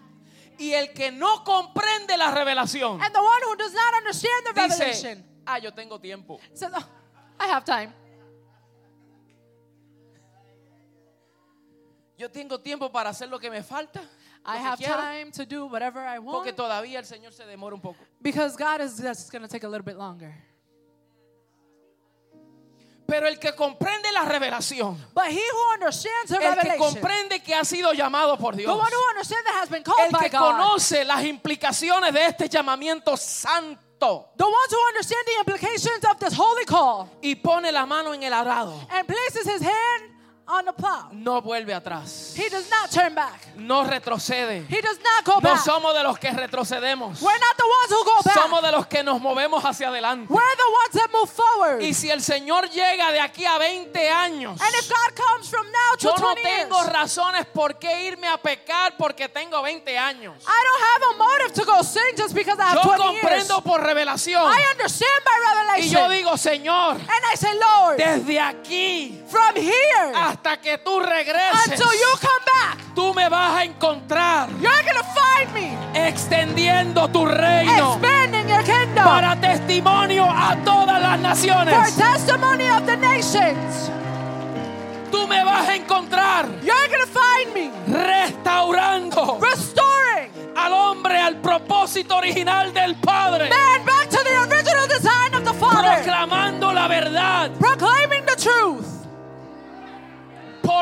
Y 0.58 0.72
el 0.72 0.88
que 0.92 1.12
no 1.12 1.44
comprende 1.44 2.16
la 2.16 2.32
revelación 2.32 3.00
And 3.00 3.14
the 3.14 3.22
one 3.22 3.42
who 3.44 3.56
does 3.56 3.72
not 3.74 3.94
understand 3.94 4.46
the 4.46 4.52
dice, 4.54 4.78
revelation 4.80 5.24
ah, 5.46 5.58
yo 5.58 5.70
tengo 5.72 5.98
tiempo. 6.00 6.40
says, 6.52 6.72
"Oh, 6.74 6.84
I 7.38 7.46
have 7.46 7.64
time. 7.64 7.92
Yo 12.16 12.30
tengo 12.30 12.60
tiempo 12.60 12.90
para 12.90 13.10
hacer 13.10 13.28
lo 13.28 13.38
que 13.38 13.50
me 13.50 13.62
falta. 13.62 14.00
I 14.46 14.58
have 14.58 14.76
quiero, 14.76 14.96
time 14.96 15.32
to 15.32 15.44
do 15.46 15.66
whatever 15.66 16.00
I 16.06 16.18
Porque 16.18 16.50
want. 16.50 16.56
todavía 16.56 16.98
el 16.98 17.06
Señor 17.06 17.32
se 17.32 17.44
demora 17.46 17.74
un 17.74 17.80
poco. 17.80 17.98
Because 18.20 18.56
God 18.56 18.82
is 18.82 19.00
just 19.00 19.32
going 19.32 19.42
to 19.42 19.48
take 19.48 19.64
a 19.64 19.68
little 19.68 19.84
bit 19.84 19.96
longer. 19.96 20.34
Pero 23.06 23.26
el 23.26 23.38
que 23.38 23.54
comprende 23.54 24.10
la 24.12 24.24
revelación, 24.24 24.96
But 25.14 25.26
he 25.26 25.40
who 25.52 25.72
understands 25.74 26.30
the 26.30 26.36
el 26.36 26.56
que 26.56 26.76
comprende 26.78 27.42
que 27.42 27.54
ha 27.54 27.64
sido 27.64 27.92
llamado 27.92 28.38
por 28.38 28.54
the 28.54 28.62
Dios, 28.62 28.74
one 28.74 28.90
who 28.90 29.08
understands 29.10 29.44
that 29.44 29.60
has 29.60 29.68
been 29.68 29.82
called 29.82 30.06
el 30.06 30.10
by 30.10 30.30
que 30.30 30.30
God, 30.30 30.52
conoce 30.52 31.04
las 31.04 31.22
implicaciones 31.24 32.12
de 32.14 32.26
este 32.26 32.48
llamamiento 32.48 33.16
santo 33.16 34.30
The 34.36 34.44
ones 34.44 34.70
who 34.70 34.88
understand 34.88 35.24
the 35.26 35.38
implications 35.40 36.04
of 36.10 36.18
this 36.18 36.34
holy 36.34 36.64
call 36.66 37.08
y 37.22 37.34
pone 37.36 37.70
la 37.72 37.86
mano 37.86 38.12
en 38.12 38.22
el 38.22 38.32
arado, 38.32 38.74
and 38.90 39.06
places 39.06 39.46
his 39.46 39.62
hand 39.62 40.13
on 40.46 40.64
the 40.66 40.72
plow. 40.72 41.08
no 41.12 41.40
vuelve 41.40 41.72
atrás, 41.74 42.34
He 42.36 42.48
does 42.50 42.68
not 42.70 42.90
turn 42.90 43.14
back. 43.14 43.48
no 43.56 43.84
retrocede. 43.84 44.66
He 44.68 44.80
does 44.80 44.98
not 45.02 45.24
go 45.24 45.34
No 45.40 45.54
back. 45.54 45.60
somos 45.64 45.94
de 45.94 46.02
los 46.02 46.18
que 46.18 46.30
retrocedemos, 46.30 47.20
We're 47.22 47.38
not 47.38 47.56
the 47.56 47.64
ones 47.64 47.90
who 47.90 48.04
go 48.04 48.22
back. 48.22 48.34
somos 48.34 48.62
de 48.62 48.72
los 48.72 48.86
que 48.86 49.02
nos 49.02 49.20
movemos 49.20 49.62
hacia 49.64 49.88
adelante. 49.88 50.26
We're 50.32 50.56
the 50.56 50.72
ones 50.84 50.92
that 50.92 51.10
move 51.12 51.30
forward. 51.30 51.80
Y 51.82 51.94
si 51.94 52.10
el 52.10 52.20
Señor 52.22 52.68
llega 52.70 53.10
de 53.12 53.20
aquí 53.20 53.44
a 53.46 53.58
20 53.58 54.10
años, 54.10 54.60
And 54.60 54.74
if 54.74 54.88
God 54.88 55.14
comes 55.16 55.48
from 55.48 55.66
now 55.70 55.96
to 55.98 56.08
yo 56.08 56.10
no 56.16 56.34
20 56.34 56.42
tengo 56.42 56.76
years, 56.82 56.92
razones 56.92 57.46
por 57.46 57.78
qué 57.78 58.04
irme 58.04 58.28
a 58.28 58.36
pecar 58.36 58.96
porque 58.98 59.28
tengo 59.28 59.62
20 59.62 59.96
años. 59.98 60.34
I 60.46 60.62
don't 60.64 60.82
have 60.82 61.14
a 61.14 61.18
motive 61.18 61.52
to 61.54 61.64
go 61.64 61.82
sin 61.82 62.16
just 62.16 62.34
because 62.34 62.58
I 62.58 62.64
have 62.70 62.74
Yo 62.76 62.82
20 62.82 63.02
years. 63.04 63.20
comprendo 63.22 63.62
por 63.62 63.80
revelación. 63.82 64.42
I 64.52 64.62
understand 64.72 65.24
by 65.24 65.30
Y 65.80 65.88
yo 65.88 66.00
revelation. 66.00 66.10
digo, 66.10 66.36
Señor, 66.36 66.96
and 66.96 67.24
I 67.32 67.34
say, 67.36 67.54
Lord, 67.58 67.96
desde 67.98 68.38
aquí 68.40 69.20
from 69.28 69.56
here 69.56 70.12
hasta 70.34 70.56
que 70.56 70.78
tú 70.78 70.98
regreses, 71.00 71.80
until 71.80 71.92
you 71.92 72.18
come 72.20 72.44
back, 72.44 72.94
tú 72.94 73.14
me 73.14 73.28
vas 73.28 73.56
a 73.56 73.64
encontrar 73.64 74.48
you're 74.60 74.72
to 74.82 75.04
find 75.14 75.52
me. 75.54 75.76
extendiendo 76.08 77.08
tu 77.08 77.24
reino 77.24 77.94
expanding 77.94 78.48
your 78.48 78.64
kingdom. 78.64 79.04
para 79.04 79.36
testimonio 79.40 80.24
a 80.24 80.56
todas 80.64 81.00
las 81.00 81.12
for 81.12 81.20
naciones. 81.20 81.96
testimony 81.96 82.68
of 82.68 82.84
the 82.84 82.96
nations. 82.96 83.90
Tú 85.12 85.28
me 85.28 85.44
vas 85.44 85.68
a 85.68 85.76
encontrar 85.76 86.46
You're 86.62 86.88
going 86.88 87.00
to 87.00 87.06
find 87.06 87.54
me. 87.54 87.70
restaurando 87.86 89.38
restoring. 89.40 90.32
al 90.56 90.72
hombre 90.72 91.20
al 91.20 91.36
propósito 91.36 92.16
original 92.16 92.72
del 92.74 92.96
Padre, 92.96 93.48
man 93.48 93.84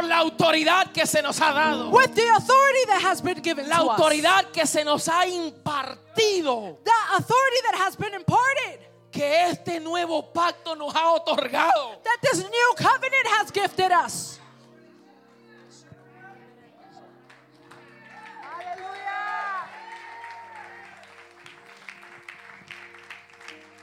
la 0.08 0.18
autoridad 0.18 0.92
que 0.92 1.06
se 1.06 1.22
nos 1.22 1.40
ha 1.40 1.52
dado, 1.52 1.90
with 1.90 2.14
the 2.14 2.28
authority 2.36 2.84
that 2.88 3.00
has 3.02 3.20
been 3.22 3.40
given 3.42 3.68
la 3.68 3.76
to 3.78 3.82
us. 3.90 3.98
autoridad 4.00 4.46
que 4.52 4.66
se 4.66 4.84
nos 4.84 5.08
ha 5.08 5.26
impartido, 5.26 6.78
The 6.84 7.16
authority 7.16 7.60
that 7.70 7.74
has 7.86 7.96
been 7.96 8.14
imparted. 8.14 8.80
que 9.10 9.48
este 9.50 9.78
nuevo 9.80 10.32
pacto 10.32 10.74
nos 10.74 10.94
ha 10.94 11.12
otorgado. 11.12 12.02
That 12.02 12.18
this 12.22 12.38
new 12.38 12.74
covenant 12.76 13.26
has 13.38 13.50
gifted 13.50 13.92
us. 13.92 14.38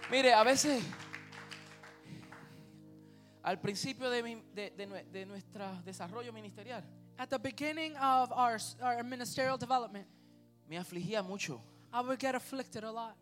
Mire, 0.10 0.34
a 0.34 0.43
veces, 0.43 0.82
al 3.43 3.60
principio 3.60 4.10
de, 4.10 4.21
de- 4.54 4.69
de 4.71 4.86
nue- 4.88 5.06
de 5.12 5.25
nuestro 5.25 5.65
desarrollo 5.86 6.32
ministerial, 6.34 6.84
At 7.17 7.30
the 7.30 7.38
beginning 7.39 7.95
of 7.97 8.32
our, 8.32 8.58
our 8.82 9.04
ministerial 9.04 9.58
development, 9.58 10.08
me 10.69 10.78
afligía 10.78 11.21
mucho 11.23 11.62
I 11.91 12.02
would 12.02 12.19
get 12.19 12.36
afflicted 12.36 12.84
a 12.84 12.91
lot. 12.91 13.15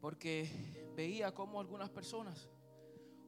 porque 0.00 0.48
veía 0.96 1.32
cómo 1.34 1.60
algunas 1.60 1.88
personas, 1.90 2.48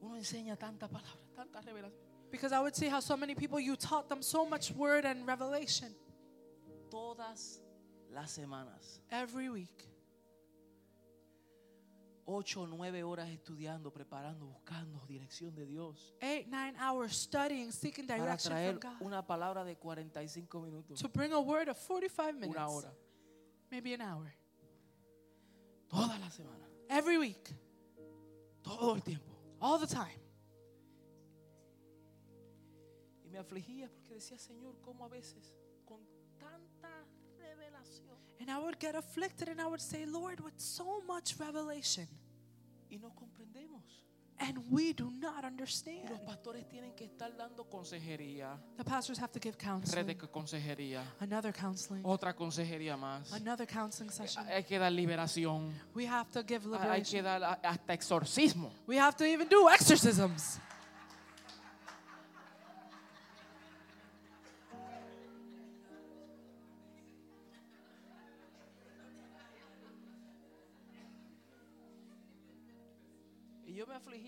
uno 0.01 0.17
enseña 0.17 0.57
tanta 0.57 0.89
palabra, 0.89 1.21
tanta 1.35 1.61
revelación, 1.61 1.99
because 2.31 2.53
I 2.53 2.61
would 2.61 2.75
see 2.75 2.89
how 2.89 3.01
so 3.01 3.17
many 3.17 3.35
people 3.35 3.59
you 3.61 3.77
taught 3.77 4.09
them 4.09 4.23
so 4.23 4.45
much 4.47 4.71
word 4.73 5.05
and 5.05 5.27
revelation 5.27 5.95
todas 6.91 7.61
las 8.11 8.31
semanas, 8.33 9.01
every 9.11 9.49
week. 9.49 9.87
Ocho 12.31 12.63
o 12.63 12.67
nueve 12.67 13.03
horas 13.03 13.29
estudiando, 13.29 13.93
preparando, 13.93 14.47
buscando 14.47 15.05
dirección 15.07 15.55
de 15.55 15.67
Dios. 15.67 16.15
Eight, 16.21 16.47
nine 16.47 16.75
hours 16.79 17.17
studying, 17.17 17.73
seeking 17.73 18.07
para 18.07 18.19
direction 18.23 18.53
traer 18.53 18.79
from 18.79 18.93
God. 18.99 19.07
una 19.07 19.27
palabra 19.27 19.65
de 19.65 19.77
45 19.77 20.61
minutos, 20.61 21.01
To 21.01 21.09
bring 21.09 21.33
a 21.33 21.39
word 21.41 21.69
of 21.69 21.79
45 21.79 22.35
minutes, 22.35 22.57
una 22.57 22.69
hora, 22.69 22.93
maybe 23.71 23.95
an 23.95 24.03
hour, 24.03 24.33
todas 25.89 26.19
las 26.21 26.35
semanas, 26.35 26.69
every 26.89 27.19
week, 27.19 27.55
todo 28.63 28.95
el 28.95 29.03
tiempo. 29.03 29.31
all 29.61 29.79
the 29.79 29.87
time. 29.87 30.19
Y 33.25 33.29
me 33.31 33.39
afligía 33.39 33.91
porque 33.91 34.15
decía, 34.15 34.39
Señor, 34.39 34.81
¿cómo 34.81 35.05
a 35.05 35.09
veces 35.09 35.55
And 38.41 38.51
I 38.51 38.59
would 38.59 38.79
get 38.81 38.95
afflicted 38.95 39.49
and 39.49 39.61
I 39.61 39.67
would 39.67 39.81
say, 39.83 40.07
Lord, 40.07 40.41
with 40.41 40.55
so 40.59 41.03
much 41.07 41.35
revelation, 41.39 42.09
y 42.91 42.97
no 43.01 43.11
comprendemos? 43.15 43.83
and 44.43 44.57
we 44.71 44.95
do 44.95 45.11
not 45.21 45.45
understand. 45.45 46.09
los 46.09 46.21
pastores 46.21 46.67
tienen 46.67 46.95
que 46.97 47.05
estar 47.05 47.37
dando 47.37 47.65
consejería, 47.69 48.59
The 48.79 48.85
pastors 48.85 49.19
have 49.21 49.31
to 49.33 49.39
give 49.39 49.55
red 49.59 49.63
counseling, 49.63 50.07
de 50.07 50.17
consejería, 50.17 51.03
another 51.21 51.53
counseling, 51.53 52.01
otra 52.03 52.35
consejería 52.35 52.97
más. 52.97 53.31
another 53.35 53.67
counseling 53.67 54.11
session. 54.11 54.47
Hay 54.49 54.65
que 54.65 54.79
dar 54.79 54.91
liberación, 54.91 55.75
We 55.95 56.07
have 56.07 56.31
to 56.33 56.43
give 56.43 56.65
hay 56.65 57.03
que 57.03 57.21
liberation. 57.21 57.25
dar 57.25 57.61
hasta 57.63 57.93
exorcismo. 57.93 58.73
We 58.87 58.97
have 58.99 59.15
to 59.19 59.25
even 59.27 59.47
do 59.49 59.69
exorcisms. 59.69 60.59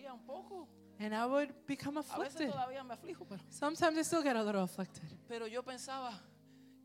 Afligía 0.03 0.13
un 0.13 0.25
poco. 0.27 0.69
And 0.99 1.15
I 1.15 1.27
would 1.27 1.53
become 1.67 1.97
A 1.99 2.03
veces 2.03 2.13
afflicted. 2.13 2.51
todavía 2.51 2.85
me 2.85 2.95
aflijo, 2.95 3.25
pero, 3.29 3.43
Sometimes 3.51 3.99
I 3.99 4.03
still 4.03 4.23
get 4.23 4.37
a 4.37 4.43
little 4.43 4.63
afflicted. 4.63 5.03
pero 5.29 5.47
yo 5.47 5.63
pensaba, 5.63 6.13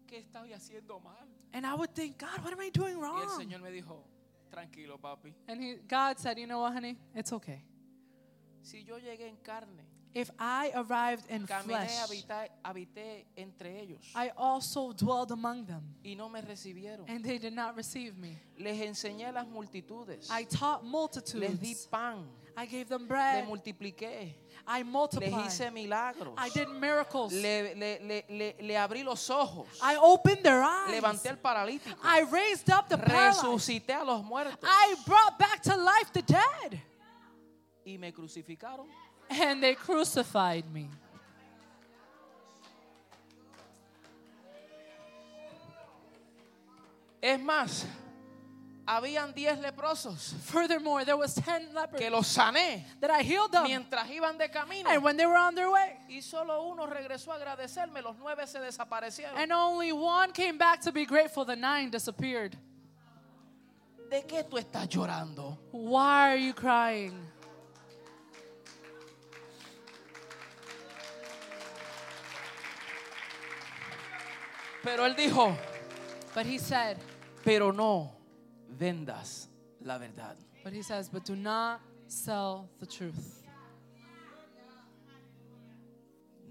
¿qué 0.08 0.18
estoy 0.20 0.54
haciendo 0.54 1.00
mal? 1.00 1.28
And 1.54 1.66
I 1.66 1.74
would 1.76 1.94
think, 1.94 2.18
God, 2.20 2.44
what 2.44 2.54
am 2.54 2.60
I 2.62 2.70
doing 2.72 2.96
Y 2.96 2.98
el 2.98 3.02
wrong? 3.02 3.30
Señor 3.38 3.62
me 3.62 3.70
dijo, 3.72 4.04
tranquilo, 4.50 4.98
papi. 5.00 5.34
And 5.48 5.62
he, 5.62 5.76
God 5.88 6.18
said, 6.20 6.38
you 6.38 6.48
know 6.48 6.62
what, 6.62 6.74
honey? 6.74 6.98
It's 7.14 7.32
okay. 7.32 7.64
Si 8.62 8.84
yo 8.84 8.98
llegué 8.98 9.28
en 9.28 9.38
carne, 9.38 9.84
If 10.14 10.32
I 10.40 10.72
arrived 10.74 11.30
in 11.30 11.46
caminé, 11.46 11.86
flesh, 11.86 12.00
habité, 12.00 12.50
habité 12.64 13.26
entre 13.36 13.80
ellos 13.82 14.02
I 14.16 14.32
also 14.36 14.92
dwelled 14.94 15.32
among 15.32 15.66
them, 15.68 15.84
y 16.04 16.16
no 16.16 16.28
me 16.28 16.42
recibieron. 16.42 17.06
and 17.08 17.24
they 17.24 17.38
did 17.38 17.54
not 17.54 17.76
receive 17.76 18.18
me. 18.18 18.36
Les 18.58 18.82
enseñé 18.82 19.28
a 19.28 19.32
las 19.32 19.48
multitudes. 19.48 20.28
I 20.32 20.46
taught 20.46 20.82
Les 20.84 20.90
di 21.60 21.74
multitudes. 21.76 21.88
pan. 21.88 22.26
I 22.60 22.66
gave 22.66 22.90
them 22.90 23.06
bread. 23.08 23.46
multipliqué. 23.48 24.34
I 24.68 24.80
Les 24.80 24.84
multiplied. 24.84 25.32
hice 25.46 25.72
milagros. 25.72 26.34
I 26.40 26.50
did 26.50 26.68
miracles. 26.70 27.32
Le, 27.32 27.74
le- 27.76 28.00
le- 28.02 28.24
le- 28.30 28.56
le 28.60 28.74
abrí 28.76 29.04
los 29.04 29.30
ojos. 29.30 29.68
I 29.82 29.96
opened 30.02 30.42
their 30.44 30.64
eyes. 30.64 30.90
Levanté 31.00 31.30
al 31.30 31.38
paralítico. 31.38 31.96
I 32.04 32.22
raised 32.24 32.70
up 32.72 32.90
the. 32.90 32.98
Resucité 32.98 33.92
a 33.94 34.04
los 34.04 34.24
muertos. 34.24 34.58
I 34.64 34.96
brought 35.06 35.38
back 35.38 35.62
to 35.62 35.78
life 35.78 36.12
the 36.12 36.24
dead. 36.24 36.82
Y 37.86 37.98
me 37.98 38.12
crucificaron. 38.12 38.88
And 39.30 39.62
they 39.62 39.76
crucified 39.76 40.66
me. 40.74 40.90
Es 47.22 47.40
más, 47.40 47.86
habían 48.88 49.34
10 49.34 49.60
leprosos 49.60 50.34
Furthermore, 50.46 51.04
there 51.04 51.18
was 51.18 51.36
10 51.36 51.74
lepers 51.74 52.00
que 52.00 52.10
los 52.10 52.28
sané 52.28 52.84
that 53.02 53.12
I 53.12 53.22
healed 53.22 53.52
them. 53.52 53.64
mientras 53.66 54.08
iban 54.10 54.38
de 54.38 54.48
camino. 54.50 54.90
And 54.90 55.04
when 55.04 55.18
they 55.18 55.26
were 55.26 55.36
on 55.38 55.54
their 55.56 55.70
way, 55.70 55.98
Y 56.10 56.22
solo 56.22 56.64
uno 56.72 56.88
regresó 56.88 57.32
a 57.34 57.36
agradecerme, 57.36 58.02
los 58.02 58.16
nueve 58.20 58.48
se 58.48 58.60
desaparecieron. 58.60 59.36
and 59.38 59.52
only 59.52 59.92
one 59.92 60.32
came 60.32 60.58
back 60.58 60.82
to 60.82 60.92
be 60.92 61.06
grateful, 61.06 61.44
the 61.46 61.56
nine 61.56 61.90
disappeared. 61.92 62.56
¿De 64.10 64.24
qué 64.26 64.44
tú 64.44 64.58
estás 64.58 64.88
llorando? 64.88 65.58
Why 65.72 66.32
are 66.32 66.38
you 66.38 66.54
crying? 66.54 67.14
Pero 74.84 75.06
él 75.06 75.16
dijo, 75.16 75.56
But 76.34 76.46
he 76.46 76.58
said, 76.60 76.98
pero 77.44 77.72
no 77.72 78.17
vendas 78.70 79.48
la 79.82 79.98
verdad. 79.98 80.36
but 80.64 80.74
he 80.74 80.82
says, 80.82 81.10
but 81.10 81.24
do 81.26 81.36
not 81.36 81.80
sell 82.08 82.70
the 82.80 82.86
truth. 82.86 83.44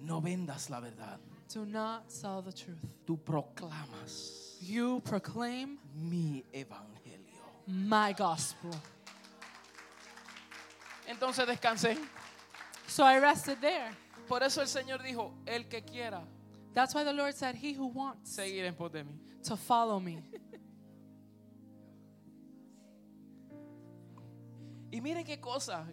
No 0.00 0.20
vendas 0.20 0.70
la 0.70 0.81
verdad. 0.81 1.18
Do 1.52 1.64
not 1.64 2.11
sell 2.11 2.42
the 2.42 2.52
truth. 2.52 2.85
Tú 3.07 3.18
proclamas 3.18 4.57
You 4.61 5.00
proclaim 5.00 5.79
mi 5.94 6.44
evangelio. 6.52 7.42
my 7.66 8.12
gospel. 8.12 8.70
Entonces 11.09 11.46
descansé. 11.46 11.96
So 12.88 13.05
I 13.05 13.18
rested 13.18 13.61
there. 13.61 13.90
Por 14.29 14.42
eso 14.42 14.61
el 14.61 14.66
Señor 14.66 15.02
dijo, 15.02 15.33
el 15.46 15.64
que 15.68 15.83
quiera 15.83 16.22
That's 16.74 16.94
why 16.94 17.05
the 17.05 17.12
Lord 17.12 17.35
said, 17.35 17.55
He 17.55 17.72
who 17.72 17.87
wants 17.87 18.37
seguir 18.37 18.64
en 18.64 18.74
pos 18.74 18.90
de 18.92 19.05
mí. 19.05 19.14
to 19.44 19.57
follow 19.57 20.00
me. 20.00 20.18
Y 24.90 25.01
mire 25.01 25.25
qué 25.25 25.40
cosa, 25.40 25.87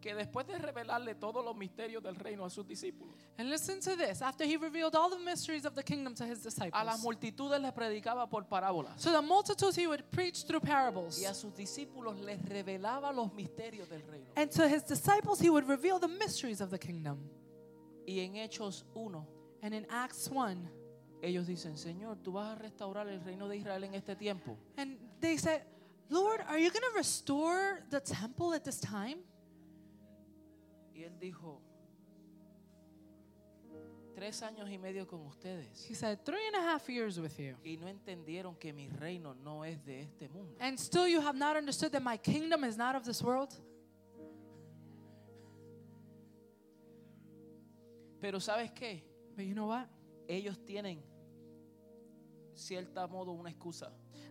que 0.00 0.14
después 0.14 0.46
de 0.46 0.56
revelarle 0.58 1.14
todos 1.14 1.44
los 1.44 1.54
misterios 1.56 2.02
del 2.02 2.14
reino 2.16 2.44
a 2.44 2.50
sus 2.50 2.66
discípulos, 2.66 3.14
And 3.38 3.48
listen 3.50 3.80
to 3.80 3.96
this. 3.96 4.22
After 4.22 4.44
he 4.46 4.56
revealed 4.56 4.94
all 4.94 5.10
the 5.10 5.18
mysteries 5.18 5.64
of 5.64 5.74
the 5.74 5.82
kingdom 5.82 6.14
to 6.14 6.24
his 6.24 6.40
a 6.40 6.44
las 6.48 6.54
disciples, 6.54 7.02
multitudes 7.02 7.60
les 7.60 7.72
predicaba 7.72 8.28
por 8.28 8.44
parábolas. 8.46 8.96
to 9.02 9.10
the 9.10 9.20
multitudes 9.22 9.76
he 9.76 9.86
would 9.86 10.04
preach 10.10 10.44
through 10.46 10.60
parables. 10.60 11.20
Y 11.20 11.26
a 11.26 11.34
sus 11.34 11.54
discípulos 11.54 12.18
les 12.20 12.40
revelaba 12.42 13.12
los 13.12 13.32
misterios 13.34 13.88
del 13.88 14.02
reino. 14.02 14.26
And 14.36 14.50
to 14.50 14.66
his 14.68 14.84
disciples 14.84 15.38
he 15.40 15.50
would 15.50 15.68
reveal 15.68 15.98
the 15.98 16.08
mysteries 16.08 16.60
of 16.60 16.70
the 16.70 16.78
kingdom. 16.78 17.18
Y 18.06 18.20
en 18.20 18.34
Hechos 18.36 18.84
1, 18.94 19.26
And 19.62 19.74
in 19.74 19.86
Acts 19.90 20.30
1, 20.30 20.68
ellos 21.22 21.46
dicen, 21.46 21.76
Señor, 21.76 22.16
tú 22.22 22.32
vas 22.32 22.56
a 22.56 22.58
restaurar 22.58 23.06
el 23.08 23.20
reino 23.22 23.46
de 23.48 23.58
Israel 23.58 23.84
en 23.84 23.94
este 23.94 24.16
tiempo. 24.16 24.56
and 24.78 24.96
they 25.20 25.36
said, 25.36 25.62
Lord, 26.10 26.40
are 26.48 26.58
you 26.58 26.70
going 26.70 26.82
to 26.82 26.96
restore 26.96 27.80
the 27.88 28.00
temple 28.00 28.52
at 28.52 28.64
this 28.64 28.80
time? 28.80 29.18
Y 30.92 31.02
él 31.04 31.18
dijo, 31.20 31.60
tres 34.20 34.42
años 34.42 34.68
y 34.68 34.76
medio 34.76 35.06
con 35.06 35.20
ustedes. 35.26 35.86
He 35.88 35.94
said, 35.94 36.24
Three 36.24 36.46
and 36.48 36.56
a 36.56 36.60
half 36.60 36.88
years 36.88 37.18
with 37.18 37.38
you. 37.38 37.56
Y 37.64 37.78
no 37.80 37.86
entendieron 37.86 38.58
que 38.58 38.72
mi 38.72 38.88
reino 38.88 39.34
no 39.34 39.62
es 39.62 39.78
de 39.84 40.00
este 40.00 40.28
mundo. 40.28 40.56
And 40.60 40.78
still 40.78 41.06
you 41.06 41.20
have 41.20 41.36
not 41.36 41.56
understood 41.56 41.92
that 41.92 42.02
my 42.02 42.18
kingdom 42.18 42.64
is 42.64 42.76
not 42.76 42.96
of 42.96 43.04
this 43.04 43.22
world? 43.22 43.54
Pero 48.20 48.38
¿sabes 48.40 48.70
qué? 48.72 49.02
But 49.36 49.46
you 49.46 49.54
know 49.54 49.68
what? 49.68 49.88
Ellos 50.28 50.58
tienen 50.66 50.98
cierta 52.60 53.06
modo 53.06 53.32
una 53.32 53.50
excusa. 53.50 53.90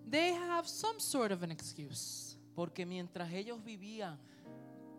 They 0.10 0.32
have 0.34 0.68
some 0.68 1.00
sort 1.00 1.32
of 1.32 1.44
an 1.44 1.52
excuse. 1.52 2.38
Porque 2.56 2.86
mientras 2.86 3.32
ellos 3.34 3.64
vivían 3.64 4.18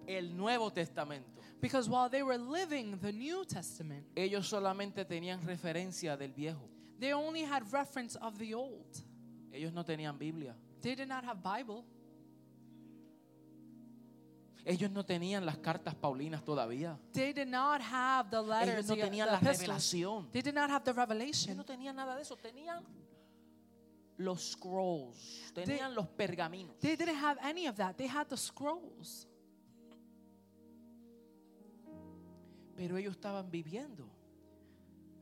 el 0.06 0.36
Nuevo 0.36 0.70
Testamento, 0.70 1.28
Because 1.60 1.88
while 1.90 2.08
they 2.08 2.22
were 2.22 2.38
living 2.38 2.98
the 3.00 3.12
New 3.12 3.44
Testament, 3.44 4.06
ellos 4.16 4.48
solamente 4.48 5.04
tenían 5.04 5.42
referencia 5.46 6.16
del 6.16 6.32
viejo. 6.32 6.68
they 6.98 7.12
only 7.12 7.42
had 7.42 7.62
reference 7.72 8.16
of 8.16 8.38
the 8.38 8.54
old. 8.54 8.86
Ellos 9.52 9.72
no 9.72 9.84
tenían 9.84 10.18
Biblia. 10.18 10.54
They 10.80 10.94
did 10.94 11.08
not 11.08 11.24
have 11.24 11.42
Bible. 11.42 11.84
Ellos 14.64 14.90
no 14.90 15.04
tenían 15.04 15.44
las 15.46 15.56
cartas 15.58 15.94
paulinas 15.94 16.44
todavía. 16.44 16.98
They 17.12 17.32
did 17.32 17.48
not 17.48 17.80
have 17.80 18.30
the 18.30 18.36
Ellos 18.38 18.48
letters, 18.48 18.88
no 18.88 18.94
the, 18.94 19.00
tenían 19.02 19.26
the 19.26 19.32
la 19.32 19.38
epistles. 19.38 19.60
revelación. 19.68 20.30
They 20.32 20.42
did 20.42 20.54
not 20.54 20.70
have 20.70 20.84
the 20.84 20.90
Ellos 20.90 20.96
no 20.96 21.02
revelation. 21.06 21.64
tenían 21.64 21.96
nada 21.96 22.14
de 22.14 22.22
eso. 22.22 22.36
Tenían 22.36 22.84
los 24.20 24.52
scrolls. 24.52 25.52
Tenían 25.54 25.94
los 25.94 26.06
pergaminos. 26.08 26.78
They 26.80 26.96
didn't 26.96 27.16
have 27.16 27.38
any 27.42 27.66
of 27.66 27.76
that. 27.76 27.96
They 27.96 28.08
had 28.08 28.28
the 28.28 28.36
scrolls. 28.36 29.26
Pero 32.76 32.96
ellos 32.96 33.14
estaban 33.14 33.50
viviendo 33.50 34.08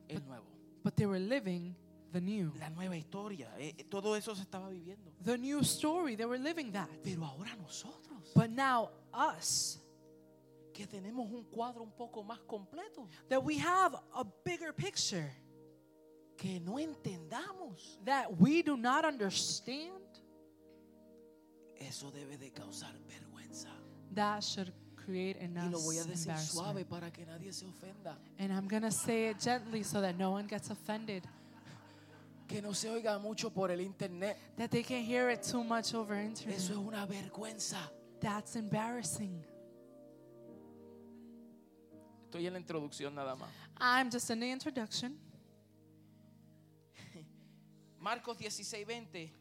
el 0.07 0.23
nuevo. 0.25 0.45
But 0.83 0.95
they 0.95 1.05
were 1.05 1.19
living 1.19 1.75
the 2.11 2.21
new. 2.21 2.53
La 2.57 2.69
nueva 2.69 2.95
historia. 2.95 3.49
eh, 3.57 3.75
eh, 3.77 3.83
todo 3.83 4.15
eso 4.15 4.35
se 4.35 4.41
estaba 4.43 4.69
viviendo. 4.69 5.11
The 5.23 5.37
new 5.37 5.59
story. 5.61 6.15
They 6.15 6.25
were 6.25 6.39
living 6.39 6.71
that. 6.71 6.89
Pero 7.03 7.25
ahora 7.25 7.55
nosotros, 7.55 8.31
But 8.33 8.49
now, 8.49 8.91
us, 9.13 9.79
que 10.73 10.87
tenemos 10.87 11.29
un 11.31 11.43
cuadro 11.45 11.83
un 11.83 11.91
poco 11.91 12.23
más 12.23 12.39
completo, 12.47 13.07
that 13.27 13.43
we 13.43 13.57
have 13.57 13.95
a 14.13 14.23
bigger 14.45 14.73
picture 14.73 15.29
que 16.41 16.59
no 16.61 16.79
entendamos, 16.79 17.97
that 18.05 18.39
we 18.39 18.61
do 18.63 18.77
not 18.77 19.03
understand, 19.03 19.91
eso 21.81 22.09
debe 22.11 22.37
de 22.39 22.49
causar 22.51 22.93
vergüenza. 23.07 23.67
that 24.13 24.41
should 24.41 24.71
create 24.95 25.35
in 25.37 25.53
Y 25.57 25.69
lo 25.69 25.77
us 25.77 25.83
voy 25.83 25.97
a 25.97 26.03
decir 26.05 26.33
suave 26.37 26.81
embarrassment. 26.81 26.89
para 26.89 27.11
que 27.11 27.25
nadie 27.25 27.51
se 27.51 27.65
ofenda. 27.65 28.15
And 28.37 28.53
I'm 28.53 28.67
going 28.69 28.83
to 28.83 28.91
say 28.91 29.27
it 29.29 29.39
gently 29.39 29.83
so 29.83 29.99
that 30.01 30.17
no 30.17 30.31
one 30.31 30.47
gets 30.47 30.69
offended, 30.69 31.23
Que 32.47 32.61
no 32.61 32.71
se 32.73 32.87
oiga 32.89 33.19
mucho 33.21 33.49
por 33.49 33.69
el 33.69 33.79
internet. 33.81 34.37
that 34.57 34.71
they 34.71 34.81
can 34.83 35.03
hear 35.03 35.29
it 35.29 35.43
too 35.43 35.63
much 35.63 35.93
over 35.93 36.15
internet. 36.15 36.57
Eso 36.57 36.71
es 36.73 36.77
una 36.79 37.05
vergüenza. 37.05 37.77
That's 38.21 38.55
embarrassing. 38.55 39.43
Estoy 42.25 42.45
en 42.47 42.53
la 42.53 42.59
introducción 42.59 43.13
nada 43.15 43.35
más. 43.35 43.49
I'm 43.79 44.09
just 44.09 44.29
in 44.29 44.39
the 44.39 44.49
introduction. 44.49 45.17
Marcos 47.99 48.37
16, 48.37 48.85
20. 48.85 49.33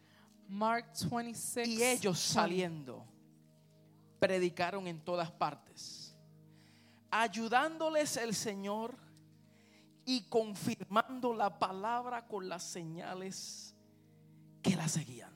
Mark 0.48 0.86
26. 0.94 1.68
Y 1.68 1.82
ellos 1.82 2.16
20. 2.16 2.18
saliendo, 2.18 3.04
predicaron 4.18 4.86
en 4.86 4.98
todas 5.00 5.30
partes, 5.30 6.14
ayudándoles 7.10 8.16
el 8.16 8.34
Señor 8.34 8.94
y 10.06 10.22
confirmando 10.22 11.34
la 11.34 11.58
palabra 11.58 12.26
con 12.26 12.48
las 12.48 12.62
señales 12.64 13.74
que 14.62 14.74
la 14.74 14.88
seguían. 14.88 15.28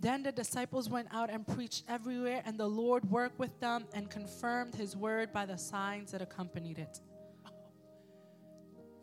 Then 0.00 0.24
the 0.24 0.32
disciples 0.32 0.90
went 0.90 1.08
out 1.12 1.30
and 1.30 1.46
preached 1.46 1.84
everywhere, 1.88 2.42
and 2.44 2.58
the 2.58 2.68
Lord 2.68 3.08
worked 3.08 3.38
with 3.38 3.58
them 3.60 3.86
and 3.94 4.10
confirmed 4.10 4.74
his 4.74 4.96
word 4.96 5.32
by 5.32 5.46
the 5.46 5.56
signs 5.56 6.10
that 6.10 6.20
accompanied 6.20 6.78
it. 6.78 7.00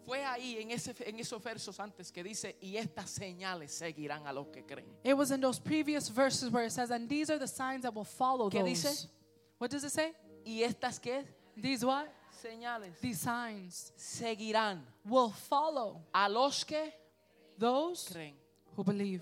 Fue 0.10 0.26
ahí 0.26 0.58
en, 0.60 0.72
ese, 0.72 0.96
en 1.08 1.20
esos 1.20 1.42
versos 1.44 1.80
antes 1.80 2.12
que 2.12 2.24
dice, 2.24 2.58
y 2.62 2.78
estas 2.78 3.10
señales 3.12 3.72
seguirán 3.72 4.26
a 4.26 4.34
los 4.34 4.48
que 4.48 4.66
creen. 4.66 4.88
It 5.04 5.14
was 5.14 5.30
in 5.32 5.40
those 5.40 5.60
previous 5.60 6.10
verses 6.10 6.52
where 6.52 6.66
it 6.66 6.72
says, 6.72 6.90
and 6.90 7.08
these 7.08 7.30
are 7.30 7.38
the 7.38 7.48
signs 7.48 7.84
that 7.84 7.94
will 7.94 8.04
follow 8.06 8.50
¿Qué 8.50 8.60
those. 8.60 8.70
dice? 8.70 9.08
What 9.60 9.70
does 9.70 9.84
it 9.84 9.92
say? 9.92 10.14
Y 10.46 10.64
estas 10.64 11.00
que 11.00 11.24
These 11.56 11.86
what? 11.86 12.08
señales 12.42 13.00
These 13.02 13.20
signs 13.20 13.92
seguirán 13.98 14.82
will 15.06 15.30
follow 15.32 16.02
a 16.14 16.28
los 16.28 16.64
que 16.64 16.92
those 17.58 18.10
creen. 18.12 18.34
who 18.76 18.84
believe. 18.84 19.22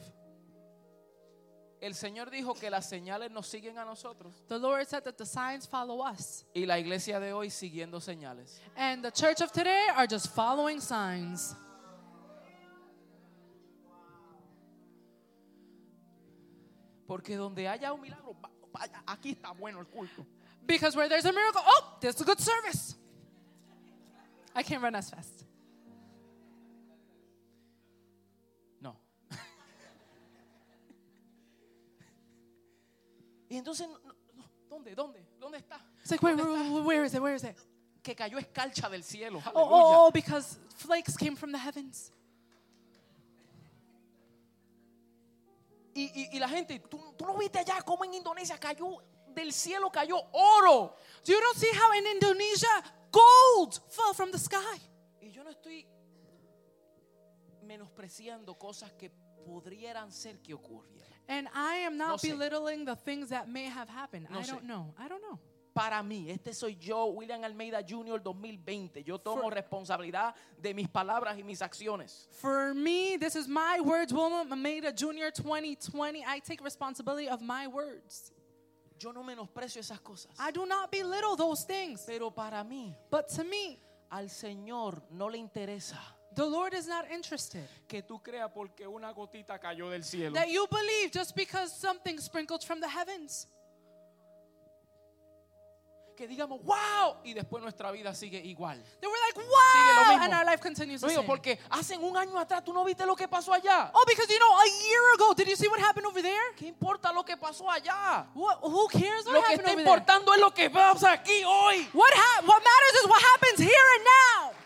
El 1.80 1.94
Señor 1.94 2.32
dijo 2.32 2.56
que 2.56 2.70
las 2.72 2.90
señales 2.90 3.30
nos 3.30 3.46
siguen 3.48 3.78
a 3.78 3.86
nosotros 3.86 4.34
The 4.48 4.58
Lord 4.58 4.88
said 4.88 5.04
that 5.04 5.16
the 5.16 5.26
signs 5.26 5.68
follow 5.68 6.02
us. 6.04 6.44
y 6.56 6.66
la 6.66 6.80
iglesia 6.80 7.20
de 7.20 7.32
hoy 7.34 7.50
siguiendo 7.52 8.00
señales. 8.02 8.60
And 8.76 9.04
the 9.04 9.12
church 9.12 9.42
of 9.42 9.52
today 9.52 9.88
are 9.96 10.08
just 10.08 10.34
following 10.34 10.82
signs. 10.82 11.56
Porque 17.08 17.38
donde 17.38 17.68
haya 17.68 17.94
un 17.94 18.02
milagro, 18.02 18.36
va- 18.44 18.52
vaya, 18.72 19.02
aquí 19.06 19.32
está 19.32 19.52
bueno 19.52 19.80
el 19.80 19.88
culto. 19.88 20.26
Because 20.66 20.96
where 20.98 21.08
there's 21.08 21.26
a 21.26 21.32
miracle, 21.32 21.62
oh, 21.66 21.98
there's 22.02 22.20
a 22.20 22.26
good 22.26 22.40
service. 22.40 22.96
I 24.54 24.64
can't 24.64 24.82
run 24.84 24.96
as 24.96 25.10
fast. 25.10 25.46
Y 33.50 33.58
entonces, 33.58 33.88
no, 33.88 33.98
no, 34.00 34.14
no, 34.36 34.44
¿dónde? 34.70 34.96
¿Dónde? 34.96 35.26
¿Dónde 35.40 35.58
está? 35.60 35.80
It's 36.02 36.12
like, 36.12 36.24
where, 36.24 36.36
¿Dónde 36.38 36.82
where, 36.82 37.06
is 37.06 37.14
it? 37.14 37.22
Where 37.22 37.36
is 37.36 37.44
it? 37.44 37.56
Que 38.04 38.16
cayó 38.16 38.38
escarcha 38.38 38.90
del 38.90 39.04
cielo. 39.04 39.42
Oh, 39.48 39.52
oh, 39.62 40.08
oh, 40.08 40.12
because 40.12 40.58
flakes 40.76 41.16
came 41.18 41.36
from 41.36 41.52
the 41.52 41.58
heavens. 41.58 42.12
Y, 45.94 46.12
y- 46.14 46.30
y 46.34 46.40
la 46.40 46.48
gente, 46.48 46.80
¿tú, 46.80 47.14
tú 47.18 47.26
no 47.26 47.36
viste 47.38 47.58
allá 47.60 47.82
cómo 47.82 48.06
en 48.06 48.14
Indonesia 48.14 48.60
cayó, 48.60 48.98
del 49.34 49.52
cielo 49.52 49.90
cayó 49.92 50.18
oro. 50.32 50.96
You 51.26 51.36
don't 51.40 51.58
see 51.58 51.70
how 51.74 51.92
in 51.94 52.06
Indonesia 52.06 52.84
gold 53.12 53.80
fell 53.90 54.14
from 54.14 54.32
the 54.32 54.38
sky. 54.38 54.80
Y 55.22 55.32
yo 55.32 55.44
no 55.44 55.50
estoy 55.50 55.88
menospreciando 57.64 58.58
cosas 58.58 58.92
que 58.94 59.10
podrían 59.46 60.12
ser 60.12 60.40
que 60.42 60.54
ocurrieran. 60.54 61.17
And 61.28 61.48
I 61.54 61.78
am 61.86 61.98
No 61.98 62.08
not 62.10 62.20
sé. 62.22 62.30
belittling 62.32 62.86
the 62.86 62.96
things 62.96 63.30
that 63.30 63.48
may 63.50 63.66
have 63.66 63.90
happened. 63.90 64.28
No 64.32 64.40
I 64.40 64.44
sé. 64.44 64.48
don't 64.52 64.64
know. 64.66 64.94
I 64.98 65.08
don't 65.08 65.22
know. 65.22 65.38
Para 65.74 66.02
mí, 66.02 66.30
este 66.32 66.54
soy 66.56 66.76
yo, 66.80 67.06
William 67.08 67.44
Almeida 67.44 67.84
Jr. 67.88 68.18
2020. 68.20 69.04
Yo 69.06 69.18
tomo 69.20 69.44
For- 69.44 69.54
responsabilidad 69.54 70.34
de 70.60 70.74
mis 70.74 70.88
palabras 70.88 71.38
y 71.38 71.44
mis 71.44 71.62
acciones. 71.62 72.28
For 72.32 72.74
me, 72.74 73.18
this 73.18 73.36
is 73.36 73.48
my 73.48 73.80
words, 73.82 74.12
William 74.12 74.52
Almeida 74.52 74.92
Jr. 74.92 75.30
2020. 75.32 76.24
I 76.26 76.40
take 76.40 76.64
responsibility 76.64 77.30
of 77.30 77.42
my 77.42 77.68
words. 77.68 78.32
Yo 79.00 79.12
no 79.12 79.22
menosprecio 79.24 79.80
esas 79.80 80.00
cosas. 80.02 80.32
I 80.40 80.50
do 80.50 80.66
not 80.66 80.92
belittle 80.92 81.36
those 81.36 81.64
things. 81.64 82.04
Pero 82.08 82.32
para 82.32 82.64
mí, 82.64 82.96
But 83.12 83.28
to 83.36 83.44
me, 83.44 83.80
al 84.12 84.30
Señor 84.30 85.04
no 85.12 85.28
le 85.28 85.38
interesa 85.38 86.00
the 86.38 86.46
Lord 86.46 86.74
is 86.74 86.88
not 86.88 87.06
interested. 87.12 87.68
que 87.88 88.02
tú 88.04 88.22
creas 88.24 88.50
porque 88.54 88.88
una 88.88 89.12
gotita 89.12 89.60
cayó 89.60 89.90
del 89.90 90.04
cielo. 90.04 90.34
That 90.34 90.48
you 90.50 90.68
believe 90.70 91.12
just 91.12 91.36
because 91.36 91.74
something 91.76 92.18
sprinkled 92.20 92.64
from 92.64 92.80
the 92.80 92.88
heavens. 92.88 93.48
que 96.16 96.28
digamos, 96.28 96.60
wow, 96.64 97.18
y 97.24 97.36
después 97.36 97.62
nuestra 97.62 97.92
vida 97.92 98.12
sigue 98.16 98.40
igual. 98.44 98.82
They 99.00 99.08
were 99.08 99.20
like, 99.28 99.38
lo 99.38 99.46
wow, 99.46 100.06
mismo. 100.10 100.24
and 100.26 100.34
our 100.34 100.46
life 100.46 100.60
continues 100.64 101.00
the 101.02 101.06
No 101.06 101.12
digo, 101.12 101.22
same. 101.22 101.28
porque 101.28 101.60
hacen 101.70 102.04
un 102.04 102.18
año 102.18 102.40
atrás 102.40 102.64
tú 102.66 102.74
no 102.74 102.84
viste 102.84 103.06
lo 103.06 103.16
que 103.16 103.28
pasó 103.28 103.54
allá. 103.54 103.92
Oh, 103.94 104.04
because 104.08 104.28
you 104.28 104.40
know, 104.40 104.52
a 104.58 104.66
year 104.66 105.14
ago, 105.14 105.36
did 105.36 105.48
you 105.48 105.56
see 105.56 105.68
what 105.68 105.80
happened 105.80 106.08
over 106.08 106.24
there? 106.24 106.56
¿Qué 106.56 106.66
importa 106.66 107.14
lo 107.14 107.24
que 107.24 107.38
pasó 107.38 107.70
allá? 107.70 108.26
What, 108.34 108.62
who 108.64 108.88
cares 108.88 109.26
what 109.28 109.34
Lo 109.36 109.42
que 109.44 109.54
happened 109.54 109.60
está 109.60 109.74
over 109.74 109.76
there? 109.76 109.82
importando 109.84 110.34
es 110.34 110.40
lo 110.42 110.52
que 110.52 110.70
pasa 110.72 111.12
aquí 111.12 111.44
hoy. 111.46 111.88
What, 111.94 112.12
ha- 112.12 112.42
what 112.48 112.64
matters 112.64 113.04
is 113.04 113.08
what 113.08 113.22
happens 113.22 113.60
here 113.60 113.88
and 113.98 114.04
now. 114.04 114.57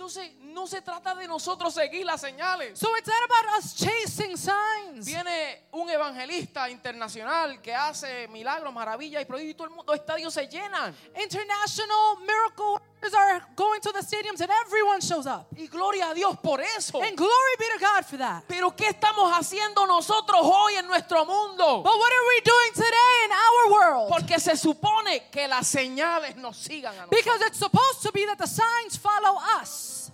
Entonces, 0.00 0.32
no 0.40 0.66
se 0.66 0.80
trata 0.80 1.14
de 1.14 1.28
nosotros 1.28 1.74
seguir 1.74 2.06
las 2.06 2.22
señales. 2.22 2.78
So 2.78 2.88
it's 2.96 3.06
not 3.06 3.22
about 3.22 3.58
us 3.58 3.74
chasing 3.74 4.34
signs. 4.34 5.04
Viene 5.04 5.66
un 5.72 5.90
evangelista 5.90 6.70
internacional 6.70 7.60
que 7.60 7.74
hace 7.74 8.26
milagros, 8.28 8.72
maravillas 8.72 9.20
y 9.20 9.26
prodigios 9.26 9.50
y 9.50 9.54
todo 9.54 9.68
el 9.68 9.74
mundo, 9.74 9.92
estadios 9.92 10.32
se 10.32 10.48
llenan. 10.48 10.96
International 11.22 12.16
miracle 12.18 12.89
workers 13.00 13.14
are 13.14 13.40
going 13.56 13.80
to 13.80 13.92
the 13.92 14.00
stadiums 14.00 14.40
and 14.40 14.50
everyone 14.66 15.00
shows 15.00 15.26
up. 15.26 15.46
Y 15.56 15.66
gloria 15.66 16.10
a 16.10 16.14
Dios 16.14 16.36
por 16.42 16.60
eso. 16.60 17.00
And 17.00 17.16
glory 17.16 17.54
be 17.58 17.64
to 17.74 17.80
God 17.80 18.04
for 18.04 18.16
that. 18.18 18.44
Pero 18.48 18.70
¿qué 18.70 18.88
estamos 18.88 19.30
haciendo 19.32 19.86
nosotros 19.86 20.40
hoy 20.42 20.74
en 20.76 20.86
nuestro 20.86 21.24
mundo? 21.24 21.82
But 21.82 21.98
what 21.98 22.12
are 22.12 22.26
we 22.28 22.40
doing 22.44 22.72
today 22.74 23.24
in 23.24 23.30
our 23.32 23.72
world? 23.72 24.08
Porque 24.10 24.38
se 24.38 24.56
supone 24.56 25.30
que 25.30 25.48
las 25.48 25.66
señales 25.68 26.36
nos 26.36 26.56
sigan 26.56 26.94
a 26.94 27.06
nosotros. 27.06 27.10
Because 27.10 27.40
it's 27.42 27.58
supposed 27.58 28.02
to 28.02 28.12
be 28.12 28.26
that 28.26 28.38
the 28.38 28.46
signs 28.46 28.96
follow 28.96 29.38
us. 29.60 30.10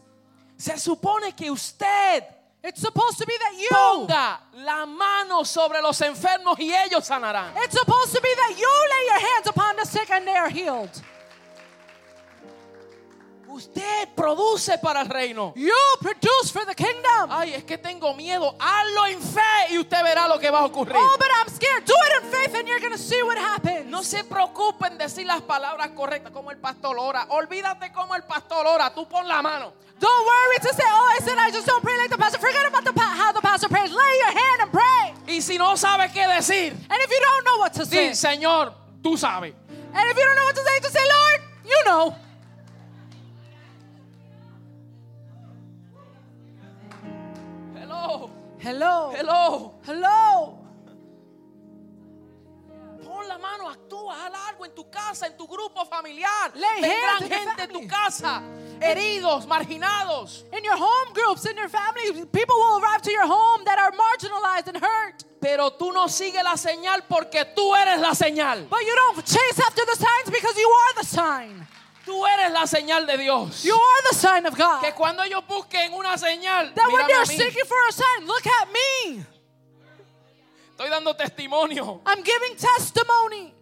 Se 0.57 0.73
supone 0.79 1.37
que 1.37 1.51
usted 1.51 2.25
It's 2.65 2.81
supposed 2.81 3.19
to 3.19 3.27
be 3.27 3.35
that 3.39 3.53
you. 3.57 3.69
ponga 3.71 4.41
la 4.65 4.87
mano 4.87 5.45
sobre 5.45 5.81
los 5.81 6.01
enfermos 6.01 6.59
y 6.59 6.73
ellos 6.73 7.07
sanarán. 7.07 7.53
It's 7.59 7.79
supposed 7.79 8.13
to 8.13 8.21
be 8.21 8.35
that 8.35 8.59
you 8.59 8.69
lay 8.91 9.07
your 9.07 9.21
hands 9.21 9.47
upon 9.47 9.77
the 9.77 9.85
sick 9.85 10.11
and 10.11 10.27
they 10.27 10.35
are 10.35 10.49
healed. 10.49 10.91
Usted 13.49 14.09
produce 14.15 14.77
para 14.79 15.01
el 15.03 15.09
reino. 15.09 15.53
You 15.57 15.73
produce 16.01 16.51
for 16.53 16.65
the 16.67 16.75
kingdom. 16.75 17.31
Ay, 17.31 17.55
es 17.55 17.65
que 17.65 17.79
tengo 17.79 18.13
miedo. 18.15 18.55
Hazlo 18.59 19.07
en 19.07 19.21
fe 19.23 19.71
y 19.73 19.79
usted 19.79 20.03
verá 20.03 20.29
lo 20.29 20.39
que 20.39 20.51
va 20.51 20.61
a 20.61 20.65
ocurrir. 20.65 20.97
Oh, 20.97 21.17
but 21.19 21.29
I'm 21.41 21.49
scared. 21.49 21.85
Do 21.85 21.95
it 21.95 22.23
in 22.25 22.31
faith 22.31 22.55
and 22.55 22.69
you're 22.69 22.81
going 22.81 22.93
to 22.93 22.99
see 22.99 23.23
what 23.23 23.39
happens. 23.39 23.87
No 23.87 24.03
se 24.03 24.25
preocupen 24.25 24.93
en 24.93 24.99
decir 24.99 25.27
las 25.27 25.41
palabras 25.43 25.89
correctas 25.95 26.33
como 26.33 26.51
el 26.51 26.59
pastor 26.59 26.99
ora. 26.99 27.27
Olvídate 27.31 27.93
como 27.93 28.15
el 28.15 28.23
pastor 28.25 28.67
ora. 28.67 28.93
Tú 28.95 29.09
pon 29.09 29.27
la 29.29 29.41
mano. 29.43 29.73
Don't 29.99 30.27
worry 30.27 30.59
to 30.61 30.75
say, 30.75 30.85
oh, 30.87 31.09
I 31.19 31.25
said 31.25 31.39
I 31.39 31.51
just 31.51 31.67
don't 31.67 31.83
pray 31.83 31.97
like 31.97 32.11
the 32.11 32.19
pastor. 32.19 32.39
Forget 32.39 32.67
about 32.67 32.85
the 32.85 32.93
pa- 32.93 33.15
how 33.17 33.33
the 33.33 33.41
pastor 33.41 33.69
prays. 33.69 33.91
Lay 33.91 34.17
your 34.19 34.33
hand 34.33 34.61
and 34.63 34.71
pray. 34.73 35.15
Y 35.35 35.41
si 35.41 35.57
no 35.57 35.75
sabe 35.77 36.11
qué 36.13 36.27
decir, 36.29 36.73
And 36.73 37.01
if 37.03 37.11
you 37.11 37.19
don't 37.21 37.45
know 37.45 37.59
what 37.59 37.73
to 37.75 37.87
say, 37.87 38.09
di, 38.09 38.15
Señor, 38.15 38.75
tú 39.03 39.17
sabes. 39.17 39.55
and 39.95 40.11
if 40.11 40.17
you 40.19 40.25
don't 40.25 40.37
know 40.37 40.45
what 40.45 40.55
to 40.55 40.63
say, 40.63 40.81
just 40.81 40.93
say, 40.93 41.01
Lord, 41.09 41.41
you 41.65 41.85
know. 41.87 42.15
Hello, 48.07 48.31
Hello. 48.61 49.13
hello. 49.17 49.75
Hello. 49.85 50.63
Pon 53.05 53.27
la 53.29 53.39
mano, 53.39 53.69
actúa, 53.69 54.27
haz 54.27 54.33
algo 54.49 54.65
en 54.65 54.75
tu 54.75 54.89
casa, 54.91 55.27
en 55.27 55.37
tu 55.37 55.47
grupo 55.47 55.85
familiar. 55.87 56.53
Lay 56.55 56.83
gente 57.29 57.63
en 57.65 57.71
tu 57.73 57.87
casa, 57.89 58.43
heridos, 58.81 59.47
marginados. 59.47 60.45
In 60.53 60.63
your 60.65 60.77
home 60.77 61.13
groups, 61.15 61.47
in 61.47 61.57
your 61.57 61.69
family, 61.69 62.25
people 62.27 62.55
will 62.57 62.81
arrive 62.81 63.03
to 63.03 63.11
your 63.11 63.27
home 63.27 63.65
that 63.65 63.79
are 63.79 63.93
marginalized 63.93 64.69
and 64.69 64.77
hurt. 64.79 65.25
Pero 65.41 65.71
tú 65.73 65.93
no 65.93 66.09
sigues 66.09 66.43
la 66.45 66.57
señal 66.57 67.05
porque 67.09 67.45
tú 67.57 67.75
eres 67.75 68.01
la 68.01 68.15
señal. 68.15 68.69
But 68.69 68.81
you 68.83 68.95
don't 68.95 69.25
chase 69.25 69.61
after 69.67 69.85
the 69.85 69.97
signs 69.97 70.31
because 70.31 70.57
you 70.57 70.69
are 70.69 70.95
the 71.03 71.07
sign. 71.07 71.67
Tú 72.07 72.25
eres 72.25 72.53
la 72.53 72.67
señal 72.69 73.05
de 73.05 73.19
Dios. 73.19 73.65
You 73.65 73.75
are 73.75 74.09
the 74.09 74.15
sign 74.15 74.47
of 74.47 74.57
God. 74.57 74.81
Que 74.81 74.93
cuando 74.95 75.25
ellos 75.25 75.45
busquen 75.47 75.93
una 75.93 76.17
señal, 76.17 76.73
That 76.75 76.87
when 76.93 77.05
mí. 77.05 77.37
seeking 77.37 77.65
for 77.67 77.77
a 77.89 77.93
sign, 77.93 78.27
look 78.27 78.47
at 78.47 78.69
me. 78.71 79.25
estoy 80.71 80.89
dando 80.89 81.15
testimonio 81.17 82.01
I'm 82.07 82.23
giving 82.23 82.55
testimony 82.57 83.53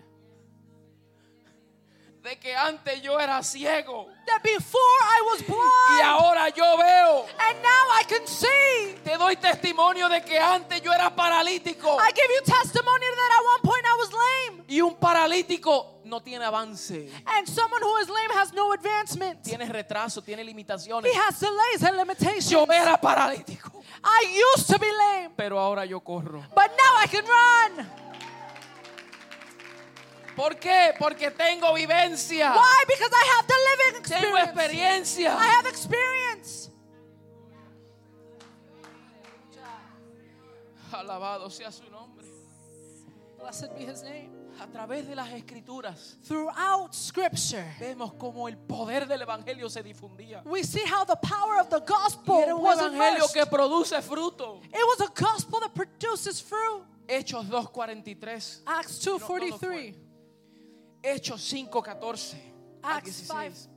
de 2.23 2.37
que 2.39 2.55
antes 2.55 3.01
yo 3.03 3.19
era 3.21 3.43
ciego 3.43 4.09
that 4.27 4.43
before 4.43 4.81
I 5.03 5.23
was 5.31 5.41
y 5.43 5.45
blind 5.47 6.03
ahora 6.05 6.49
yo 6.51 6.77
veo. 6.77 7.27
and 7.39 7.63
now 7.63 7.87
I 8.01 8.05
can 8.09 8.27
see. 8.27 8.95
Te 9.05 9.17
doy 9.17 9.37
testimonio 9.37 10.09
de 10.09 10.23
que 10.23 10.39
antes 10.39 10.81
yo 10.83 10.91
era 10.93 11.15
paralítico 11.15 11.97
I 12.01 12.11
give 12.15 12.29
you 12.35 12.41
testimony 12.45 13.07
that 13.07 13.39
at 13.39 13.45
one 13.45 13.61
point 13.63 13.85
I 13.87 13.97
was 13.99 14.11
lame. 14.13 14.65
y 14.69 14.81
un 14.81 14.97
paralítico 14.97 15.94
no 16.15 16.21
tiene 16.23 16.45
avance. 16.45 17.09
And 17.27 17.49
someone 17.49 17.83
who 17.83 17.97
is 17.99 18.09
lame 18.09 18.31
has 18.35 18.53
no 18.53 18.73
advancement. 18.73 19.43
Tiene 19.43 19.67
retraso, 19.67 20.23
tiene 20.23 20.45
limitaciones. 20.45 21.07
He 21.11 21.15
has 21.19 21.41
delays 21.41 21.83
and 21.83 21.97
limitations. 21.97 22.51
Yo 22.51 22.65
era 22.67 22.97
paralítico, 23.01 23.83
I 24.05 24.41
used 24.55 24.69
to 24.69 24.79
be 24.79 24.87
lame, 24.93 25.31
pero 25.37 25.59
ahora 25.59 25.85
yo 25.85 26.01
corro. 26.01 26.45
but 26.55 26.71
now 26.71 26.97
I 27.03 27.07
can 27.09 27.25
run. 27.27 27.87
¿Por 30.37 30.57
qué? 30.57 30.93
Porque 30.99 31.31
tengo 31.31 31.73
vivencia. 31.75 32.53
Why? 32.55 32.85
Because 32.87 33.11
I 33.13 33.25
have 33.37 33.47
the 33.47 33.55
living 33.69 34.03
Tengo 34.03 34.37
experience. 34.37 35.19
experiencia. 35.19 35.37
I 35.37 35.47
have 35.47 35.67
experience. 35.67 36.71
Alabado 40.93 41.51
sea 41.51 41.71
su 41.73 41.89
nombre. 41.91 42.25
Blessed 43.39 43.75
be 43.77 43.85
his 43.85 44.03
name. 44.03 44.44
A 44.61 44.67
través 44.67 45.07
de 45.09 45.15
las 45.15 45.31
escrituras 45.33 46.17
Throughout 46.27 46.93
scripture, 46.95 47.65
vemos 47.81 48.15
cómo 48.15 48.49
el 48.49 48.57
poder 48.57 49.07
del 49.07 49.23
evangelio 49.23 49.69
se 49.69 49.83
difundía. 49.83 50.43
we 50.45 50.63
see 50.63 50.83
how 50.85 51.05
the 51.05 51.17
power 51.17 51.61
of 51.61 51.69
the 51.69 51.79
Y 51.79 51.85
gospel 51.87 52.39
era 52.39 52.55
un 52.55 52.63
was 52.63 52.79
evangelio 52.79 53.25
immersed. 53.25 53.35
que 53.35 53.47
produce 53.47 54.01
fruto. 54.03 54.61
It 54.65 54.85
was 54.87 55.01
a 55.01 55.13
gospel 55.13 55.61
that 55.61 55.75
produces 55.75 56.41
fruit. 56.41 56.85
Hechos 57.07 57.45
2:43. 57.51 58.63
Acts 58.67 59.05
No, 59.07 59.19
no 59.19 59.19
lo 59.19 59.27
2:43. 59.59 59.95
Hechos 61.03 61.41
5:14. 61.43 62.35
al 62.83 62.97
Acts 62.99 63.13
16. 63.17 63.69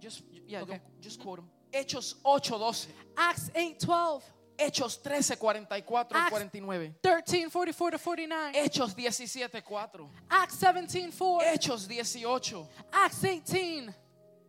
Just, 0.00 0.22
yeah, 0.46 0.62
Okay. 0.62 0.80
just 1.00 1.20
quote 1.20 1.38
'em. 1.40 1.48
Hechos 1.72 2.16
8:12. 2.24 2.88
Acts 3.16 3.50
8:12. 3.54 4.22
Hechos 4.58 5.00
13:44 5.02 6.16
al 6.16 6.22
Acts 6.22 6.30
49. 6.30 6.94
13:44 7.02 7.90
to 7.90 7.98
49. 7.98 8.54
Hechos 8.54 8.94
17:4. 8.94 10.10
Acts 10.28 10.56
17:4. 10.56 11.42
Hechos 11.42 11.88
18. 11.88 12.68
Acts 12.92 13.24
18. 13.24 13.94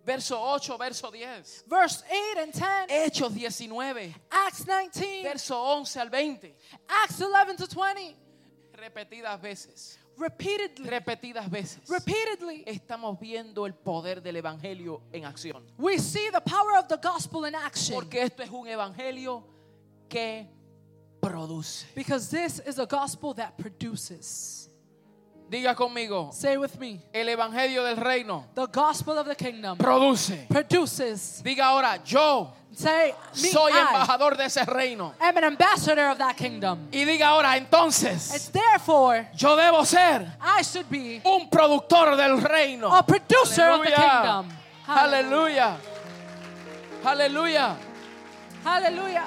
Verso 0.05 0.37
8, 0.37 0.77
verso 0.77 1.11
10. 1.11 1.63
Verse 1.67 2.01
8 2.09 2.37
and 2.37 2.53
10. 2.53 2.89
Hechos 2.89 3.33
19. 3.33 4.15
Acts 4.31 4.65
19. 4.65 5.23
Verso 5.23 5.55
11 5.55 5.99
al 5.99 6.09
20. 6.09 6.55
Acts 6.87 7.19
11 7.19 7.57
to 7.57 7.67
20. 7.67 8.15
Repetidas 8.71 9.41
veces. 9.41 9.97
Repeatedly. 10.17 10.89
Repetidas 10.89 11.49
veces. 11.49 11.89
Repeatedly. 11.89 12.63
Estamos 12.65 13.19
viendo 13.19 13.65
el 13.65 13.73
poder 13.73 14.21
del 14.21 14.37
evangelio 14.37 15.01
en 15.11 15.25
acción. 15.25 15.63
We 15.77 15.99
see 15.99 16.29
the 16.31 16.41
power 16.41 16.77
of 16.77 16.87
the 16.87 16.97
gospel 16.97 17.45
in 17.45 17.53
action. 17.53 17.95
Porque 17.95 18.23
esto 18.23 18.43
es 18.43 18.49
un 18.49 18.67
evangelio 18.67 19.43
que 20.09 20.47
produce. 21.21 21.85
Because 21.95 22.29
this 22.29 22.59
is 22.65 22.79
a 22.79 22.85
gospel 22.85 23.33
that 23.35 23.57
produces. 23.57 24.69
Diga 25.49 25.73
conmigo, 25.75 26.33
Say 26.33 26.57
with 26.57 26.77
me. 26.77 26.99
el 27.13 27.27
evangelio 27.29 27.81
del 27.85 27.95
reino 27.95 28.45
The 28.53 28.67
gospel 28.67 29.17
of 29.17 29.27
the 29.27 29.35
kingdom 29.35 29.77
produce. 29.77 30.45
produces. 30.49 31.41
Diga 31.41 31.67
ahora, 31.67 31.99
yo 32.05 32.51
Say, 32.73 33.13
me, 33.41 33.49
soy 33.49 33.71
I 33.71 33.79
embajador 33.87 34.35
de 34.37 34.43
ese 34.43 34.65
reino. 34.65 35.13
am 35.21 35.37
an 35.37 35.45
ambassador 35.45 36.09
of 36.09 36.17
that 36.17 36.35
kingdom. 36.35 36.89
Y 36.91 37.05
diga 37.05 37.27
ahora, 37.29 37.55
entonces, 37.55 38.35
It's 38.35 38.49
therefore 38.49 39.29
yo 39.37 39.55
debo 39.55 39.85
ser 39.85 40.27
I 40.41 40.61
should 40.63 40.89
be 40.89 41.21
un 41.23 41.49
productor 41.49 42.17
del 42.17 42.41
reino. 42.41 42.93
a 42.93 43.01
producer 43.03 43.69
of 43.69 43.83
the 43.85 43.93
Aleluya. 43.93 44.43
kingdom. 44.85 45.77
Aleluya. 47.05 47.77
Aleluya. 48.65 49.25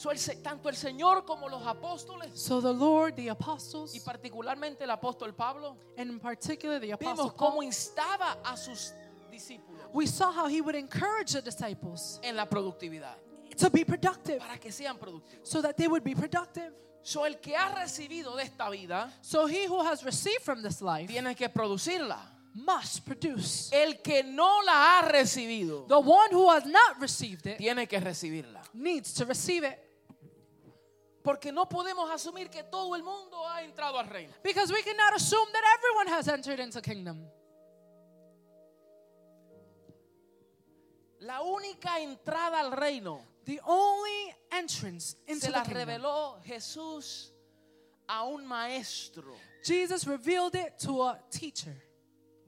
So, 0.00 0.10
el 0.10 0.18
tanto 0.42 0.70
el 0.70 0.76
Señor 0.76 1.26
como 1.26 1.46
los 1.46 1.62
apóstoles 1.66 2.30
So 2.32 2.62
the 2.62 2.72
Lord, 2.72 3.16
the 3.16 3.28
apostles, 3.28 3.94
y 3.94 4.00
particularmente 4.00 4.84
el 4.84 4.90
apóstol 4.90 5.34
Pablo, 5.34 5.76
and 5.98 6.08
in 6.10 6.18
particular 6.18 6.80
the 6.80 6.92
apostle 6.92 7.26
vemos 7.26 7.34
cómo 7.34 7.62
instaba 7.62 8.38
a 8.42 8.56
sus 8.56 8.94
discípulos 9.30 9.82
we 9.92 10.06
saw 10.06 10.32
how 10.32 10.48
he 10.48 10.62
would 10.62 10.74
encourage 10.74 11.32
the 11.32 11.42
disciples 11.42 12.18
en 12.22 12.34
la 12.34 12.46
productividad 12.46 13.14
to 13.58 13.68
be 13.68 13.84
productive 13.84 14.38
para 14.38 14.56
que 14.56 14.72
sean 14.72 14.96
productivos. 14.96 15.46
so 15.46 15.60
that 15.60 15.76
they 15.76 15.86
would 15.86 16.02
be 16.02 16.14
productive. 16.14 16.72
So, 17.02 17.24
el 17.26 17.34
que 17.34 17.54
ha 17.54 17.74
recibido 17.74 18.34
de 18.36 18.44
esta 18.44 18.70
vida 18.70 19.12
So 19.20 19.46
he 19.46 19.66
who 19.66 19.82
has 19.82 20.02
received 20.02 20.40
from 20.42 20.62
this 20.62 20.80
life 20.80 21.08
tiene 21.08 21.34
que 21.34 21.50
producirla. 21.50 22.16
must 22.54 23.04
produce. 23.04 23.70
El 23.70 24.00
que 24.02 24.22
no 24.22 24.62
la 24.64 24.72
ha 24.72 25.02
recibido 25.12 25.86
The 25.86 26.00
one 26.00 26.30
who 26.32 26.48
has 26.48 26.64
not 26.64 26.98
received 26.98 27.46
it 27.46 27.58
tiene 27.58 27.86
que 27.86 28.00
recibirla. 28.00 28.62
needs 28.72 29.12
to 29.12 29.26
receive 29.26 29.62
it. 29.62 29.89
Porque 31.22 31.52
no 31.52 31.68
podemos 31.68 32.10
asumir 32.10 32.48
que 32.48 32.62
todo 32.62 32.94
el 32.96 33.02
mundo 33.02 33.46
ha 33.46 33.62
entrado 33.62 33.98
al 33.98 34.06
reino. 34.08 34.32
Because 34.42 34.72
we 34.72 34.82
cannot 34.82 35.14
assume 35.14 35.48
that 35.52 35.62
everyone 35.78 36.08
has 36.08 36.28
entered 36.28 36.60
into 36.60 36.80
kingdom. 36.80 37.26
La 41.20 41.42
única 41.42 42.00
entrada 42.00 42.60
al 42.60 42.72
reino 42.72 43.20
The 43.44 43.60
only 43.66 44.34
entrance 44.52 45.16
into 45.26 45.46
se 45.46 45.52
the 45.52 45.58
la 45.58 45.62
kingdom. 45.64 45.86
reveló 45.88 46.42
Jesús 46.44 47.30
a 48.08 48.24
un 48.24 48.46
maestro 48.46 49.34
Jesus 49.62 50.06
revealed 50.06 50.54
it 50.54 50.78
to 50.78 51.02
a 51.02 51.18
teacher, 51.30 51.76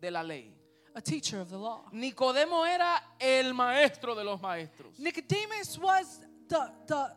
de 0.01 0.11
la 0.11 0.23
ley. 0.23 0.55
a 0.95 1.01
teacher 1.03 1.41
of 1.41 1.51
the 1.51 1.59
law. 1.59 1.85
Nicodemo 1.93 2.65
era 2.67 3.03
el 3.21 3.53
maestro 3.53 4.15
de 4.15 4.25
los 4.25 4.41
maestros. 4.41 4.99
Nicodemus 4.99 5.79
was 5.79 6.21
the, 6.49 6.71
the, 6.87 7.11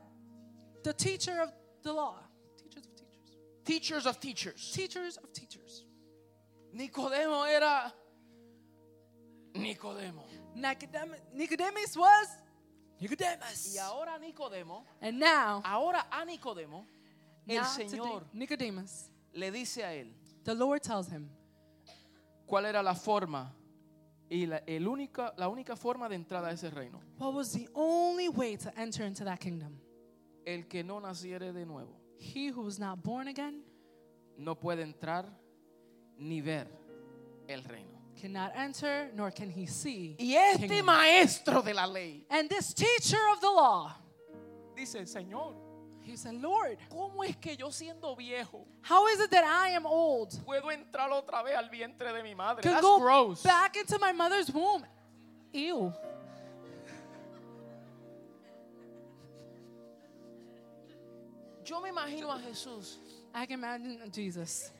the 0.86 0.94
teacher 0.94 1.42
of 1.42 1.52
the 1.84 1.92
law. 1.92 2.16
Teachers 2.58 2.86
of 2.86 2.96
teachers. 2.96 3.36
Teachers 3.66 4.06
of 4.06 4.20
teachers. 4.20 4.72
Teachers 4.72 5.18
of 5.18 5.34
teachers. 5.34 5.86
Nicodemo 6.74 7.48
era 7.48 7.92
Nicodemo. 9.56 10.24
Nicodemus 11.34 11.98
was 11.98 12.28
Nicodemus. 13.02 13.74
Y 13.76 13.80
ahora 13.82 14.18
Nicodemo, 14.20 14.84
And 15.02 15.20
now, 15.20 15.62
ahora 15.66 16.06
a 16.12 16.26
Nicodemo, 16.26 16.86
el 17.48 17.56
now 17.58 17.74
today, 17.76 17.98
Señor 17.98 18.24
Nicodemus, 18.34 19.10
le 19.34 19.52
dice 19.52 19.84
a 19.84 19.94
él 19.94 20.14
the 20.44 20.54
Lord 20.54 20.82
tells 20.84 21.10
him 21.10 21.30
cuál 22.48 22.66
era 22.66 22.84
la 22.84 22.94
forma 22.94 23.52
y 24.30 24.46
la, 24.46 24.62
el 24.68 24.88
única, 24.88 25.34
la 25.38 25.48
única 25.50 25.76
forma 25.76 26.08
de 26.08 26.16
entrada 26.16 26.50
a 26.50 26.52
ese 26.52 26.70
reino. 26.74 27.02
what 27.18 27.34
was 27.34 27.52
the 27.54 27.68
only 27.74 28.30
way 28.30 28.56
to 28.56 28.72
enter 28.78 29.04
into 29.04 29.24
that 29.24 29.40
kingdom. 29.40 29.78
El 30.46 30.68
que 30.68 30.84
no 30.84 31.00
naciere 31.00 31.52
de 31.54 31.66
nuevo 31.66 31.96
He 32.20 32.50
who 32.50 32.62
was 32.62 32.80
not 32.80 33.02
born 33.04 33.28
again 33.28 33.62
no 34.38 34.56
puede 34.56 34.82
entrar 34.84 35.26
ni 36.18 36.42
ver 36.42 36.68
el 37.48 37.64
reino. 37.64 37.92
cannot 38.20 38.52
enter, 38.56 39.12
nor 39.14 39.32
can 39.32 39.50
he 39.50 39.66
see. 39.68 40.16
Y 40.20 40.34
este 40.36 40.68
kingdom. 40.68 40.86
maestro 40.86 41.62
de 41.62 41.74
la 41.74 41.86
ley 41.86 42.26
And 42.30 42.50
this 42.50 42.74
teacher 42.74 43.20
of 43.34 43.42
the 43.42 43.48
law, 43.50 43.92
dice, 44.76 45.06
Señor, 45.06 45.54
he 46.02 46.16
said, 46.16 46.34
Lord, 46.36 46.78
¿cómo 46.90 47.24
es 47.28 47.36
que 47.38 47.56
yo 47.58 47.72
siendo 47.72 48.16
viejo 48.16 48.66
how 48.84 49.08
is 49.08 49.20
it 49.20 49.32
that 49.32 49.44
I 49.44 49.70
am 49.72 49.86
old? 49.86 50.30
puedo 50.46 50.72
entrar 50.72 51.12
otra 51.12 51.44
vez 51.44 51.56
al 51.58 51.70
vientre 51.70 52.14
de 52.14 52.24
mi 52.24 52.34
madre? 52.36 52.62
Can 52.62 52.72
That's 52.74 52.82
go 52.84 53.00
gross. 53.00 53.42
back 53.44 53.76
into 53.76 53.98
my 54.00 54.12
mother's 54.14 54.50
womb. 54.52 54.86
Ew. 55.52 55.92
Yo 61.66 61.82
me 61.82 61.90
imagino 61.90 62.32
a 62.32 62.40
Jesús 62.40 62.98
I 63.34 63.46
can 63.46 63.60
imagine 63.60 64.00
Jesus. 64.14 64.72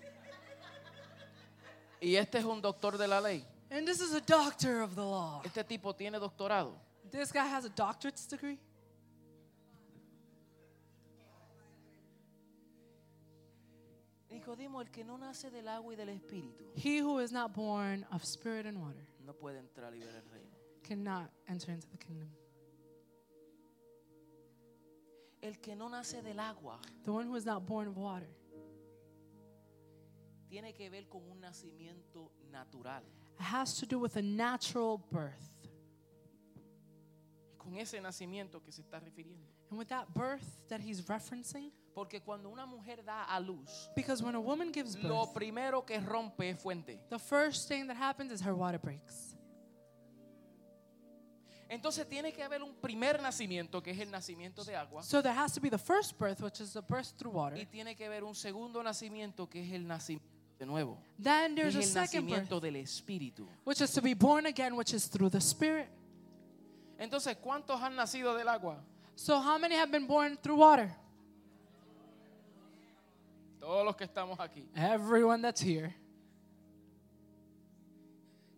y 2.02 2.16
este 2.16 2.36
es 2.38 2.46
un 2.46 2.62
doctor 2.62 2.98
de 2.98 3.08
la 3.08 3.20
ley. 3.20 3.44
And 3.72 3.86
this 3.88 4.00
is 4.00 4.14
a 4.14 4.22
doctor 4.22 4.82
of 4.82 4.96
the 4.96 5.04
law. 5.04 5.42
Este 5.44 5.64
tipo 5.68 5.94
tiene 5.94 6.20
doctorado. 6.20 6.74
This 7.12 7.32
guy 7.32 7.48
has 7.48 7.66
a 7.66 7.70
doctorate's 7.70 8.28
degree. 8.28 8.60
Nicodemo, 14.30 14.82
el 14.82 14.90
que 14.92 15.04
no 15.04 15.18
nace 15.18 15.50
del 15.50 15.68
agua 15.68 15.94
y 15.94 15.96
del 15.96 16.10
espíritu, 16.10 16.66
He 16.76 17.00
who 17.00 17.20
is 17.20 17.32
not 17.32 17.54
born 17.54 18.06
of 18.12 18.24
spirit 18.24 18.66
and 18.66 18.78
water 18.78 19.06
no 19.26 19.34
puede 19.34 19.60
entrar 19.60 19.94
y 19.94 20.00
ver 20.00 20.16
el 20.16 20.30
reino. 20.32 20.52
cannot 20.84 21.30
enter 21.48 21.72
into 21.72 21.88
the 21.90 21.98
kingdom. 21.98 22.30
El 25.46 25.60
que 25.60 25.76
no 25.76 25.90
nace 25.90 26.22
del 26.24 26.40
agua 26.40 26.80
The 27.04 27.12
one 27.12 27.28
who 27.28 27.36
is 27.36 27.46
not 27.46 27.66
born 27.68 27.88
of 27.88 27.98
water 27.98 28.28
tiene 30.50 30.74
que 30.74 30.90
ver 30.90 31.08
con 31.10 31.22
un 31.30 31.40
nacimiento 31.42 32.32
natural. 32.52 33.04
has 33.38 33.76
to 33.78 33.86
do 33.86 34.00
with 34.00 34.16
a 34.16 34.22
natural 34.22 34.98
birth. 35.12 35.52
Con 37.58 37.78
ese 37.78 38.00
nacimiento 38.02 38.64
que 38.64 38.72
se 38.72 38.82
está 38.82 39.00
refiriendo. 39.00 39.46
And 39.70 39.78
with 39.78 39.90
that 39.90 40.14
birth 40.14 40.46
that 40.70 40.80
he's 40.80 41.02
referencing, 41.08 41.72
Porque 41.94 42.22
cuando 42.22 42.50
una 42.50 42.66
mujer 42.66 43.04
da 43.06 43.26
a 43.26 43.40
luz, 43.40 43.90
because 43.96 44.24
when 44.24 44.36
a 44.36 44.40
woman 44.42 44.72
gives 44.72 44.96
lo 45.04 45.26
birth, 45.26 45.34
primero 45.34 45.82
que 45.86 46.00
rompe 46.00 46.50
es 46.52 46.62
fuente. 46.62 47.00
the 47.10 47.20
first 47.20 47.68
thing 47.68 47.88
that 47.88 47.98
happens 47.98 48.32
is 48.32 48.42
her 48.42 48.56
water 48.56 48.80
breaks. 48.80 49.35
Entonces 51.68 52.08
tiene 52.08 52.32
que 52.32 52.44
haber 52.44 52.62
un 52.62 52.76
primer 52.76 53.22
nacimiento, 53.22 53.82
que 53.82 53.92
es 53.92 54.00
el 54.00 54.12
nacimiento 54.12 54.64
de 54.64 54.76
agua. 54.76 55.02
So 55.04 55.22
there 55.22 55.34
has 55.36 55.52
to 55.54 55.62
be 55.62 55.70
the 55.70 55.78
first 55.80 56.18
birth, 56.20 56.42
which 56.42 56.60
is 56.62 56.74
the 56.74 56.82
birth 56.82 57.18
through 57.18 57.34
water. 57.34 57.58
Y 57.58 57.66
tiene 57.66 57.96
que 57.96 58.06
haber 58.06 58.24
un 58.24 58.36
segundo 58.36 58.84
nacimiento, 58.84 59.50
que 59.50 59.64
es 59.64 59.72
el 59.74 59.88
nacimiento 59.88 60.30
de 60.60 60.66
nuevo. 60.66 60.98
Then 61.22 61.56
there's 61.56 61.76
Es 61.76 61.88
a 61.96 62.06
second 62.06 62.30
birth, 62.30 62.44
nacimiento 62.50 62.62
del 62.62 62.76
espíritu. 62.76 63.48
which 63.66 63.82
is 63.82 63.92
to 63.94 64.02
be 64.02 64.14
born 64.14 64.46
again, 64.46 64.76
which 64.76 64.94
is 64.94 65.08
through 65.10 65.30
the 65.32 65.42
Spirit. 65.42 65.88
Entonces, 67.00 67.36
¿cuántos 67.38 67.82
han 67.82 67.96
nacido 67.96 68.38
del 68.38 68.48
agua? 68.48 68.78
So 69.16 69.40
how 69.40 69.58
many 69.58 69.76
have 69.76 69.92
been 69.92 70.06
born 70.08 70.38
through 70.38 70.58
water? 70.58 70.96
Todos 73.60 73.84
los 73.86 73.96
que 73.96 74.06
estamos 74.06 74.40
aquí. 74.40 74.68
Everyone 74.76 75.42
that's 75.42 75.60
here. 75.62 75.96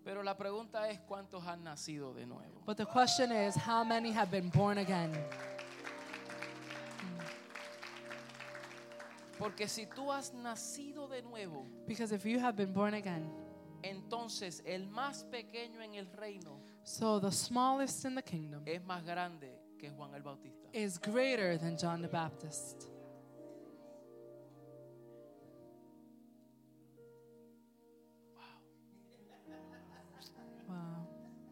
Pero 0.07 0.23
la 0.23 0.37
pregunta 0.37 0.87
es, 0.89 1.01
¿cuántos 1.01 1.45
han 1.45 1.65
nacido 1.65 2.13
de 2.13 2.25
nuevo? 2.25 2.61
But 2.65 2.77
the 2.77 2.85
question 2.85 3.29
is, 3.29 3.57
how 3.57 3.83
many 3.83 4.09
have 4.13 4.31
been 4.31 4.49
born 4.49 4.77
again? 4.77 5.11
Porque 9.37 9.67
si 9.67 9.85
tú 9.85 10.09
has 10.13 10.33
nacido 10.33 11.09
de 11.09 11.21
nuevo, 11.23 11.65
Because 11.85 12.13
if 12.13 12.25
you 12.25 12.39
have 12.39 12.55
been 12.55 12.71
born 12.71 12.93
again, 12.93 13.29
entonces 13.83 14.63
el 14.65 14.87
más 14.87 15.25
pequeño 15.25 15.81
en 15.81 15.95
el 15.95 16.07
reino 16.13 16.61
so 16.83 17.19
the 17.19 17.29
smallest 17.31 18.05
in 18.05 18.15
the 18.15 18.23
kingdom 18.23 18.63
es 18.65 18.81
más 18.85 19.03
grande 19.03 19.59
que 19.77 19.89
Juan 19.91 20.15
el 20.15 20.21
Bautista. 20.23 20.69
is 20.71 20.97
greater 20.97 21.57
than 21.57 21.77
John 21.77 22.01
the 22.01 22.07
Baptist. 22.07 22.87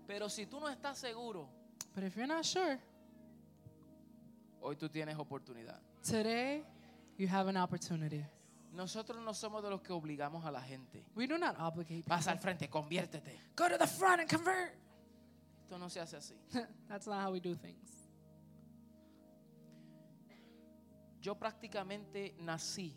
Pero 0.08 0.30
si 0.30 0.46
tú 0.46 0.60
no 0.60 0.70
estás 0.70 0.98
seguro, 0.98 1.48
But 1.96 2.04
if 2.04 2.16
you're 2.16 2.28
not 2.28 2.44
sure, 2.46 2.78
hoy 4.62 4.76
tú 4.76 4.90
tienes 4.90 5.18
oportunidad. 5.18 5.80
today 6.04 6.64
you 7.18 7.28
have 7.28 7.48
an 7.50 7.58
opportunity. 7.58 8.24
Nosotros 8.74 9.24
no 9.24 9.34
somos 9.34 9.64
de 9.64 9.70
los 9.70 9.82
que 9.82 9.94
obligamos 9.94 10.44
a 10.46 10.52
la 10.52 10.62
gente. 10.62 11.06
We 11.16 11.28
do 11.28 11.38
not 11.38 11.56
obligate. 11.60 12.04
Pasa 12.08 12.32
al 12.32 12.40
frente, 12.40 12.70
conviértete. 12.70 13.40
Go 13.56 13.70
to 13.70 13.78
the 13.78 13.88
front 13.88 14.20
and 14.22 14.30
convert. 14.30 14.74
Esto 15.64 15.78
no 15.78 15.88
se 15.90 16.02
hace 16.02 16.18
así. 16.18 16.36
That's 16.90 17.08
not 17.08 17.22
how 17.24 17.32
we 17.32 17.40
do 17.40 17.56
things. 17.56 17.90
Yo 21.22 21.36
prácticamente 21.36 22.36
nací 22.40 22.94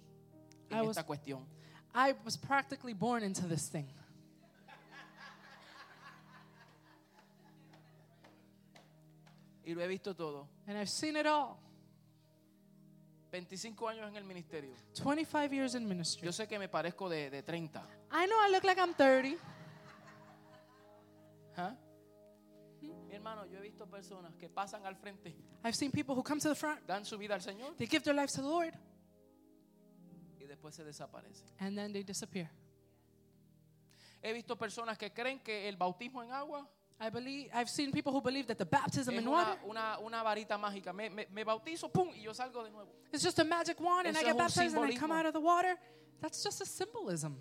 I 0.70 0.74
en 0.74 0.80
was- 0.86 0.96
esta 0.98 1.04
cuestión. 1.06 1.46
I 1.94 2.12
was 2.24 2.36
practically 2.36 2.92
born 2.92 3.22
into 3.22 3.46
this 3.48 3.68
thing. 3.70 3.86
Y 9.68 9.74
lo 9.74 9.82
he 9.82 9.86
visto 9.86 10.16
todo. 10.16 10.48
And 10.66 10.78
I've 10.78 10.88
seen 10.88 11.14
it 11.14 11.26
all. 11.26 11.58
25 13.30 13.86
años 13.86 14.08
en 14.08 14.16
el 14.16 14.24
ministerio. 14.24 14.74
25 14.94 15.52
years 15.52 15.74
in 15.74 15.86
ministry. 15.86 16.24
Yo 16.24 16.32
sé 16.32 16.48
que 16.48 16.58
me 16.58 16.70
parezco 16.70 17.06
de, 17.10 17.28
de 17.28 17.42
30. 17.42 17.86
I 18.10 18.26
know 18.26 18.38
I 18.42 18.50
look 18.50 18.64
like 18.64 18.80
I'm 18.80 18.94
30. 18.94 19.36
¿Ah? 21.58 21.76
Mi 22.80 23.14
hermano, 23.14 23.44
yo 23.44 23.58
he 23.58 23.60
visto 23.60 23.86
personas 23.86 24.34
que 24.36 24.48
pasan 24.48 24.86
al 24.86 24.96
frente, 24.96 25.36
I've 25.62 25.76
seen 25.76 25.90
people 25.90 26.14
who 26.14 26.22
come 26.22 26.40
to 26.40 26.48
the 26.48 26.54
front, 26.54 26.86
dan 26.86 27.04
su 27.04 27.18
vida 27.18 27.34
al 27.34 27.42
Señor 27.42 27.76
they 27.76 27.86
give 27.86 28.02
their 28.02 28.14
lives 28.14 28.32
to 28.32 28.40
the 28.40 28.48
Lord, 28.48 28.72
y 30.40 30.46
después 30.46 30.74
se 30.74 30.82
desaparecen. 30.84 31.46
and 31.58 31.76
then 31.76 31.92
they 31.92 32.02
disappear. 32.04 32.48
He 34.22 34.32
visto 34.32 34.56
personas 34.56 34.96
que 34.96 35.12
creen 35.12 35.40
que 35.40 35.68
el 35.68 35.76
bautismo 35.76 36.22
en 36.22 36.32
agua 36.32 36.66
I 37.00 37.10
believe 37.10 37.48
I've 37.54 37.70
seen 37.70 37.92
people 37.92 38.12
who 38.12 38.20
believe 38.20 38.48
that 38.48 38.58
the 38.58 38.66
baptism 38.66 39.14
es 39.14 39.22
in 39.22 39.30
water 39.30 39.56
una, 39.64 39.98
una 40.04 40.22
varita 40.24 40.58
mágica. 40.58 40.92
Me, 40.92 41.08
me- 41.08 41.26
me 41.32 41.44
bautizo, 41.44 41.92
pum, 41.92 42.08
y 42.08 42.22
yo 42.24 42.32
salgo 42.32 42.64
de 42.64 42.70
nuevo. 42.70 42.88
is 43.12 43.22
just 43.22 43.38
a 43.38 43.44
magic 43.44 43.78
wand 43.80 44.08
and 44.08 44.16
I 44.16 44.24
get 44.24 44.36
baptized 44.36 44.74
and 44.76 44.84
I 44.84 44.94
come 44.96 45.10
simbolismo. 45.10 45.18
out 45.18 45.26
of 45.26 45.32
the 45.32 45.40
water. 45.40 45.76
That's 46.20 46.42
just 46.42 46.60
a 46.60 46.66
symbolism. 46.66 47.36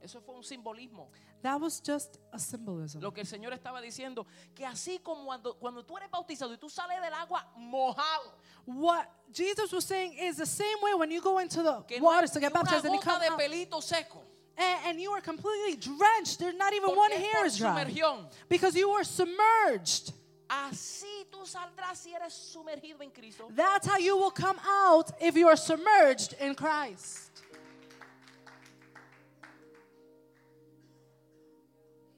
Eso 0.00 0.20
fue 0.20 0.36
un 0.36 0.42
simbolismo. 0.42 1.08
That 1.42 1.60
was 1.60 1.80
just 1.80 2.18
a 2.32 2.38
symbolism. 2.38 3.00
Lo 3.00 3.10
que 3.12 3.20
el 3.22 3.26
Señor 3.26 3.52
estaba 3.52 3.80
diciendo, 3.80 4.26
que 4.54 4.64
así 4.64 5.00
como 5.02 5.24
cuando, 5.26 5.54
cuando 5.54 5.84
tú 5.84 5.96
eres 5.96 6.10
bautizado 6.10 6.52
y 6.52 6.56
tú 6.56 6.68
sales 6.68 7.00
del 7.02 7.12
agua 7.14 7.46
mojado, 7.56 8.38
What 8.64 9.06
Jesus 9.32 9.72
was 9.72 9.84
saying 9.84 10.14
is 10.14 10.36
the 10.36 10.46
same 10.46 10.78
way 10.82 10.94
when 10.94 11.10
you 11.10 11.20
go 11.20 11.38
into 11.40 11.62
the 11.62 11.82
que 11.86 12.00
no 12.00 12.26
to 12.26 12.40
get 12.40 12.52
baptized 12.52 12.84
and 12.84 12.94
you 12.94 13.00
come 13.00 13.20
de 13.20 13.32
out, 13.32 13.38
pelito 13.38 13.82
seco. 13.82 14.24
And, 14.58 14.78
and 14.86 15.00
you 15.00 15.10
are 15.12 15.20
completely 15.20 15.76
drenched. 15.76 16.38
There's 16.40 16.56
not 16.56 16.72
even 16.72 16.88
Porque 16.88 16.96
one 16.98 17.12
hair 17.12 17.46
is 17.46 17.56
dry 17.58 17.84
sumergión. 17.84 18.26
because 18.48 18.74
you 18.76 18.90
were 18.90 19.04
submerged. 19.04 20.12
Así 20.48 21.26
tú 21.30 21.44
saldrás 21.46 21.96
si 21.98 22.14
eres 22.14 22.32
sumergido 22.32 23.02
en 23.02 23.10
Cristo. 23.10 23.48
That's 23.54 23.86
how 23.86 23.98
you 23.98 24.16
will 24.16 24.30
come 24.30 24.58
out 24.66 25.10
if 25.20 25.36
you 25.36 25.46
are 25.46 25.56
submerged 25.56 26.34
in 26.40 26.54
Christ. 26.54 27.42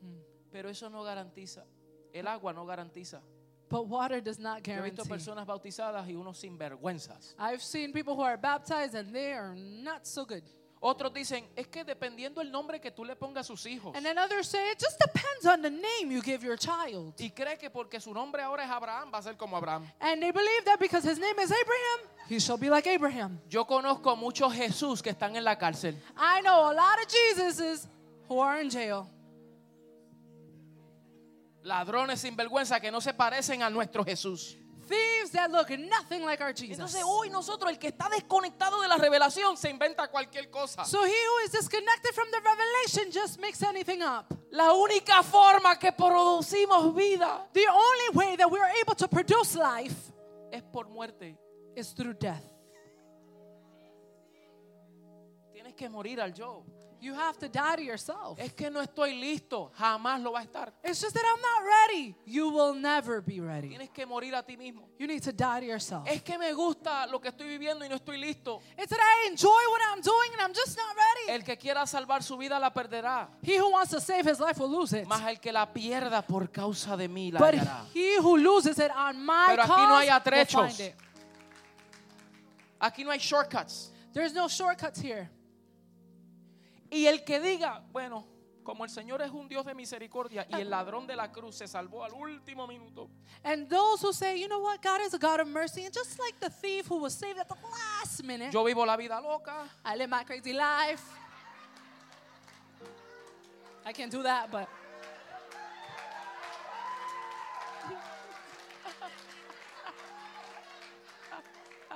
Hmm. 0.00 0.20
Pero 0.52 0.68
eso 0.68 0.88
no 0.88 1.02
garantiza. 1.02 1.64
El 2.12 2.26
agua 2.26 2.52
no 2.52 2.64
garantiza. 2.64 3.20
But 3.68 3.86
water 3.86 4.20
does 4.20 4.38
not 4.38 4.66
Yo 4.66 4.74
he 4.74 4.80
visto 4.90 5.04
guarantee. 5.04 5.10
personas 5.10 5.46
bautizadas 5.46 6.06
y 6.08 6.14
unos 6.14 6.38
sinvergüenzas. 6.42 7.34
I've 7.38 7.62
seen 7.62 7.92
people 7.92 8.16
who 8.16 8.22
are 8.22 8.36
baptized 8.36 8.94
and 8.94 9.12
they 9.14 9.32
are 9.32 9.54
not 9.54 10.06
so 10.06 10.24
good. 10.24 10.42
Otros 10.82 11.12
dicen, 11.12 11.46
es 11.54 11.68
que 11.68 11.84
dependiendo 11.84 12.40
el 12.40 12.50
nombre 12.50 12.80
que 12.80 12.90
tú 12.90 13.04
le 13.04 13.14
pongas 13.14 13.44
a 13.44 13.48
sus 13.48 13.66
hijos. 13.66 13.94
And 13.94 14.02
then 14.02 14.16
others 14.16 14.48
say 14.48 14.70
it 14.72 14.78
just 14.80 14.98
depends 14.98 15.44
on 15.44 15.60
the 15.60 15.68
name 15.68 16.10
you 16.10 16.22
give 16.22 16.42
your 16.42 16.56
child. 16.56 17.14
Y 17.18 17.30
cree 17.30 17.58
que 17.58 17.68
porque 17.68 18.00
su 18.00 18.14
nombre 18.14 18.42
ahora 18.42 18.64
es 18.64 18.70
Abraham, 18.70 19.10
va 19.12 19.18
a 19.18 19.22
ser 19.22 19.36
como 19.36 19.58
Abraham. 19.58 19.86
And 20.00 20.22
they 20.22 20.32
believe 20.32 20.64
that 20.64 20.80
because 20.80 21.04
his 21.04 21.18
name 21.18 21.38
is 21.38 21.52
Abraham, 21.52 22.08
he 22.30 22.38
shall 22.40 22.56
be 22.56 22.70
like 22.70 22.86
Abraham. 22.88 23.38
Yo 23.46 23.66
conozco 23.66 24.16
muchos 24.16 24.54
Jesús 24.54 25.02
que 25.02 25.10
están 25.10 25.36
en 25.36 25.44
la 25.44 25.56
cárcel. 25.56 25.94
I 26.16 26.40
know 26.40 26.70
a 26.70 26.72
lot 26.72 26.98
of 26.98 27.08
Jesuses 27.08 27.86
who 28.26 28.40
are 28.40 28.58
in 28.62 28.70
jail. 28.70 29.06
Ladrones 31.62 32.20
sinvergüenza 32.20 32.80
que 32.80 32.90
no 32.90 33.02
se 33.02 33.12
parecen 33.12 33.62
a 33.62 33.68
nuestro 33.68 34.02
Jesús. 34.02 34.56
Thieves 34.90 35.30
that 35.30 35.52
look 35.52 35.70
nothing 35.70 36.24
like 36.24 36.42
our 36.42 36.52
Jesus. 36.52 36.72
Entonces 36.78 37.02
hoy 37.06 37.30
nosotros, 37.30 37.70
el 37.70 37.78
que 37.78 37.88
está 37.88 38.08
desconectado 38.08 38.80
de 38.82 38.88
la 38.88 38.96
revelación, 38.96 39.56
se 39.56 39.70
inventa 39.70 40.08
cualquier 40.08 40.50
cosa. 40.50 40.84
So 40.84 41.04
he 41.04 41.10
who 41.12 41.44
is 41.44 41.52
disconnected 41.52 42.12
from 42.12 42.28
the 42.32 42.40
revelation 42.40 43.12
just 43.12 43.38
makes 43.40 43.62
anything 43.62 44.02
up. 44.02 44.34
La 44.50 44.72
única 44.72 45.22
forma 45.22 45.78
que 45.78 45.92
producimos 45.92 46.92
vida 46.92 47.46
The 47.52 47.68
only 47.68 48.08
way 48.14 48.36
that 48.36 48.50
we're 48.50 48.68
able 48.82 48.96
to 48.96 49.06
produce 49.06 49.54
life 49.54 50.10
es 50.50 50.62
por 50.72 50.88
muerte. 50.88 51.36
is 51.76 51.94
through 51.94 52.14
death. 52.14 52.42
Tienes 55.52 55.74
que 55.74 55.88
morir 55.88 56.20
al 56.20 56.32
yo. 56.34 56.64
You 57.02 57.14
have 57.14 57.38
to 57.38 57.48
die 57.48 57.76
to 57.76 57.82
yourself. 57.82 58.38
Es 58.38 58.52
que 58.52 58.70
no 58.70 58.80
estoy 58.82 59.18
listo, 59.18 59.72
jamás 59.78 60.20
lo 60.22 60.32
va 60.32 60.40
a 60.40 60.42
estar. 60.42 60.70
It's 60.84 61.00
just 61.00 61.14
that 61.14 61.24
I'm 61.24 61.40
not 61.40 61.62
ready. 61.64 62.14
You 62.26 62.50
will 62.50 62.74
never 62.74 63.22
be 63.22 63.40
ready. 63.40 63.70
Tienes 63.70 63.88
que 63.90 64.04
morir 64.04 64.34
a 64.34 64.42
ti 64.42 64.56
mismo. 64.58 64.86
You 64.98 65.06
need 65.06 65.22
to 65.22 65.32
die 65.32 65.60
to 65.60 65.66
yourself. 65.66 66.06
Es 66.06 66.22
que 66.22 66.36
me 66.38 66.52
gusta 66.52 67.06
lo 67.06 67.18
que 67.18 67.30
estoy 67.30 67.48
viviendo 67.48 67.86
y 67.86 67.88
no 67.88 67.96
estoy 67.96 68.18
listo. 68.18 68.60
It's 68.76 68.90
that 68.90 69.00
I 69.00 69.28
enjoy 69.30 69.48
what 69.70 69.80
I'm 69.90 70.02
doing 70.02 70.32
and 70.34 70.42
I'm 70.42 70.52
just 70.54 70.76
not 70.76 70.94
ready. 70.94 71.30
El 71.38 71.42
que 71.42 71.56
quiera 71.56 71.86
salvar 71.86 72.22
su 72.22 72.36
vida 72.36 72.58
la 72.60 72.70
perderá, 72.70 73.28
He 73.42 73.56
who 73.58 73.70
wants 73.70 73.90
to 73.92 74.00
save 74.00 74.26
his 74.30 74.38
life 74.38 74.58
will 74.60 74.70
lose 74.70 74.92
it. 74.92 75.06
más 75.06 75.22
el 75.26 75.40
que 75.40 75.52
la 75.52 75.72
pierda 75.72 76.20
por 76.26 76.48
causa 76.52 76.98
de 76.98 77.08
mí 77.08 77.32
la 77.32 77.38
But 77.38 77.54
hallará. 77.54 77.86
he 77.94 78.18
who 78.18 78.36
loses 78.36 78.78
it 78.78 78.90
on 78.94 79.24
my 79.24 79.46
Pero 79.48 79.62
aquí 79.62 79.86
no 79.88 79.96
hay 79.96 80.08
atrechos. 80.08 80.76
find 80.76 80.80
it. 80.90 80.94
Aquí 82.78 83.04
no 83.04 83.10
hay 83.10 83.18
shortcuts. 83.18 83.90
There's 84.12 84.34
no 84.34 84.48
shortcuts 84.48 85.00
here. 85.00 85.30
Y 86.90 87.06
el 87.06 87.24
que 87.24 87.38
diga, 87.38 87.84
bueno, 87.92 88.26
como 88.64 88.84
el 88.84 88.90
Señor 88.90 89.22
es 89.22 89.30
un 89.30 89.48
Dios 89.48 89.64
de 89.64 89.74
misericordia 89.74 90.46
y 90.48 90.54
el 90.54 90.70
ladrón 90.70 91.06
de 91.06 91.16
la 91.16 91.30
cruz 91.30 91.56
se 91.56 91.66
salvó 91.66 92.04
al 92.04 92.12
último 92.12 92.66
minuto, 92.66 93.08
And 93.42 93.68
those 93.68 94.02
who 94.02 94.12
say, 94.12 94.40
you 94.40 94.48
know 94.48 94.60
what, 94.60 94.82
God 94.82 95.00
is 95.00 95.14
a 95.14 95.18
God 95.18 95.40
of 95.40 95.48
mercy, 95.48 95.84
and 95.84 95.94
just 95.94 96.18
like 96.18 96.38
the 96.40 96.50
thief 96.50 96.86
who 96.86 96.98
was 96.98 97.14
saved 97.14 97.38
at 97.38 97.48
the 97.48 97.54
last 97.54 98.22
minute, 98.22 98.52
yo 98.52 98.64
vivo 98.64 98.84
la 98.84 98.96
vida 98.96 99.20
loca, 99.20 99.68
I 99.84 99.96
live 99.96 100.10
my 100.10 100.24
crazy 100.24 100.52
life. 100.52 101.02
I 103.84 103.92
can't 103.92 104.10
do 104.10 104.22
that, 104.22 104.50
but 104.50 104.68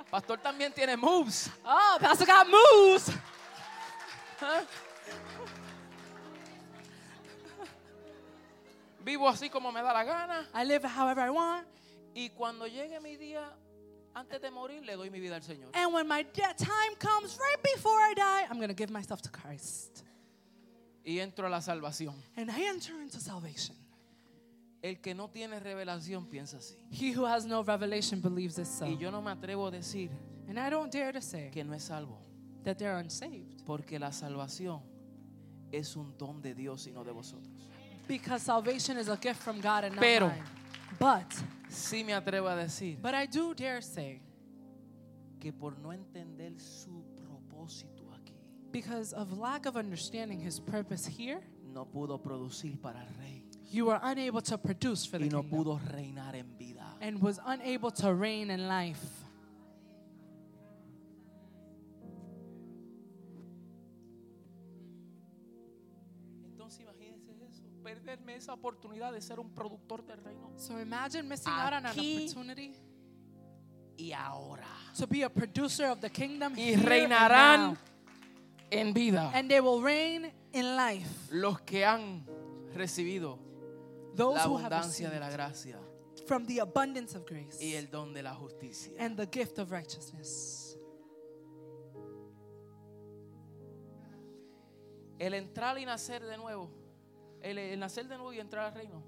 pastor 0.09 0.37
también 0.37 0.73
tiene 0.73 0.95
moves. 0.97 1.49
oh, 1.65 1.97
Pastor 1.99 2.25
got 2.25 2.47
moves. 2.47 3.11
Vivo 9.03 9.29
así 9.29 9.49
como 9.49 9.71
me 9.71 9.81
da 9.81 9.93
la 9.93 10.03
gana 10.03 10.47
I 10.53 10.65
live 10.65 10.85
however 10.85 11.25
I 11.25 11.29
want. 11.29 11.67
y 12.13 12.29
cuando 12.29 12.65
llegue 12.67 12.99
mi 12.99 13.17
día 13.17 13.51
antes 14.13 14.41
de 14.41 14.49
morir 14.49 14.83
le 14.83 14.95
doy 14.95 15.09
mi 15.09 15.19
vida 15.19 15.35
al 15.35 15.43
Señor. 15.43 15.71
And 15.73 15.93
when 15.93 16.07
my 16.07 16.23
death 16.23 16.57
time 16.57 16.95
comes, 16.99 17.37
right 17.37 17.61
before 17.75 17.99
I 17.99 18.13
die, 18.15 18.47
I'm 18.49 18.57
going 18.57 18.69
to 18.69 18.75
give 18.75 18.89
myself 18.89 19.21
to 19.23 19.29
Christ. 19.29 20.03
Y 21.03 21.19
entro 21.19 21.45
a 21.45 21.49
la 21.49 21.59
salvación. 21.61 22.15
And 22.35 22.49
I 22.49 22.63
enter 22.65 22.99
into 23.01 23.19
salvation. 23.19 23.75
El 24.81 25.01
que 25.01 25.13
no 25.13 25.29
tiene 25.29 25.59
revelación 25.59 26.27
piensa 26.27 26.57
así. 26.57 26.75
He 26.89 27.11
who 27.11 27.25
has 27.25 27.45
no 27.45 27.61
revelation 27.63 28.21
believes 28.21 28.55
this 28.55 28.69
so. 28.69 28.85
Y 28.85 28.97
yo 28.97 29.11
no 29.11 29.21
me 29.21 29.31
atrevo 29.31 29.67
a 29.67 29.71
decir 29.71 30.09
And 30.47 30.57
I 30.59 30.69
don't 30.69 30.91
dare 30.91 31.11
to 31.11 31.21
say 31.21 31.49
que 31.51 31.63
no 31.63 31.73
es 31.73 31.83
salvo, 31.83 32.17
that 32.65 32.77
they're 32.77 32.97
unsaved 32.97 33.63
porque 33.65 33.97
la 33.99 34.09
salvación 34.11 34.81
es 35.71 35.95
un 35.95 36.13
don 36.17 36.41
de 36.41 36.53
Dios 36.53 36.85
y 36.87 36.91
no 36.91 37.03
de 37.03 37.11
vosotros. 37.11 37.47
because 38.07 38.41
salvation 38.43 38.97
is 38.97 39.07
a 39.07 39.15
gift 39.17 39.41
from 39.41 39.59
God 39.61 39.85
and 39.85 39.95
not 39.95 40.01
Pero- 40.03 40.27
mine. 40.27 40.43
But, 40.99 41.25
Sí 41.69 42.03
me 42.05 42.13
atrevo 42.13 42.47
a 42.47 42.55
decir 42.55 42.97
but 43.01 43.13
I 43.15 43.25
do 43.25 43.53
dare 43.53 43.81
say, 43.81 44.21
que 45.39 45.51
por 45.51 45.77
no 45.79 45.89
entender 45.91 46.53
su 46.59 47.03
propósito 47.15 48.03
aquí, 48.13 48.33
because 48.71 49.11
of 49.13 49.37
lack 49.37 49.65
of 49.65 49.75
understanding 49.75 50.39
His 50.39 50.59
purpose 50.59 51.05
here, 51.05 51.41
no 51.73 51.85
pudo 51.85 52.19
producir 52.21 52.79
para 52.81 52.99
el 53.01 53.07
rey 53.19 53.41
you 53.71 53.85
were 53.87 53.99
unable 54.03 54.41
to 54.41 54.57
produce 54.57 55.05
for 55.05 55.17
the 55.17 55.25
y 55.25 55.29
no 55.29 55.41
kingdom 55.41 55.63
pudo 55.63 55.79
reinar 55.91 56.35
en 56.35 56.55
vida. 56.57 56.85
and 57.01 57.19
was 57.21 57.39
unable 57.45 57.91
to 57.91 58.13
reign 58.13 58.49
in 58.51 58.67
life. 58.69 59.03
Perderme 68.35 68.37
esa 68.37 68.53
oportunidad 68.53 69.11
de 69.13 69.21
ser 69.21 69.39
un 69.39 69.49
productor 69.53 70.05
del 70.05 70.23
reino. 70.23 70.51
So 70.57 70.79
imagine 70.79 71.23
missing 71.27 71.51
out 71.51 71.67
on 71.73 71.73
an 71.73 71.85
Aquí- 71.85 72.25
opportunity 72.25 72.73
Y 73.97 74.11
ahora. 74.13 74.67
to 74.97 75.07
be 75.07 75.23
a 75.23 75.29
producer 75.29 75.85
of 75.89 75.99
the 76.01 76.09
kingdom 76.09 76.53
Y 76.57 76.61
here 76.61 76.75
and 76.77 76.85
reinarán 76.85 77.59
now. 77.71 77.77
en 78.71 78.93
vida 78.93 79.31
and 79.33 79.49
they 79.49 79.61
will 79.61 79.81
reign 79.81 80.31
in 80.53 80.75
life. 80.75 81.29
los 81.31 81.61
que 81.61 81.85
han 81.85 82.25
recibido 82.73 83.39
Those 84.15 84.35
la 84.37 84.47
who 84.47 84.57
have 84.57 84.73
abundancia 84.73 85.09
de 85.09 85.19
la 85.19 85.27
received 85.27 85.37
gracia 85.37 85.79
from 86.27 86.45
the 86.45 86.59
abundance 86.59 87.15
of 87.15 87.25
grace 87.25 87.57
y 87.61 87.75
el 87.75 87.87
don 87.89 88.13
de 88.13 88.21
la 88.23 88.33
justicia. 88.33 88.93
and 88.99 89.17
the 89.17 89.25
gift 89.27 89.59
of 89.59 89.71
righteousness. 89.71 90.77
El 95.17 95.33
entrar 95.33 95.77
y 95.79 95.85
nacer 95.85 96.21
de 96.25 96.35
nuevo, 96.37 96.69
el, 97.45 97.57
el 97.57 97.79
nacer 97.79 98.07
de 98.07 98.17
nuevo 98.17 98.33
y 98.33 98.39
entrar 98.39 98.65
al 98.65 98.73
reino, 98.73 99.03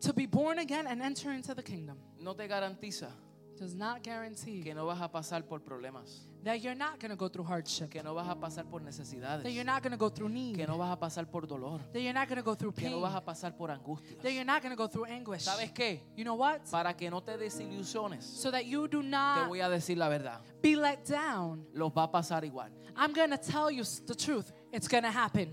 To 0.00 0.12
be 0.12 0.26
born 0.26 0.60
again 0.60 0.86
and 0.86 1.02
enter 1.02 1.32
into 1.32 1.54
the 1.54 1.62
kingdom 1.62 1.98
no 2.20 2.34
te 2.34 2.46
garantiza 2.46 3.10
does 3.58 3.74
not 3.74 4.04
guarantee 4.04 4.62
que 4.62 4.72
no 4.72 4.86
vas 4.86 5.00
a 5.00 5.10
pasar 5.10 5.44
por 5.44 5.58
problemas, 5.60 6.28
that 6.44 6.60
you're 6.60 6.76
not 6.76 7.00
going 7.00 7.10
to 7.10 7.16
go 7.16 7.28
through 7.28 7.44
hardship, 7.44 7.90
que 7.90 8.00
no 8.04 8.14
vas 8.14 8.28
a 8.28 8.36
pasar 8.36 8.64
por 8.70 8.80
necesidades, 8.80 9.42
that 9.42 9.50
you're 9.50 9.64
not 9.64 9.82
going 9.82 9.90
to 9.90 9.96
go 9.96 10.08
through 10.08 10.28
need, 10.28 10.54
que 10.54 10.64
no 10.64 10.78
vas 10.78 10.92
a 10.92 10.96
pasar 10.96 11.28
por 11.28 11.44
dolor, 11.44 11.80
that 11.92 12.00
you're 12.00 12.12
not 12.12 12.28
going 12.28 12.36
to 12.36 12.44
go 12.44 12.54
through 12.54 12.70
que 12.72 12.84
pain, 12.84 12.92
no 12.92 13.00
vas 13.00 13.16
a 13.16 13.20
pasar 13.24 13.56
por 13.56 13.70
angustias. 13.70 14.22
that 14.22 14.32
you're 14.32 14.44
not 14.44 14.62
going 14.62 14.70
to 14.70 14.76
go 14.76 14.86
through 14.86 15.06
anguish. 15.06 15.42
¿Sabes 15.42 15.72
qué? 15.72 16.02
You 16.14 16.22
know 16.24 16.36
what? 16.36 16.60
Para 16.70 16.94
que 16.94 17.10
no 17.10 17.20
te 17.20 17.36
desilusiones, 17.36 18.22
So 18.22 18.52
that 18.52 18.64
you 18.66 18.86
do 18.86 19.02
te 19.02 19.08
not 19.08 19.48
voy 19.48 19.60
a 19.60 19.68
decir 19.68 19.96
la 19.96 20.08
verdad. 20.08 20.38
be 20.62 20.76
let 20.76 21.04
down, 21.04 21.66
Los 21.74 21.92
va 21.92 22.04
a 22.04 22.08
pasar 22.12 22.44
igual 22.44 22.70
I'm 22.96 23.12
going 23.12 23.30
to 23.30 23.38
tell 23.38 23.72
you 23.72 23.82
the 24.06 24.14
truth. 24.14 24.52
It's 24.72 24.86
going 24.86 25.02
to 25.04 25.10
happen, 25.10 25.52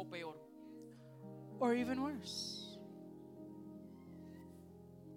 o 0.00 0.04
peor. 0.04 0.34
or 1.60 1.74
even 1.74 2.00
worse. 2.00 2.78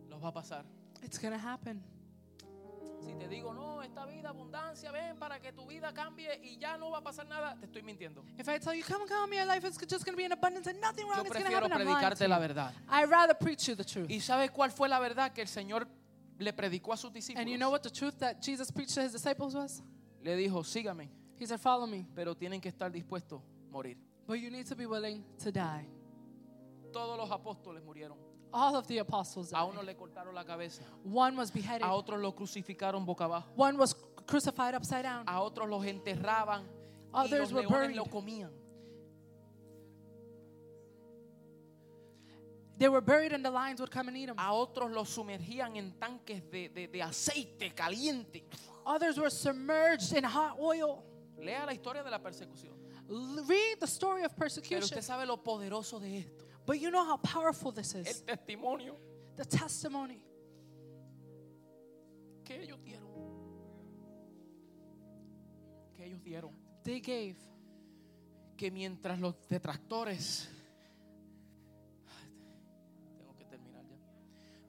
Los 0.09 0.21
va 0.21 0.29
a 0.29 0.33
pasar. 0.33 0.65
It's 1.03 1.17
going 1.19 1.33
to 1.33 1.39
happen. 1.39 1.81
Si 3.03 3.13
te 3.15 3.27
digo, 3.27 3.51
no, 3.53 3.81
esta 3.81 4.05
vida, 4.05 4.29
abundancia, 4.29 4.91
ven 4.91 5.17
para 5.17 5.39
que 5.39 5.51
tu 5.51 5.65
vida 5.65 5.91
cambie 5.91 6.39
y 6.43 6.57
ya 6.59 6.77
no 6.77 6.91
va 6.91 6.99
a 6.99 7.01
pasar 7.01 7.27
nada, 7.27 7.57
te 7.59 7.65
estoy 7.65 7.81
mintiendo. 7.81 8.23
If 8.37 8.47
I 8.47 8.59
tell 8.59 8.75
you, 8.75 8.83
come, 8.83 9.07
come, 9.07 9.35
your 9.35 9.45
life 9.47 9.65
is 9.67 9.75
just 9.87 10.05
going 10.05 10.13
to 10.13 10.17
be 10.17 10.25
in 10.25 10.31
abundance 10.31 10.67
and 10.67 10.79
nothing 10.79 11.07
wrong 11.07 11.17
Yo 11.17 11.23
is 11.23 11.29
going 11.31 11.43
to 11.43 11.49
prefiero 11.49 11.63
happen, 11.63 11.81
I'm 11.81 11.87
lying 11.87 12.09
to 12.09 12.15
predicarte 12.15 12.27
la 12.29 12.35
you. 12.35 12.41
verdad. 12.41 12.73
I'd 12.89 13.09
rather 13.09 13.33
preach 13.33 13.67
you 13.67 13.75
the 13.75 13.83
truth. 13.83 14.07
¿Y 14.09 14.19
sabes 14.19 14.51
cuál 14.51 14.71
fue 14.71 14.87
la 14.87 14.99
verdad 14.99 15.31
que 15.33 15.41
el 15.41 15.47
Señor 15.47 15.87
le 16.37 16.53
predicó 16.53 16.93
a 16.93 16.97
sus 16.97 17.11
discípulos? 17.11 17.41
And 17.41 17.49
you 17.49 17.57
know 17.57 17.71
what 17.71 17.81
the 17.81 17.89
truth 17.89 18.19
that 18.19 18.39
Jesus 18.39 18.71
preached 18.71 18.93
to 18.93 19.01
his 19.01 19.11
disciples 19.11 19.55
was? 19.55 19.81
Le 20.23 20.35
dijo, 20.35 20.63
sígame, 20.63 21.09
He 21.39 21.47
said, 21.47 21.59
Follow 21.59 21.87
me. 21.87 22.05
pero 22.13 22.35
tienen 22.35 22.61
que 22.61 22.69
estar 22.69 22.91
dispuestos 22.91 23.41
a 23.41 23.71
morir. 23.71 23.97
But 24.27 24.39
you 24.39 24.49
need 24.49 24.67
to 24.67 24.75
be 24.75 24.85
willing 24.85 25.23
to 25.39 25.51
die. 25.51 25.85
Todos 26.93 27.17
los 27.17 27.29
apóstoles 27.29 27.83
murieron. 27.83 28.17
All 28.53 28.75
of 28.75 28.85
the 28.87 28.97
apostles 28.99 29.51
A 29.53 29.55
died. 29.57 29.69
uno 29.73 29.81
le 29.81 29.93
cortaron 29.95 30.33
la 30.35 30.43
cabeza, 30.43 30.83
One 31.03 31.37
was 31.37 31.51
beheaded, 31.51 31.83
a 31.87 31.93
otros 31.93 32.19
lo 32.21 32.33
crucificaron 32.33 33.05
boca 33.05 33.23
abajo, 33.25 33.47
one 33.55 33.77
was 33.77 33.95
crucified 34.25 34.75
upside 34.75 35.03
down. 35.03 35.23
a 35.27 35.41
otros 35.41 35.69
los 35.69 35.85
enterraban 35.85 36.63
y 37.13 37.25
Others 37.25 37.51
los 37.51 37.53
were 37.53 37.67
buried. 37.67 37.95
lo 37.95 38.05
comían. 38.05 38.49
They 42.77 42.89
were 42.89 43.01
buried 43.01 43.31
and 43.31 43.45
the 43.45 43.51
lions 43.51 43.79
would 43.79 43.91
come 43.91 44.07
and 44.07 44.17
eat 44.17 44.25
them. 44.25 44.35
A 44.39 44.53
otros 44.53 44.91
los 44.91 45.09
sumergían 45.09 45.77
en 45.77 45.91
tanques 45.99 46.41
de, 46.51 46.67
de- 46.69 46.87
de 46.87 47.01
aceite 47.01 47.73
caliente. 47.75 48.43
Others 48.85 49.19
were 49.19 49.29
submerged 49.29 50.13
in 50.13 50.23
hot 50.23 50.57
oil. 50.59 51.03
Lea 51.37 51.63
la 51.65 51.73
historia 51.73 52.03
de 52.03 52.09
la 52.09 52.17
persecución. 52.19 52.73
Read 53.11 53.79
the 53.79 53.87
story 53.87 54.23
of 54.23 54.31
Pero 54.31 54.45
persecution. 54.45 54.83
usted 54.83 55.01
sabe 55.01 55.25
lo 55.25 55.43
poderoso 55.43 55.99
de 55.99 56.19
esto. 56.19 56.45
But 56.65 56.79
you 56.79 56.89
know 56.89 57.03
how 57.03 57.17
powerful 57.17 57.71
this 57.73 57.93
El 57.93 58.01
is. 58.01 58.23
testimonio 58.25 58.95
The 59.35 59.45
testimony 59.45 60.23
que 62.45 62.61
ellos 62.61 62.79
dieron. 62.83 63.09
Que 65.95 66.05
ellos 66.05 66.21
dieron. 66.23 66.51
they 66.83 67.01
gave. 67.01 67.35
Que 68.55 68.71
mientras 68.71 69.19
los 69.19 69.35
detractores. 69.49 70.47
Tengo 73.17 73.35
que 73.35 73.45
terminar 73.45 73.83
ya. 73.87 73.97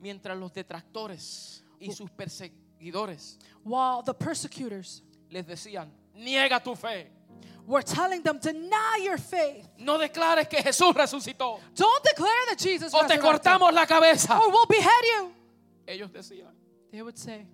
Mientras 0.01 0.37
los 0.37 0.53
detractores 0.53 1.65
y 1.79 1.93
sus 1.93 2.11
perseguidores 2.11 3.39
While 3.65 4.03
the 4.05 4.15
persecutors 4.15 5.03
les 5.29 5.47
decían: 5.47 5.93
Niega 6.15 6.61
tu 6.61 6.75
fe. 6.75 7.13
Were 7.67 7.83
telling 7.83 8.23
them, 8.23 8.39
deny 8.39 9.01
your 9.03 9.19
faith. 9.19 9.69
No 9.79 9.99
declares 9.99 10.49
que 10.49 10.63
Jesús 10.63 10.95
resucitó. 10.95 11.59
Don't 11.75 12.05
declare 12.05 12.47
that 12.51 12.59
Jesus 12.59 12.93
O 12.95 13.07
te 13.07 13.19
cortamos 13.19 13.73
la 13.73 13.87
cabeza. 13.87 14.39
or 14.39 14.51
we'll 14.51 14.67
behead 14.67 15.05
you. 15.17 15.33
Ellos 15.87 16.11
decían: 16.11 16.53
They 16.91 17.03
would 17.03 17.17
say, 17.19 17.47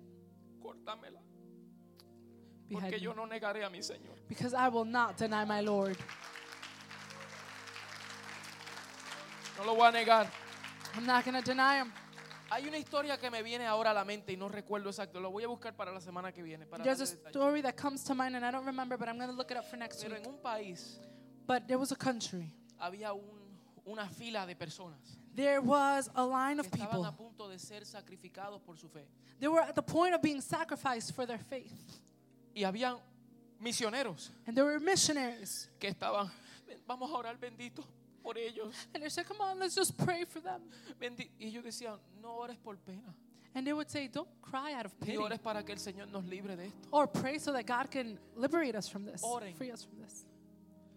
Córtamela. 0.63 1.19
Porque 2.71 2.99
yo 2.99 3.13
no 3.13 3.25
negaré 3.25 3.63
a 3.65 3.69
mi 3.69 3.79
Señor. 3.79 4.15
because 4.27 4.53
I 4.53 4.67
will 4.69 4.85
not 4.85 5.17
deny 5.17 5.43
my 5.45 5.61
Lord. 5.61 5.97
No 9.57 9.65
lo 9.65 9.75
voy 9.75 9.87
a 9.89 9.91
negar. 9.91 10.27
I'm 10.95 11.05
not 11.05 11.25
going 11.25 11.35
to 11.35 11.41
deny 11.41 11.77
him. 11.77 11.91
Hay 12.51 12.67
una 12.67 12.77
historia 12.77 13.17
que 13.17 13.29
me 13.29 13.43
viene 13.43 13.65
ahora 13.67 13.91
a 13.91 13.93
la 13.93 14.03
mente 14.03 14.33
y 14.33 14.37
no 14.37 14.49
recuerdo 14.49 14.89
exacto. 14.89 15.19
Lo 15.19 15.29
voy 15.31 15.43
a 15.43 15.47
buscar 15.47 15.75
para 15.75 15.91
la 15.91 16.01
semana 16.01 16.31
que 16.31 16.41
viene. 16.41 16.65
Para 16.65 16.83
There's 16.83 17.01
a 17.01 17.05
story 17.29 17.61
that 17.61 17.75
comes 17.75 18.03
to 18.05 18.15
mind, 18.15 18.35
and 18.35 18.43
I 18.45 18.51
don't 18.51 18.65
remember, 18.65 18.97
but 18.97 19.07
I'm 19.07 19.17
going 19.17 19.29
to 19.29 19.35
look 19.35 19.51
it 19.51 19.57
up 19.57 19.65
for 19.69 19.77
next 19.77 20.01
Pero 20.01 20.15
week. 20.15 20.25
en 20.25 20.33
un 20.33 20.39
país 20.41 20.99
But 21.45 21.67
there 21.67 21.77
was 21.77 21.91
a 21.91 21.95
country. 21.95 22.51
había 22.79 23.13
un- 23.13 23.59
una 23.85 24.07
fila 24.07 24.45
de 24.47 24.55
personas 24.55 25.17
There 25.35 25.59
was 25.61 26.09
a 26.15 26.25
line 26.25 26.55
que 26.57 26.61
of 26.61 26.65
estaban 26.73 26.89
people. 26.89 27.05
a 27.05 27.11
punto 27.11 27.47
de 27.49 27.59
ser 27.59 27.85
sacrificados 27.85 28.61
por 28.65 28.77
su 28.77 28.89
fe. 28.89 29.05
They 29.39 29.47
were 29.47 29.61
at 29.61 29.75
the 29.75 29.81
point 29.83 30.13
of 30.15 30.21
being 30.21 30.41
sacrificed 30.41 31.13
for 31.13 31.25
their 31.27 31.39
faith. 31.39 31.99
Y 32.55 32.63
habían 32.63 32.97
misioneros 33.59 34.31
And 34.47 34.55
there 34.55 34.65
were 34.65 34.79
missionaries. 34.79 35.69
que 35.79 35.87
estaban, 35.89 36.29
"Ven, 36.67 36.81
vamos 36.87 37.09
a 37.11 37.13
orar 37.13 37.37
bendito 37.39 37.83
por 38.29 38.37
ellos. 38.37 38.87
And 38.93 39.03
they 39.03 39.09
said, 39.09 39.25
Come 39.27 39.41
on, 39.41 39.59
let's 39.59 39.75
just 39.75 39.97
pray 39.97 40.25
for 40.25 40.39
them. 40.41 40.61
Bendi-". 40.99 41.29
Y 41.39 41.47
ellos 41.47 41.63
decían, 41.63 41.97
no 42.21 42.37
ores 42.37 42.57
por 42.63 42.75
pena, 42.77 43.13
And 43.55 43.65
they 43.65 43.73
would 43.73 43.89
say, 43.89 44.07
Don't 44.07 44.29
cry 44.41 44.73
out 44.73 44.85
of 44.85 44.93
ni 45.01 45.07
pity. 45.07 45.17
ores 45.17 45.39
para 45.39 45.63
que 45.63 45.73
el 45.73 45.79
Señor 45.79 46.07
nos 46.11 46.23
libre 46.25 46.55
de 46.55 46.65
esto, 46.67 46.87
Or 46.91 47.07
pray 47.07 47.39
so 47.39 47.51
that 47.53 47.65
God 47.65 47.89
can 47.89 48.19
liberate 48.35 48.75
us 48.75 48.87
from 48.87 49.05
this, 49.05 49.23
Oren. 49.23 49.55
free 49.55 49.71
us 49.71 49.83
from 49.83 49.99
this. 50.01 50.25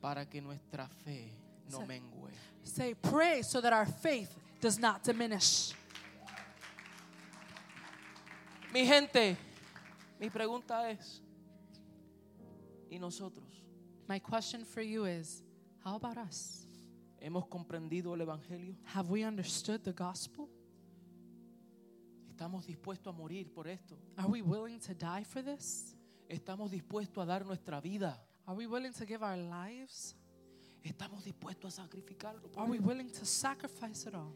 para 0.02 0.26
que 0.26 0.40
nuestra 0.42 0.88
fe 1.04 1.32
no 1.70 1.78
Sí. 1.80 1.86
mengue. 1.86 2.30
Say, 2.64 2.94
Pray 2.94 3.42
so 3.42 3.60
that 3.62 3.72
our 3.72 3.86
faith 3.86 4.34
does 4.60 4.78
not 4.78 5.02
diminish. 5.02 5.72
Mi 8.72 8.86
gente, 8.86 9.36
mi 10.20 10.28
pregunta 10.30 10.90
es, 10.90 11.20
¿y 12.90 12.98
nosotros? 12.98 13.44
My 14.08 14.18
question 14.18 14.64
for 14.64 14.82
you 14.82 15.04
is 15.06 15.42
How 15.84 15.96
about 15.96 16.16
us? 16.18 16.66
¿Hemos 17.22 17.46
comprendido 17.46 18.14
el 18.14 18.22
Evangelio? 18.22 18.74
Have 18.94 19.08
we 19.08 19.24
understood 19.24 19.80
the 19.82 19.92
gospel? 19.92 20.48
¿Estamos 22.28 22.66
dispuestos 22.66 23.14
a 23.14 23.16
morir 23.16 23.52
por 23.54 23.68
esto? 23.68 23.96
Are 24.16 24.28
we 24.28 24.42
willing 24.42 24.80
to 24.80 24.92
die 24.92 25.22
for 25.24 25.40
this? 25.40 25.94
¿Estamos 26.28 26.72
dispuestos 26.72 27.22
a 27.22 27.26
dar 27.26 27.46
nuestra 27.46 27.80
vida? 27.80 28.20
Are 28.44 28.56
we 28.56 28.66
willing 28.66 28.92
to 28.92 29.06
give 29.06 29.22
our 29.22 29.36
lives? 29.36 30.16
¿Estamos 30.82 31.22
dispuestos 31.24 31.78
a 31.78 31.82
sacrificarlo? 31.86 32.50
por 32.50 32.64
Are 32.64 32.68
we 32.70 32.78
Él? 32.78 32.84
willing 32.84 33.08
to 33.12 33.24
sacrifice 33.24 34.04
it 34.08 34.14
all? 34.16 34.34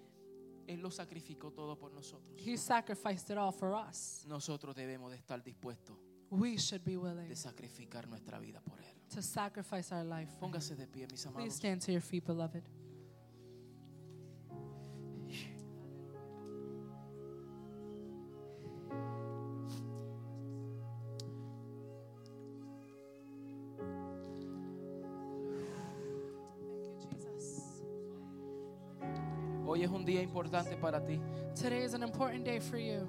Él 0.68 0.80
lo 0.80 0.90
sacrificó 0.90 1.52
todo 1.52 1.76
por 1.76 1.90
nosotros. 1.92 2.36
He 2.38 2.56
sacrificed 2.56 3.30
it 3.30 3.36
all 3.36 3.52
for 3.52 3.74
us. 3.74 4.24
Nosotros 4.28 4.76
debemos 4.76 5.10
de 5.10 5.16
estar 5.16 5.42
dispuestos 5.42 5.96
We 6.30 6.58
should 6.58 6.84
be 6.84 6.96
willing 6.96 7.28
de 7.28 7.36
sacrificar 7.36 8.08
nuestra 8.08 8.38
vida 8.38 8.60
por 8.60 8.78
Él. 8.80 8.86
to 9.14 9.22
sacrifice 9.22 9.92
our 9.92 10.04
life. 10.04 10.28
for. 10.38 10.48
Póngase 10.48 10.76
de 10.76 10.86
pie, 10.86 11.06
mis 11.10 11.26
Please 11.26 11.54
stand 11.54 11.80
to 11.82 11.92
your 11.92 12.00
feet, 12.00 12.24
beloved. 12.26 12.62
You, 15.28 15.36
Hoy 29.66 29.82
es 29.82 29.90
un 29.90 30.04
día 30.04 30.22
importante 30.22 30.76
para 30.76 31.04
ti, 31.04 31.20
Today 31.54 31.82
is 31.84 31.94
an 31.94 32.02
important 32.02 32.44
day 32.44 32.60
for 32.60 32.78
you 32.78 33.06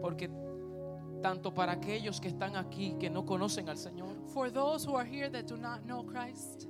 porque 0.00 0.28
tanto 1.20 1.52
para 1.52 1.72
aquellos 1.72 2.20
que 2.20 2.28
están 2.28 2.56
aquí 2.56 2.94
que 2.98 3.10
no 3.10 3.24
conocen 3.24 3.68
al 3.68 3.76
Señor, 3.78 4.14
for 4.26 4.50
those 4.50 4.86
who 4.86 4.96
are 4.96 5.08
here 5.08 5.28
that 5.30 5.44
do 5.46 5.56
not 5.56 5.82
know 5.84 6.04
Christ. 6.04 6.66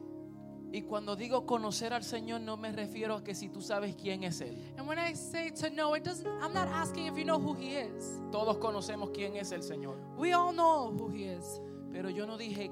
y 0.70 0.82
cuando 0.82 1.16
digo 1.16 1.46
conocer 1.46 1.94
al 1.94 2.02
Señor 2.02 2.42
no 2.42 2.58
me 2.58 2.70
refiero 2.72 3.14
a 3.14 3.24
que 3.24 3.34
si 3.34 3.48
tú 3.48 3.62
sabes 3.62 3.96
quién 3.96 4.22
es 4.24 4.40
Él. 4.42 4.56
And 4.76 4.86
when 4.86 4.98
I 4.98 5.14
say 5.14 5.50
to 5.62 5.70
know, 5.70 5.94
it 5.94 6.04
doesn't 6.04 6.26
I'm 6.42 6.52
not 6.52 6.68
asking 6.68 7.06
if 7.06 7.16
you 7.16 7.24
know 7.24 7.38
who 7.38 7.54
he 7.54 7.76
is. 7.78 8.20
Todos 8.30 8.58
conocemos 8.58 9.10
quién 9.14 9.36
es 9.36 9.50
el 9.52 9.62
Señor, 9.62 9.96
We 10.18 10.34
all 10.34 10.52
know 10.52 10.90
who 10.90 11.08
he 11.08 11.24
is. 11.24 11.60
pero 11.90 12.10
yo 12.10 12.26
no 12.26 12.36
dije 12.36 12.70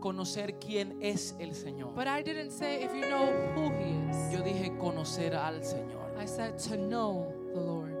conocer 0.00 0.58
quién 0.58 0.98
es 1.00 1.34
el 1.38 1.54
Señor. 1.54 1.94
But 1.94 2.08
I 2.08 2.22
didn't 2.22 2.50
say 2.50 2.82
if 2.82 2.92
you 2.92 3.08
know 3.08 3.26
who 3.54 3.70
he 3.70 4.10
is. 4.10 4.32
Yo 4.32 4.42
dije 4.42 4.76
conocer 4.76 5.34
al 5.34 5.60
Señor. 5.62 6.12
I 6.18 6.26
said 6.26 6.58
to 6.68 6.76
know 6.76 7.32
the 7.54 7.60
Lord. 7.60 7.93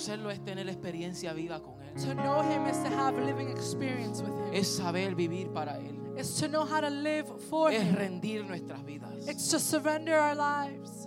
Conocerlo 0.00 0.30
es 0.30 0.42
tener 0.42 0.66
experiencia 0.66 1.34
viva 1.34 1.60
con 1.60 1.74
Él. 1.82 1.92
To 2.06 2.14
know 2.14 2.42
him 2.42 2.66
is 2.66 2.82
to 2.82 2.88
have 2.88 3.18
living 3.18 3.50
experience 3.50 4.22
with 4.22 4.32
him. 4.32 4.54
Es 4.54 4.66
saber 4.66 5.14
vivir 5.14 5.52
para 5.52 5.78
Él. 5.78 6.00
It's 6.16 6.40
to 6.40 6.48
know 6.48 6.64
how 6.64 6.80
to 6.80 6.88
live 6.88 7.26
for 7.50 7.70
Es 7.70 7.82
him. 7.82 7.94
rendir 7.96 8.46
nuestras 8.46 8.82
vidas. 8.82 9.28
It's 9.28 9.48
to 9.48 9.58
surrender 9.58 10.14
our 10.18 10.34
lives. 10.34 11.06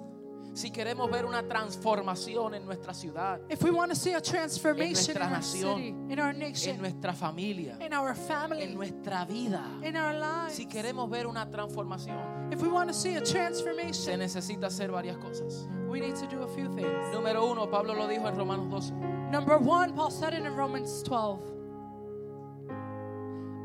Si 0.53 0.69
queremos 0.69 1.09
ver 1.09 1.25
una 1.25 1.41
transformación 1.41 2.53
en 2.53 2.65
nuestra 2.65 2.93
ciudad, 2.93 3.41
If 3.49 3.63
we 3.63 3.71
want 3.71 3.91
to 3.91 3.95
see 3.95 4.13
a 4.13 4.21
transformation 4.21 5.15
in 5.15 5.19
nuestra 5.21 5.29
nación, 5.29 5.77
city, 5.77 5.87
in 6.13 6.19
our 6.19 6.29
en 6.29 6.77
nuestra 6.79 7.13
familia, 7.13 7.77
in 7.81 7.93
our 7.93 8.13
family, 8.13 8.61
en 8.61 8.75
nuestra 8.75 9.25
vida, 9.25 9.63
in 9.81 9.97
our 9.97 10.13
lives, 10.13 10.53
si 10.53 10.67
queremos 10.67 11.09
ver 11.09 11.25
una 11.25 11.49
transformación, 11.49 12.32
if 12.54 12.62
we 12.62 12.70
want 12.70 12.88
to 12.88 12.93
see 12.93 13.16
a 13.16 13.26
se 13.26 13.34
transformation, 13.34 14.20
necesita 14.20 14.68
hacer 14.68 14.91
varias 14.91 15.18
cosas. 15.18 15.68
we 15.89 15.99
need 15.99 16.16
to 16.16 16.28
do 16.28 16.43
a 16.43 16.47
few 16.47 16.68
things. 16.76 16.88
Número 17.12 17.49
uno, 17.51 17.68
Pablo 17.68 17.93
lo 17.95 18.08
dijo 18.08 18.28
en 18.28 18.36
Romanos 18.36 18.70
12. 18.70 18.93
Number 19.32 19.58
one, 19.58 19.93
Paul 19.93 20.12
said 20.12 20.34
it 20.34 20.45
in 20.45 20.56
Romans 20.56 21.01
12. 21.04 21.39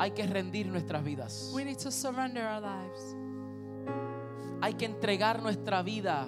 Hay 0.00 0.10
que 0.10 0.26
rendir 0.26 0.66
nuestras 0.66 1.04
vidas. 1.04 1.52
We 1.54 1.64
need 1.64 1.78
to 1.80 1.90
surrender 1.90 2.42
our 2.42 2.60
lives. 2.60 3.14
Hay 4.62 4.72
que 4.72 4.86
entregar 4.86 5.42
nuestra 5.42 5.82
vida 5.82 6.26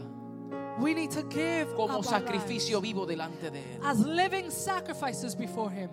We 0.79 0.95
need 0.95 1.11
to 1.11 1.23
give 1.25 1.75
como 1.75 2.03
sacrificio 2.03 2.81
vivo 2.81 3.07
delante 3.07 3.51
de 3.51 3.59
Él. 3.59 3.81
as 3.83 3.99
living 3.99 4.51
sacrifices 4.51 5.35
before 5.35 5.71
Him. 5.71 5.91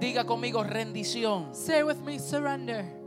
Diga 0.00 0.24
conmigo 0.24 0.62
rendición. 0.64 1.54
Say 1.54 1.82
with 1.82 2.00
me, 2.04 2.18
surrender. 2.18 3.03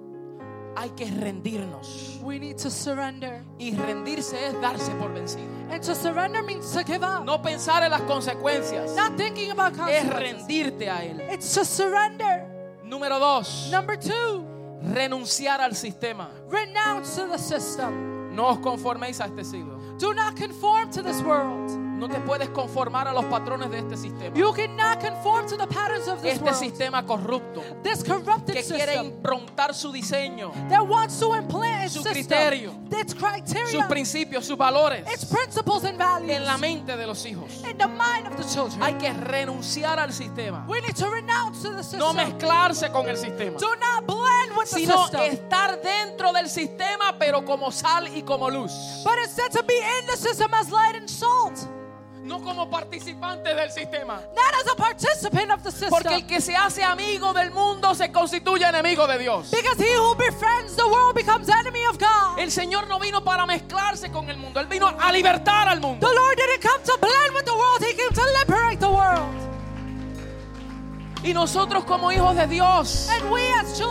Hay 0.80 0.92
que 0.92 1.06
rendirnos. 1.06 2.20
We 2.22 2.38
need 2.38 2.58
to 2.58 2.70
surrender. 2.70 3.44
Y 3.58 3.74
rendirse 3.76 4.46
es 4.48 4.62
darse 4.62 4.92
por 5.00 5.12
vencido. 5.12 5.48
And 5.72 5.82
to 5.84 5.96
surrender 5.96 6.44
means 6.44 6.72
to 6.74 6.84
give 6.84 7.04
up. 7.04 7.26
No 7.26 7.42
pensar 7.42 7.82
en 7.84 7.90
las 7.90 8.02
consecuencias. 8.02 8.96
Not 8.96 9.18
thinking 9.18 9.50
about 9.50 9.72
Es 9.74 9.78
consequences. 10.06 10.14
rendirte 10.20 10.88
a 10.90 11.04
Él. 11.04 11.22
It's 11.32 11.52
to 11.56 11.66
surrender. 11.66 12.46
Número 12.84 13.18
dos, 13.20 13.70
Number 13.72 13.98
two, 13.98 14.46
renunciar 14.94 15.60
al 15.62 15.72
sistema. 15.76 16.30
renounce 16.50 17.16
to 17.16 17.28
the 17.28 17.40
system. 17.40 18.36
No 18.36 18.48
os 18.50 18.60
conforméis 18.60 19.20
a 19.20 19.26
este 19.26 19.44
siglo. 19.44 19.78
Do 19.98 20.14
not 20.14 20.36
conform 20.38 20.92
to 20.92 21.02
this 21.02 21.22
world. 21.24 21.72
No 21.98 22.08
te 22.08 22.20
puedes 22.20 22.50
conformar 22.50 23.08
a 23.08 23.14
los 23.14 23.26
patrones 23.26 23.72
de 23.72 23.80
este 23.80 23.98
sistema. 23.98 24.36
You 24.36 24.54
cannot 24.54 25.00
conform 25.02 25.48
to 25.48 25.58
the 25.58 25.66
patterns 25.68 26.08
of 26.08 26.22
this 26.22 26.34
Este 26.34 26.44
world. 26.44 26.58
sistema 26.60 27.06
corrupto 27.06 27.64
This 27.82 28.04
corrupted 28.04 28.54
que 28.54 28.64
quiere 28.64 28.94
system 28.94 29.06
improntar 29.08 29.74
su 29.74 29.92
diseño 29.92 30.52
that 30.70 30.88
wants 30.88 31.20
to 31.20 31.34
implant 31.36 31.86
its 31.86 31.94
Su 31.94 32.04
system, 32.04 32.14
criterio. 32.24 32.72
its 32.92 33.16
sus 33.72 33.84
principios, 33.86 34.46
sus 34.46 34.58
valores 34.58 35.04
its 35.12 35.26
principles 35.26 35.84
and 35.86 35.98
values 35.98 36.32
en 36.38 36.46
la 36.46 36.58
mente 36.58 36.96
de 36.96 37.08
los 37.08 37.26
hijos. 37.26 37.64
in 37.70 37.78
the 37.78 37.88
mind 37.88 38.28
of 38.28 38.38
the 38.38 38.44
children. 38.44 38.82
Hay 38.84 38.94
que 38.94 39.12
renunciar 39.14 40.00
al 40.00 40.14
sistema, 40.14 40.66
we 40.68 40.80
need 40.82 40.96
to 40.96 41.10
renounce 41.10 41.64
to 41.64 41.72
the 41.76 41.82
system. 41.84 42.00
no 42.00 42.14
mezclarse 42.14 42.92
con 42.92 43.08
el 43.10 43.18
sistema, 43.18 43.58
Do 43.58 43.76
not 43.76 44.06
blend 44.06 44.56
with 44.56 44.70
the 44.70 44.80
sino 44.82 44.98
system. 45.08 45.22
estar 45.22 45.82
dentro 45.82 46.32
del 46.32 46.48
sistema, 46.48 47.18
pero 47.18 47.44
como 47.44 47.72
sal 47.72 48.08
y 48.16 48.22
como 48.22 48.50
luz, 48.52 48.72
but 49.04 49.18
instead 49.24 49.52
to 49.52 49.64
be 49.64 49.76
in 49.78 50.06
the 50.06 50.16
system 50.16 50.54
as 50.54 50.70
light 50.70 50.96
and 50.96 51.10
salt, 51.10 51.58
no 52.28 52.42
como 52.42 52.70
participante 52.70 53.54
del 53.56 53.72
sistema. 53.72 54.22
not 54.36 54.54
as 54.62 54.72
a 54.72 54.76
participant 54.76 55.52
of 55.52 55.64
the 55.64 55.72
system. 55.72 55.90
Porque 55.90 56.14
el 56.16 56.26
que 56.28 56.42
se 56.42 56.56
hace 56.56 56.84
amigo 56.84 57.34
del 57.34 57.52
mundo 57.52 57.96
se 57.96 58.12
constituye 58.12 58.66
enemigo 58.66 59.08
de 59.08 59.18
Dios. 59.18 59.50
because 59.52 59.78
he 59.80 59.94
who 59.96 60.14
befriends 60.16 60.76
the 60.76 60.86
world 60.86 61.16
becomes 61.16 61.48
enemy 61.50 61.86
of 61.86 61.98
God. 61.98 62.38
El 62.40 62.52
Señor 62.52 62.88
no 62.88 63.00
vino 63.00 63.24
para 63.24 63.46
mezclarse 63.46 64.12
con 64.12 64.30
el 64.30 64.38
mundo, 64.38 64.60
Él 64.60 64.68
vino 64.68 64.88
a 64.88 65.12
libertar 65.12 65.68
al 65.70 65.80
mundo. 65.80 66.08
the 66.08 66.14
Lord 66.14 66.36
didn't 66.38 66.62
come 66.62 66.84
to 66.84 66.98
blend 67.00 67.34
with 67.34 67.46
the 67.46 67.54
world, 67.56 67.82
He 67.84 67.94
came 67.94 68.10
to 68.14 68.22
liberate 68.40 68.80
the 68.80 68.90
world. 68.90 69.47
Y 71.24 71.34
nosotros 71.34 71.84
como 71.84 72.12
hijos 72.12 72.36
de 72.36 72.48
Dios 72.48 73.10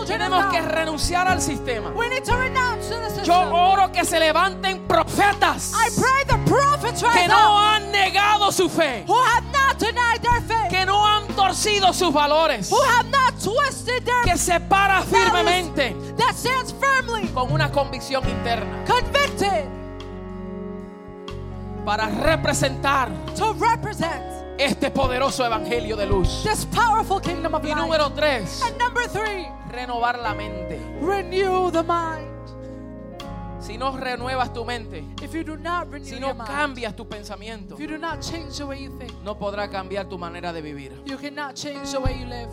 tenemos 0.06 0.46
que 0.46 0.62
renunciar 0.62 1.28
al 1.28 1.40
sistema. 1.42 1.90
we 1.90 2.08
need 2.08 2.22
to 2.24 2.36
renounce 2.36 2.88
to 2.88 2.94
the 2.94 3.08
system. 3.08 3.24
Yo 3.24 3.54
oro 3.54 3.90
que 3.90 4.04
se 4.04 4.18
levanten 4.18 4.86
profetas 4.86 5.72
I 5.74 5.90
pray 6.00 6.24
the 6.26 6.50
prophets 6.50 7.02
que 7.02 7.28
no 7.28 7.58
han 7.58 7.90
negado 7.90 8.52
su 8.52 8.68
fe, 8.68 9.04
who 9.06 9.18
have 9.20 9.44
not 9.52 9.78
denied 9.78 10.20
their 10.22 10.40
faith, 10.42 10.70
que 10.70 10.86
no 10.86 11.04
han 11.04 11.26
torcido 11.28 11.92
sus 11.92 12.12
valores, 12.12 12.70
who 12.70 12.80
have 12.80 13.08
not 13.10 13.34
twisted 13.42 14.04
their 14.04 14.22
que 14.24 14.38
se 14.38 14.60
para 14.60 15.02
firmemente 15.02 15.94
that 16.16 16.34
stands 16.34 16.72
firmly 16.72 17.26
con 17.28 17.52
una 17.52 17.70
convicción 17.70 18.26
interna 18.28 18.84
convicted 18.86 19.64
para 21.84 22.08
representar 22.08 23.10
to 23.36 23.52
represent 23.54 24.35
este 24.58 24.90
poderoso 24.90 25.44
evangelio 25.44 25.96
de 25.96 26.06
luz. 26.06 26.42
this 26.42 26.64
powerful 26.66 27.20
kingdom 27.20 27.54
of 27.54 27.62
Y 27.64 27.68
light. 27.68 27.78
número 27.78 28.10
tres, 28.12 28.62
And 28.62 28.78
number 28.78 29.06
three, 29.08 29.46
renovar 29.70 30.18
la 30.18 30.34
mente. 30.34 30.80
renew 31.00 31.70
the 31.70 31.82
mind. 31.82 32.26
Si 33.60 33.76
no 33.76 33.90
renuevas 33.96 34.52
tu 34.52 34.64
mente, 34.64 35.04
If 35.22 35.34
you 35.34 35.42
do 35.42 35.56
not 35.56 35.90
renew 35.90 36.04
si 36.04 36.12
your 36.12 36.20
no 36.20 36.34
mind, 36.34 36.48
cambias 36.48 36.94
tu 36.94 37.06
pensamiento, 37.08 37.74
if 37.74 37.80
you 37.80 37.88
do 37.88 37.98
not 37.98 38.20
change 38.20 38.58
the 38.58 38.64
way 38.66 38.80
you 38.82 38.96
think, 38.98 39.12
no 39.24 39.34
podrá 39.36 39.68
cambiar 39.68 40.08
tu 40.08 40.16
manera 40.18 40.52
de 40.52 40.62
vivir. 40.62 40.92
you 41.04 41.16
cannot 41.18 41.54
change 41.56 41.90
the 41.90 41.98
way 41.98 42.16
you 42.18 42.26
live. 42.26 42.48